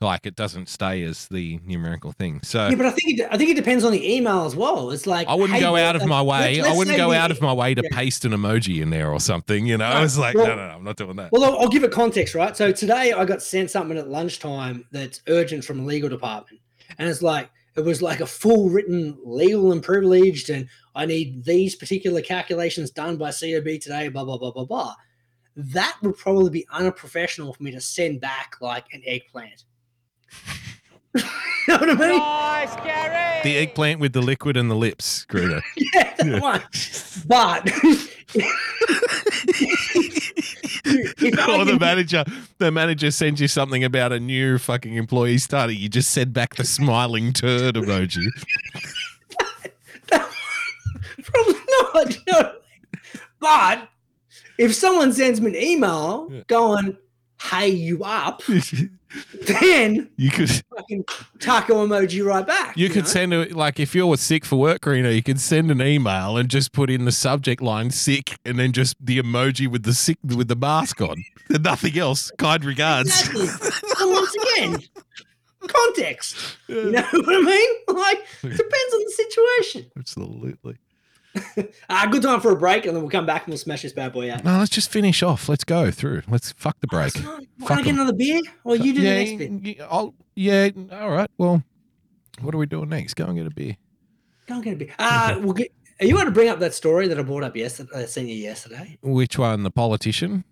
[0.00, 2.40] Like it doesn't stay as the numerical thing.
[2.42, 4.90] So yeah, but I think it, I think it depends on the email as well.
[4.90, 6.56] It's like I wouldn't hey, go out of my way.
[6.56, 7.96] let's- I let's wouldn't go we- out of my way to yeah.
[7.96, 9.64] paste an emoji in there or something.
[9.66, 11.32] You know, I was like, well- no, no, no, I'm not doing that.
[11.32, 12.54] Well, I'll, I'll give it context, right?
[12.54, 16.60] So today I got sent something at lunchtime that's urgent from the legal department,
[16.98, 21.44] and it's like it was like a full written legal and privileged, and I need
[21.44, 24.08] these particular calculations done by COB today.
[24.08, 24.94] Blah blah blah blah blah.
[25.56, 29.64] That would probably be unprofessional for me to send back like an eggplant.
[31.14, 31.22] you
[31.68, 32.18] know what I mean?
[32.18, 33.42] Nice, Gary.
[33.42, 35.62] the eggplant with the liquid and the lips, Greta.
[35.76, 36.62] Yeah, that one.
[37.26, 38.16] But if
[39.96, 40.15] I
[40.86, 42.24] or the manager,
[42.58, 45.78] the manager sends you something about a new fucking employee starting.
[45.78, 48.26] You just send back the smiling turd emoji.
[51.22, 52.18] Probably not.
[52.28, 52.52] No.
[53.38, 53.88] But
[54.58, 56.40] if someone sends me an email yeah.
[56.46, 56.96] going,
[57.40, 58.42] "Hey, you up?"
[59.46, 60.50] then you could
[60.88, 61.04] can
[61.38, 62.76] taco emoji right back.
[62.76, 63.10] you could know?
[63.10, 66.48] send a like if you're sick for work, Reno, you could send an email and
[66.48, 70.18] just put in the subject line "sick" and then just the emoji with the sick
[70.24, 72.30] with the mask on, and nothing else.
[72.38, 73.08] Kind regards.
[73.08, 73.46] Exactly.
[74.00, 74.78] and once again,
[75.66, 76.36] context.
[76.68, 77.70] You know what I mean?
[77.88, 79.90] Like, depends on the situation.
[79.96, 80.76] Absolutely.
[81.88, 83.92] Uh, good time for a break, and then we'll come back and we'll smash this
[83.92, 84.44] bad boy out.
[84.44, 85.48] No, let's just finish off.
[85.48, 86.22] Let's go through.
[86.28, 87.14] Let's fuck the break.
[87.14, 88.40] Want Fuck to get another beer?
[88.64, 89.80] Or you do yeah, the next bit?
[89.88, 90.70] I'll, yeah.
[90.92, 91.30] All right.
[91.38, 91.62] Well,
[92.40, 93.14] what are we doing next?
[93.14, 93.76] Go and get a beer.
[94.46, 94.94] Don't get a beer.
[94.98, 97.56] Uh, we'll get, are you want to bring up that story that I brought up
[97.56, 97.90] yesterday?
[97.94, 98.98] I sent you yesterday.
[99.02, 99.62] Which one?
[99.62, 100.44] The politician?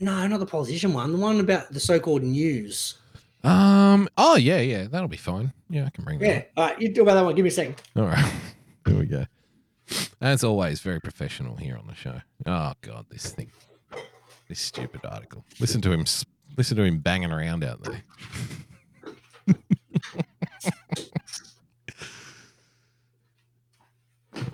[0.00, 1.12] No, not the politician one.
[1.12, 2.98] The one about the so-called news.
[3.42, 4.08] Um.
[4.18, 4.84] Oh yeah, yeah.
[4.84, 5.52] That'll be fine.
[5.70, 6.26] Yeah, I can bring that.
[6.26, 6.42] Yeah.
[6.56, 7.34] All right, you talk about that one.
[7.34, 7.76] Give me a second.
[7.96, 8.32] All right.
[8.86, 9.24] Here we go.
[10.20, 12.20] As always, very professional here on the show.
[12.46, 13.50] Oh God, this thing,
[14.48, 15.44] this stupid article.
[15.58, 16.04] Listen to him.
[16.56, 18.02] Listen to him banging around out there.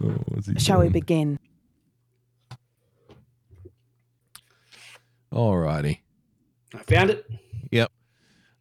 [0.03, 1.39] Oh, what's he Shall we begin?
[5.33, 6.03] All righty.
[6.75, 7.27] I found it.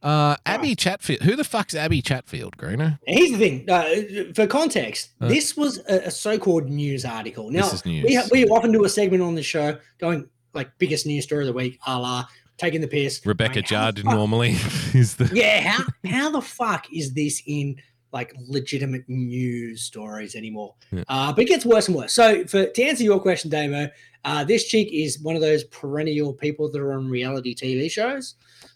[0.06, 1.22] Uh, Abbie Chatfield.
[1.24, 3.00] Who the fuck's Abbie Chatfield, Greener?
[3.08, 3.70] Here's the thing.
[3.70, 5.28] Uh, for context, Uh.
[5.28, 7.50] this was a, a so-called news article.
[7.50, 8.04] Now, news.
[8.06, 11.42] we ha- we often do a segment on the show going like biggest news story
[11.42, 12.26] of the week, a la
[12.58, 13.20] taking the piss.
[13.26, 14.52] Rebecca how Judd normally
[14.94, 15.30] is the.
[15.34, 17.76] Yeah, how how the fuck is this in
[18.14, 20.76] like legitimate news stories anymore?
[20.92, 21.04] Yeah.
[21.10, 22.14] Uh, but it gets worse and worse.
[22.14, 23.90] So for to answer your question, Damo,
[24.24, 28.36] uh, this chick is one of those perennial people that are on reality TV shows.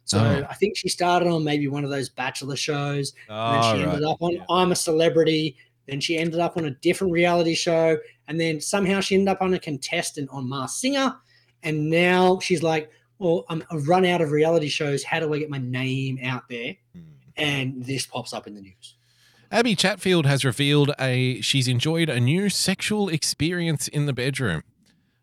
[0.09, 0.47] So Oh.
[0.49, 3.13] I think she started on maybe one of those bachelor shows.
[3.29, 4.45] And then Oh, she ended up on Yeah.
[4.49, 5.55] I'm a Celebrity.
[5.87, 7.97] Then she ended up on a different reality show.
[8.27, 11.15] And then somehow she ended up on a contestant on Masked Singer.
[11.63, 15.03] And now she's like, well, I'm, I've run out of reality shows.
[15.03, 16.75] How do I get my name out there?
[16.95, 17.01] Hmm.
[17.37, 18.95] And this pops up in the news.
[19.51, 24.63] Abbie Chatfield has revealed a she's enjoyed a new sexual experience in the bedroom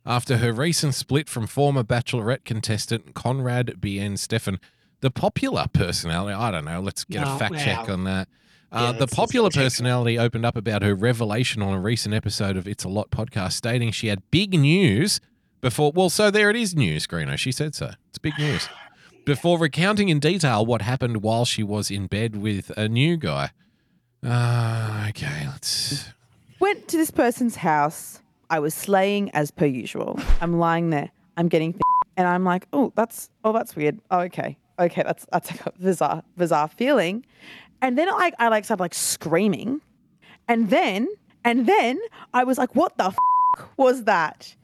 [0.04, 4.58] after her recent split from former Bachelorette contestant Konrad Bien-Stephens.
[5.00, 8.28] The popular personality, I don't know, let's get a Oh, fact check on that.
[8.72, 9.62] Yeah, Uh, the let's- let's popular check.
[9.64, 13.52] personality opened up about her revelation on a recent episode of It's a Lot podcast,
[13.52, 15.20] stating she had big news
[15.60, 15.92] before.
[15.94, 17.36] Well, so there it is, news, Greeno.
[17.36, 17.92] She said so.
[18.08, 18.68] It's big news.
[19.26, 23.50] Before recounting in detail what happened while she was in bed with a new guy.
[24.24, 26.10] Uh, okay, let's.
[26.60, 28.20] Went to this person's house.
[28.48, 30.20] I was slaying as per usual.
[30.40, 31.10] I'm lying there.
[31.36, 31.80] I'm getting f-
[32.16, 33.98] and I'm like, oh, that's oh, that's weird.
[34.10, 37.24] Oh, okay, okay, that's that's like a bizarre, bizarre feeling.
[37.82, 39.80] And then I, I like started like screaming,
[40.48, 41.08] and then
[41.44, 42.00] and then
[42.34, 44.54] I was like, what the f- was that?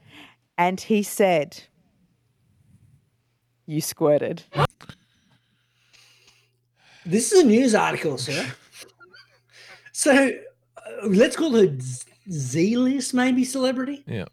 [0.58, 1.62] And he said,
[3.66, 4.42] you squirted.
[7.04, 8.46] This is a news article, sir.
[9.92, 10.12] so
[10.76, 11.76] uh, let's call her
[12.30, 14.26] Z list, maybe celebrity Yeah.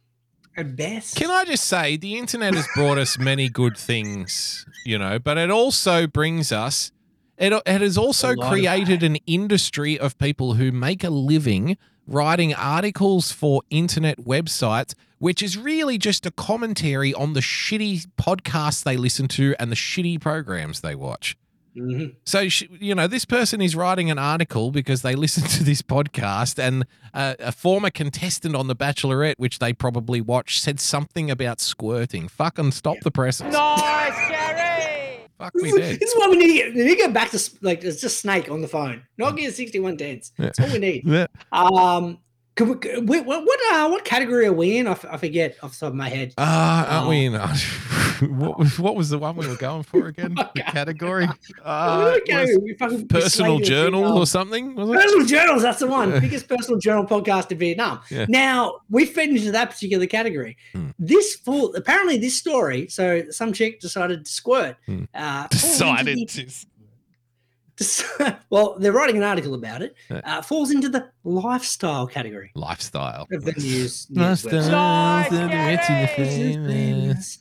[0.57, 1.15] At best.
[1.15, 5.37] Can I just say, the internet has brought us many good things, you know, but
[5.37, 6.91] it also brings us,
[7.37, 11.09] it, it has also A lot of created an industry of people who make a
[11.09, 18.07] living writing articles for internet websites, which is really just a commentary on the shitty
[18.19, 21.37] podcasts they listen to and the shitty programs they watch.
[21.79, 22.15] Mhm.
[22.25, 25.81] So, sh- you know, this person is writing an article because they listen to this
[25.81, 31.31] podcast, and uh, a former contestant on The Bachelorette, which they probably watch, said something
[31.31, 32.27] about squirting.
[32.27, 33.51] Fucking stop the presses.
[33.53, 35.21] Nice, Gary!
[35.37, 35.99] Fuck me dead.
[35.99, 36.73] This is what we need to get.
[36.75, 39.03] We need to get back to like it's just Snake on the phone.
[39.17, 40.31] Not get sixty one sixty one tens.
[40.37, 41.03] That's all we need.
[41.05, 41.27] Yeah.
[41.53, 42.17] Um,
[42.67, 44.87] could we, we- what what uh, what category are we in?
[44.87, 46.33] I, f- I forget off the top of my head.
[46.37, 47.09] Uh, aren't Oh.
[47.09, 47.33] we in?
[48.37, 50.35] what, was, what was the one we were going for again?
[50.55, 51.27] The category?
[51.63, 54.75] Uh, it Okay, was we fucking- personal journal or something?
[54.75, 54.93] Was it?
[54.95, 56.11] Personal journals, that's the one.
[56.11, 56.19] Yeah.
[56.19, 57.99] Biggest personal journal podcast in Vietnam.
[58.09, 58.25] Yeah.
[58.27, 60.57] Now we fit into that particular category.
[60.73, 60.89] Hmm.
[60.99, 62.87] This full apparently this story.
[62.87, 64.77] So some chick decided to squirt.
[64.85, 65.03] Hmm.
[65.13, 66.47] Uh, Decided to.
[68.49, 69.95] well, they're writing an article about it.
[70.09, 73.27] Uh, falls into the lifestyle category Lifestyle.
[73.31, 74.07] of the news.
[74.09, 74.51] news Lifestyle.
[74.51, 74.69] website.
[74.71, 76.67] Nice, the rich and the Gary!
[76.67, 77.39] famous.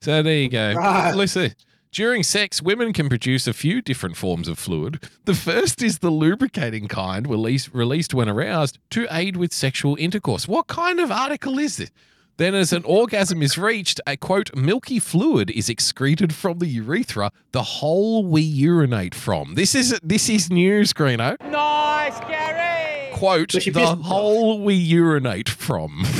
[0.00, 0.74] So there you go.
[0.74, 1.14] Right.
[1.14, 1.54] Listen,
[1.92, 5.08] during sex, women can produce a few different forms of fluid.
[5.24, 10.46] The first is the lubricating kind, released, released when aroused to aid with sexual intercourse.
[10.48, 11.90] What kind of article is this?
[12.36, 17.30] Then, as an orgasm is reached, a quote, milky fluid is excreted from the urethra,
[17.52, 19.54] the hole we urinate from.
[19.54, 21.40] This is this is news, Greeno.
[21.48, 23.12] Nice, Gary!
[23.12, 26.04] Quote, the pissed hole we urinate from.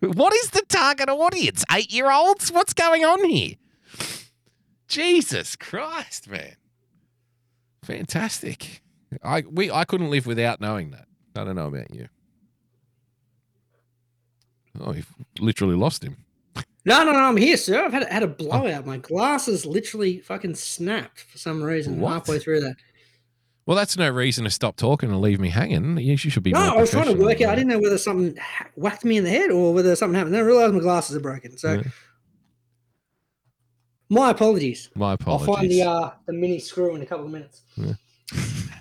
[0.00, 1.64] What is the target audience?
[1.72, 2.52] Eight year olds?
[2.52, 3.54] What's going on here?
[4.86, 6.56] Jesus Christ, man.
[7.82, 8.82] Fantastic.
[9.22, 11.06] I we I couldn't live without knowing that.
[11.36, 12.08] I don't know about you.
[14.80, 16.16] Oh, you've literally lost him.
[16.86, 17.82] No, no, no, I'm here, sir.
[17.84, 18.84] I've had, had a blowout.
[18.86, 22.12] My glasses literally fucking snapped for some reason What?
[22.12, 22.76] halfway through that.
[23.66, 25.96] Well, that's no reason to stop talking and leave me hanging.
[25.96, 26.52] You should be.
[26.52, 27.48] No, I was trying to work out.
[27.50, 28.38] I didn't know whether something
[28.74, 30.34] whacked me in the head or whether something happened.
[30.34, 31.56] Then I realized my glasses are broken.
[31.56, 31.82] So, Yeah.
[34.10, 34.90] my apologies.
[34.94, 35.48] My apologies.
[35.48, 37.62] I'll find the uh, the mini screw in a couple of minutes.
[37.76, 37.94] Yeah.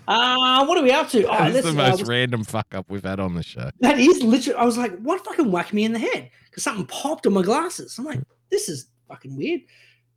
[0.07, 1.23] Uh, what are we up to?
[1.25, 3.69] Oh, That's the most random fuck up we've had on the show.
[3.79, 4.59] That is literally.
[4.59, 7.41] I was like, "What fucking whacked me in the head?" Because something popped on my
[7.41, 7.97] glasses.
[7.97, 8.19] I'm like,
[8.49, 9.61] "This is fucking weird."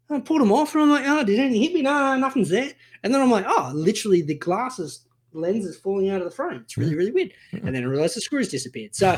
[0.08, 1.82] I pulled them off, and I'm like, "Oh, did anything hit me?
[1.82, 2.72] No, nothing's there."
[3.02, 5.02] And then I'm like, "Oh, literally, the glasses
[5.32, 6.62] lens is falling out of the frame.
[6.64, 8.94] It's really, really weird." And then I realized the screws disappeared.
[8.94, 9.16] So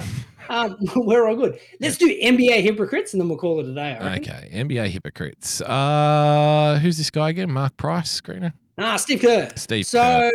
[0.50, 1.58] um, we're all good.
[1.80, 3.96] Let's do NBA hypocrites, and then we'll call it a day.
[4.18, 5.62] Okay, NBA hypocrites.
[5.62, 7.50] Uh, who's this guy again?
[7.50, 8.52] Mark Price, screener.
[8.78, 9.48] Ah, Steve Kerr.
[9.56, 10.30] Steve So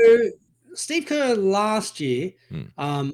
[0.75, 2.61] Steve Kerr last year, Hmm.
[2.77, 3.13] um,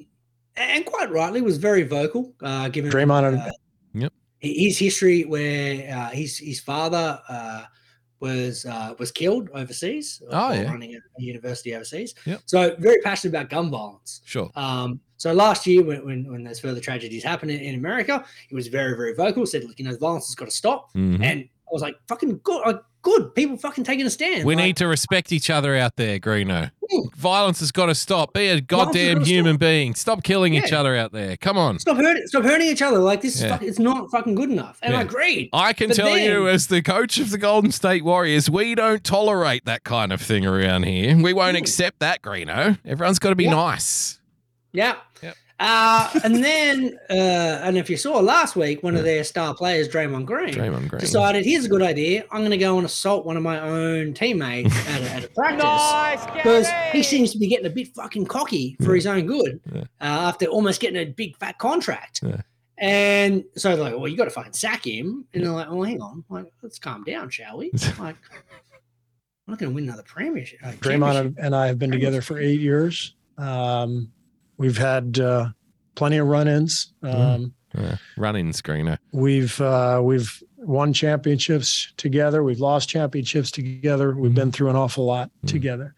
[0.55, 2.33] and quite rightly, was very vocal.
[2.41, 3.51] Uh, given Draymond- uh,
[3.93, 4.13] Yep.
[4.39, 7.63] his history, where uh, his his father uh,
[8.19, 10.21] was uh, was killed overseas.
[10.31, 10.63] Oh, yeah.
[10.71, 12.13] running a a university overseas.
[12.25, 12.41] Yep.
[12.45, 14.21] So very passionate about gun violence.
[14.25, 14.49] Sure.
[14.55, 18.67] Um, so last year, when, when when there's further tragedies happening in America, he was
[18.67, 19.45] very very vocal.
[19.45, 21.21] Said, "Look, you know, violence has got to stop." Mhm.
[21.23, 22.73] And I was like, "Fucking good, uh,
[23.03, 26.19] good people, fucking taking a stand." We Like, need to respect each other out there,
[26.19, 26.71] Greeno.
[27.15, 28.33] Violence has got to stop.
[28.33, 29.93] Be a goddamn human being.
[29.93, 31.37] Stop killing each other out there.
[31.37, 31.77] Come on.
[31.77, 32.97] Stop hurting, stop hurting each other.
[32.97, 33.49] Like this is Yeah.
[33.49, 34.79] fuck, it's not fucking good enough.
[34.81, 35.03] And I Yeah.
[35.05, 35.49] agreed.
[35.53, 39.03] I can But tell you, as the coach of the Golden State Warriors, we don't
[39.03, 41.15] tolerate that kind of thing around here.
[41.15, 42.79] We won't accept that, Greeno.
[42.83, 43.51] Everyone's got to be Yeah.
[43.51, 44.19] nice.
[44.73, 44.95] Yeah.
[45.21, 45.35] Yep.
[45.59, 47.13] Uh, and then, uh,
[47.63, 50.99] and if you saw last week, one of their star players, Draymond Green, Draymond Green.
[51.01, 52.23] decided here's a good idea.
[52.31, 55.27] I'm going to go and assault one of my own teammates at, a, at a
[55.29, 59.25] practice Nice, because he seems to be getting a bit fucking cocky for his own
[59.25, 59.81] good Yeah.
[59.81, 62.21] uh, after almost getting a big fat contract.
[62.23, 62.41] Yeah.
[62.77, 65.25] And so they're like, well, you got to fucking sack him.
[65.33, 67.71] And they're like, oh, hang on, like, let's calm down, shall we?
[67.99, 68.15] Like,
[69.47, 70.59] I'm not going to win another premiership.
[70.63, 71.35] uh, Draymond championship.
[71.43, 73.15] and I have been together for eight years.
[73.37, 74.11] Um,
[74.59, 75.49] we've had uh,
[75.95, 76.93] plenty of run-ins.
[77.01, 78.97] Um, Uh, run-in screener.
[79.11, 82.43] We've uh, we've won championships together.
[82.43, 84.15] We've lost championships together.
[84.15, 85.93] We've been through an awful lot together.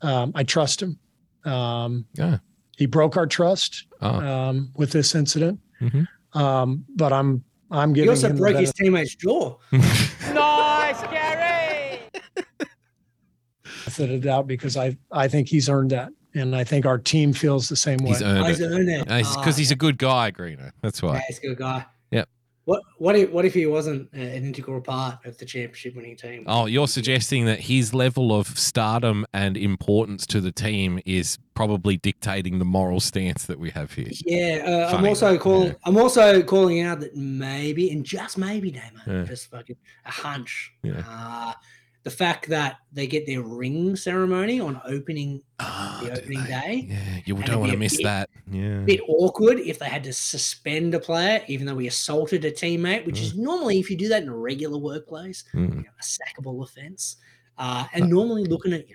[0.00, 0.98] Um, I trust him.
[1.44, 2.38] Um, Yeah.
[2.78, 4.08] He broke our trust Oh.
[4.08, 6.06] um, with this incident, Mhm.
[6.32, 9.56] um, but I'm I'm He giving also him broke his teammate's jaw.
[10.32, 12.00] Nice, Gary.
[12.60, 16.98] I of the doubt because I I think he's earned that, and I think our
[16.98, 18.10] team feels the same way.
[18.10, 18.70] He's earned He's it.
[18.70, 19.00] earned it.
[19.06, 20.70] Because Ah, he's a good guy, Greeno.
[20.82, 21.14] That's why.
[21.14, 21.84] Yeah, he's a good guy.
[22.10, 22.28] Yep.
[22.66, 26.16] What what if what if he wasn't uh, an integral part of the championship winning
[26.16, 26.44] team?
[26.46, 31.96] Oh, you're suggesting that his level of stardom and importance to the team is probably
[31.96, 34.08] dictating the moral stance that we have here.
[34.24, 34.62] Yeah,
[34.92, 35.68] uh, I'm also though, calling.
[35.68, 35.74] yeah.
[35.84, 39.24] I'm also calling out that maybe, and just maybe, Damo, Yeah.
[39.24, 40.72] just fucking a hunch.
[40.82, 41.02] Yeah.
[41.08, 41.52] Uh,
[42.02, 47.20] the fact that they get their ring ceremony on opening Ah, the opening day, Yeah,
[47.26, 48.30] you don't want to miss bit- that.
[48.50, 48.78] Yeah.
[48.80, 53.04] bit awkward if they had to suspend a player, even though we assaulted a teammate,
[53.04, 56.02] which is normally if you do that in a regular workplace, Mm, you know, a
[56.02, 57.16] sackable offence,
[57.58, 58.94] uh, and normally looking at you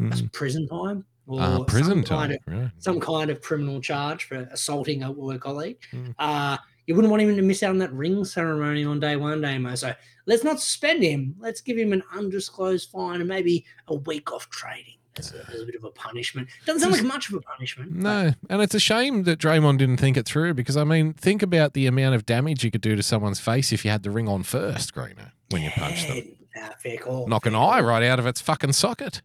[0.00, 0.32] know mm.
[0.32, 2.54] prison time or Ah, prison some kind time.
[2.54, 2.70] of right.
[2.78, 5.76] some kind of criminal charge for assaulting a work colleague.
[5.92, 6.14] Mm.
[6.18, 6.56] Uh,
[6.86, 9.74] you wouldn't want him to miss out on that ring ceremony on day one, Damo.
[9.74, 9.92] So
[10.26, 11.34] let's not suspend him.
[11.38, 15.62] Let's give him an undisclosed fine and maybe a week off trading as a, as
[15.62, 16.48] a bit of a punishment.
[16.64, 17.92] Doesn't sound like much of a punishment.
[17.92, 21.12] but No, and it's a shame that Draymond didn't think it through because I mean,
[21.14, 24.02] think about the amount of damage you could do to someone's face if you had
[24.02, 26.22] the ring on first, Greeno, when you punch them.
[26.54, 27.26] yeah, fair call.
[27.26, 29.22] Knock an fair eye right out of its fucking socket.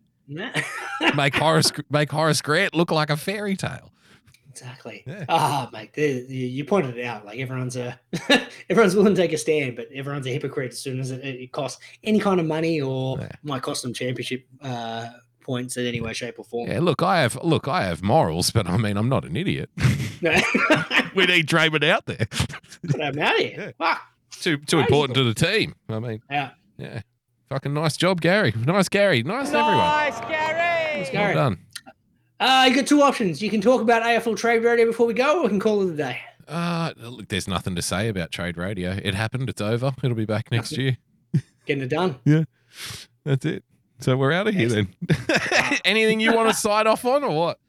[1.15, 3.91] Make Horace make Horace Grant look like a fairy tale.
[4.51, 5.03] Exactly.
[5.07, 5.25] Yeah.
[5.29, 7.25] Ah, mate, the, the, you pointed it out.
[7.25, 7.99] Like everyone's a
[8.69, 11.51] everyone's willing to take a stand, but everyone's a hypocrite as soon as it, it
[11.51, 13.29] costs any kind of money or Yeah.
[13.43, 15.07] might cost them championship uh,
[15.41, 16.69] points in any way, shape, or form.
[16.69, 19.69] Yeah, look, I have look, I have morals, but I mean, I'm not an idiot.
[20.21, 20.31] No,
[21.15, 22.27] we need Draymond out there.
[22.83, 23.73] But I'm out here.
[23.77, 24.01] Fuck.
[24.31, 24.79] too too Crazy.
[24.79, 25.75] important to the team.
[25.89, 26.51] I mean, Yeah.
[26.77, 27.01] yeah,
[27.49, 28.53] fucking nice job, Gary.
[28.55, 29.23] Nice, Gary.
[29.23, 29.77] Nice, everyone.
[29.77, 31.35] Nice, Gary.
[31.35, 31.59] Well done.
[32.41, 33.39] Uh, you got two options.
[33.39, 35.93] You can talk about AFL trade radio before we go, or we can call it
[35.93, 36.19] a day.
[36.47, 38.91] Uh, look, there's nothing to say about trade radio.
[39.03, 39.47] It happened.
[39.47, 39.93] It's over.
[40.03, 40.97] It'll be back next year.
[41.67, 42.15] Getting it done.
[42.25, 42.43] Yeah,
[43.25, 43.63] that's it.
[43.99, 44.87] So we're out of here then.
[45.85, 47.59] Anything you want to sign off on or what?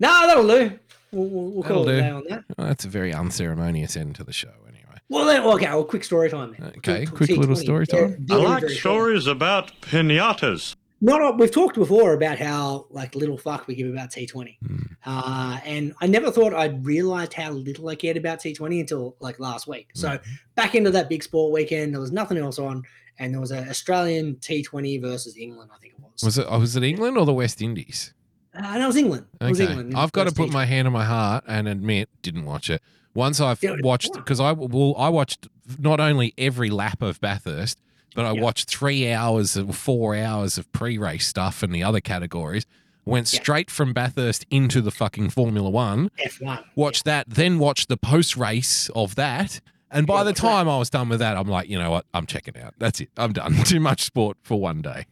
[0.00, 0.78] No, that'll do.
[1.12, 2.44] We'll, we'll, we'll call it a day on that.
[2.56, 4.98] Well, that's a very unceremonious end to the show, anyway.
[5.10, 6.56] Well, then, okay, well, quick story time.
[6.58, 6.72] Then.
[6.78, 8.24] Okay, quick little story time.
[8.30, 10.74] I like stories about pinatas.
[11.00, 14.56] Not we've talked before about how like little fuck we give about T20,
[15.04, 19.38] uh, and I never thought I'd realized how little I cared about T20 until like
[19.38, 19.88] last week.
[19.94, 20.18] So
[20.54, 22.82] back into that big sport weekend, there was nothing else on,
[23.18, 25.70] and there was an Australian T20 versus England.
[25.74, 26.22] I think it was.
[26.22, 26.46] Was it?
[26.48, 28.14] oh, Was it England or the West Indies?
[28.54, 29.26] Uh, and it was England.
[29.38, 29.94] It was England.
[29.94, 30.52] I've got to put T20.
[30.52, 32.80] my hand on my heart and admit didn't watch it.
[33.14, 35.48] Once I've watched because I well I watched
[35.78, 37.80] not only every lap of Bathurst,
[38.16, 42.66] but I watched three hours or four hours of pre-race stuff in the other categories.
[43.04, 46.10] Went straight from Bathurst into the fucking Formula One.
[46.24, 46.64] F1.
[46.74, 49.60] Watched that, then watched the post-race of that.
[49.92, 52.06] And by the time I was done with that, I'm like, you know what?
[52.12, 52.74] I'm checking out.
[52.78, 53.10] That's it.
[53.16, 53.54] I'm done.
[53.64, 55.06] Too much sport for one day.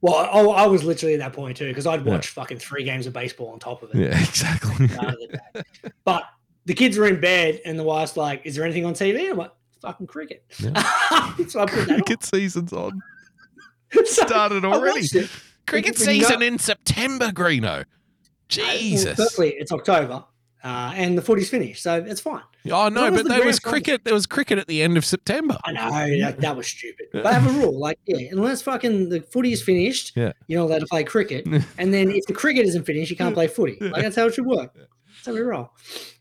[0.00, 2.12] Well, I, I was literally at that point too because I'd Yeah.
[2.12, 3.96] watch fucking three games of baseball on top of it.
[3.96, 4.86] Yeah, exactly.
[4.86, 5.64] The
[6.04, 6.24] but
[6.66, 9.36] the kids are in bed and the wife's like, "Is there anything on TV?" I'm
[9.38, 9.52] like,
[9.84, 11.68] "Fucking cricket." so that on.
[11.68, 13.00] Cricket season's on.
[13.92, 15.06] It started already.
[15.68, 17.62] Cricket season in September, Greeno.
[17.62, 17.84] Well,
[18.48, 19.16] Jesus.
[19.16, 20.24] firstly, it's October,
[20.64, 22.42] uh, and the footy's finished, so it's fine.
[22.70, 24.04] Oh no, but the there was cricket.
[24.04, 25.58] There was cricket at the end of September.
[25.64, 27.06] I know that, that was stupid.
[27.12, 30.32] But I have a rule, like yeah, unless fucking the footy is finished, Yeah.
[30.46, 31.46] you're not allowed to play cricket.
[31.78, 33.76] and then if the cricket isn't finished, you can't play footy.
[33.80, 34.74] Like that's how it should work.
[35.26, 35.70] How we roll.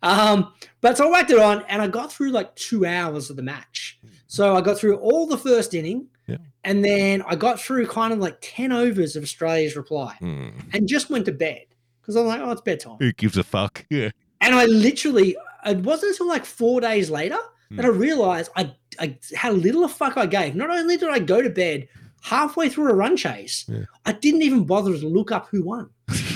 [0.01, 3.35] Um, but so I whacked it on, and I got through like two hours of
[3.35, 3.99] the match.
[4.27, 6.37] So I got through all the first inning, Yeah.
[6.63, 10.49] and then I got through kind of like ten overs of Australia's reply, Hmm.
[10.73, 11.65] and just went to bed
[12.01, 12.97] because I'm like, oh, it's bedtime.
[12.99, 13.85] Who gives a fuck?
[13.91, 14.09] Yeah.
[14.41, 17.37] And I literally, it wasn't until like four days later
[17.69, 17.75] Hmm.
[17.77, 20.55] that I realized I, I how little a fuck I gave.
[20.55, 21.87] Not only did I go to bed
[22.23, 23.69] halfway through a run chase,
[24.05, 25.89] I didn't even bother to look up who won.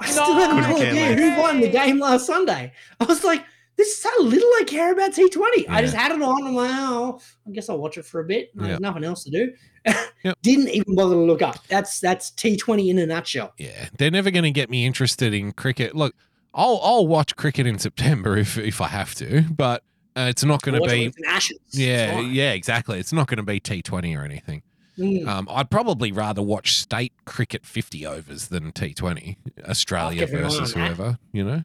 [0.00, 2.72] I still had no Couldn't care idea who won the game last Sunday.
[2.98, 3.44] I was like,
[3.76, 5.66] this is how little I care about T20.
[5.68, 6.46] I just had it on.
[6.46, 8.50] I'm like, oh, I guess I'll watch it for a bit.
[8.54, 8.66] Yeah.
[8.66, 9.52] There's nothing else to do.
[10.42, 11.66] Didn't even bother to look up.
[11.68, 13.54] That's that's T20 in a nutshell.
[13.56, 15.96] Yeah, they're never going to get me interested in cricket.
[15.96, 16.14] Look,
[16.52, 19.82] I'll I'll watch cricket in September if if I have to, but
[20.14, 21.14] uh, it's not going to be.
[21.26, 21.58] Ashes.
[21.70, 22.98] Yeah, yeah, exactly.
[22.98, 24.62] It's not going to be T Twenty or anything.
[25.00, 25.26] Mm.
[25.26, 30.38] Um, I'd probably rather watch state cricket fifty overs than T Twenty Australia give you
[30.38, 31.18] an eye versus whoever.
[31.32, 31.64] You know,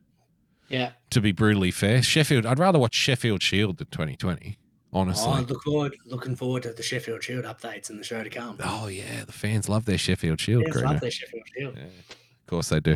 [0.69, 0.91] Yeah.
[1.09, 2.45] to be brutally fair, Sheffield.
[2.45, 4.57] I'd rather watch Sheffield Shield than Twenty Twenty.
[4.93, 5.41] Oh, Honestly.
[5.43, 8.57] look forward, looking forward to the Sheffield Shield updates and the show to come.
[8.63, 10.63] Oh yeah, the fans love their Sheffield Shield.
[10.73, 11.77] Love their Sheffield Shield.
[11.77, 12.95] Of course they do.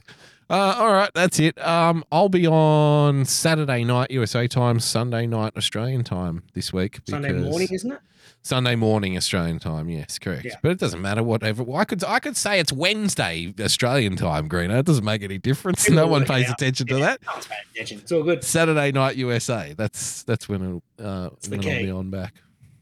[0.50, 1.64] Uh, all right, that's it.
[1.64, 7.00] Um, I'll be on Saturday night USA time, Sunday night Australian time this week.
[7.08, 8.00] Sunday morning, isn't it?
[8.42, 9.90] Sunday morning Australian time.
[9.90, 10.46] Yes, correct.
[10.46, 10.56] Yeah.
[10.64, 11.22] But it doesn't matter.
[11.22, 11.64] Whatever.
[11.64, 14.80] Well, I could I could say it's Wednesday Australian time, Greeno.
[14.80, 15.90] It doesn't make any difference.
[15.90, 17.22] No one pays attention to that.
[17.26, 18.00] No one's paying attention.
[18.00, 18.44] It's all good.
[18.44, 19.74] Saturday night USA.
[19.78, 22.36] That's that's when it'll uh, when I'll be on back,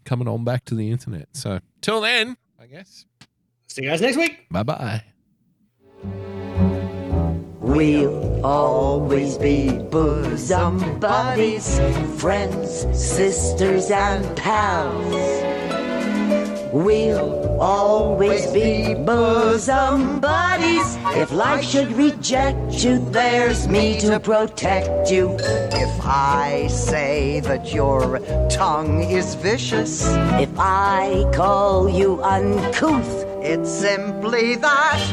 [0.06, 1.28] coming on back to the internet.
[1.34, 3.06] So till then, I guess.
[3.68, 4.48] See you guys next week.
[4.52, 5.04] Bye bye.
[7.68, 11.78] We'll always be bosom buddies,
[12.16, 15.14] friends, sisters, and pals.
[16.72, 20.98] We'll always be bosom buddies.
[21.08, 25.36] If life should reject you, there's me to protect you.
[25.42, 28.20] If I say that your
[28.50, 30.06] tongue is vicious,
[30.40, 35.04] If I call you uncouth, it's simply that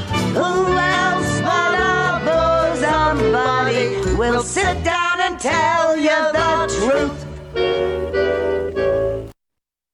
[2.85, 7.24] somebody will sit down and tell you the truth.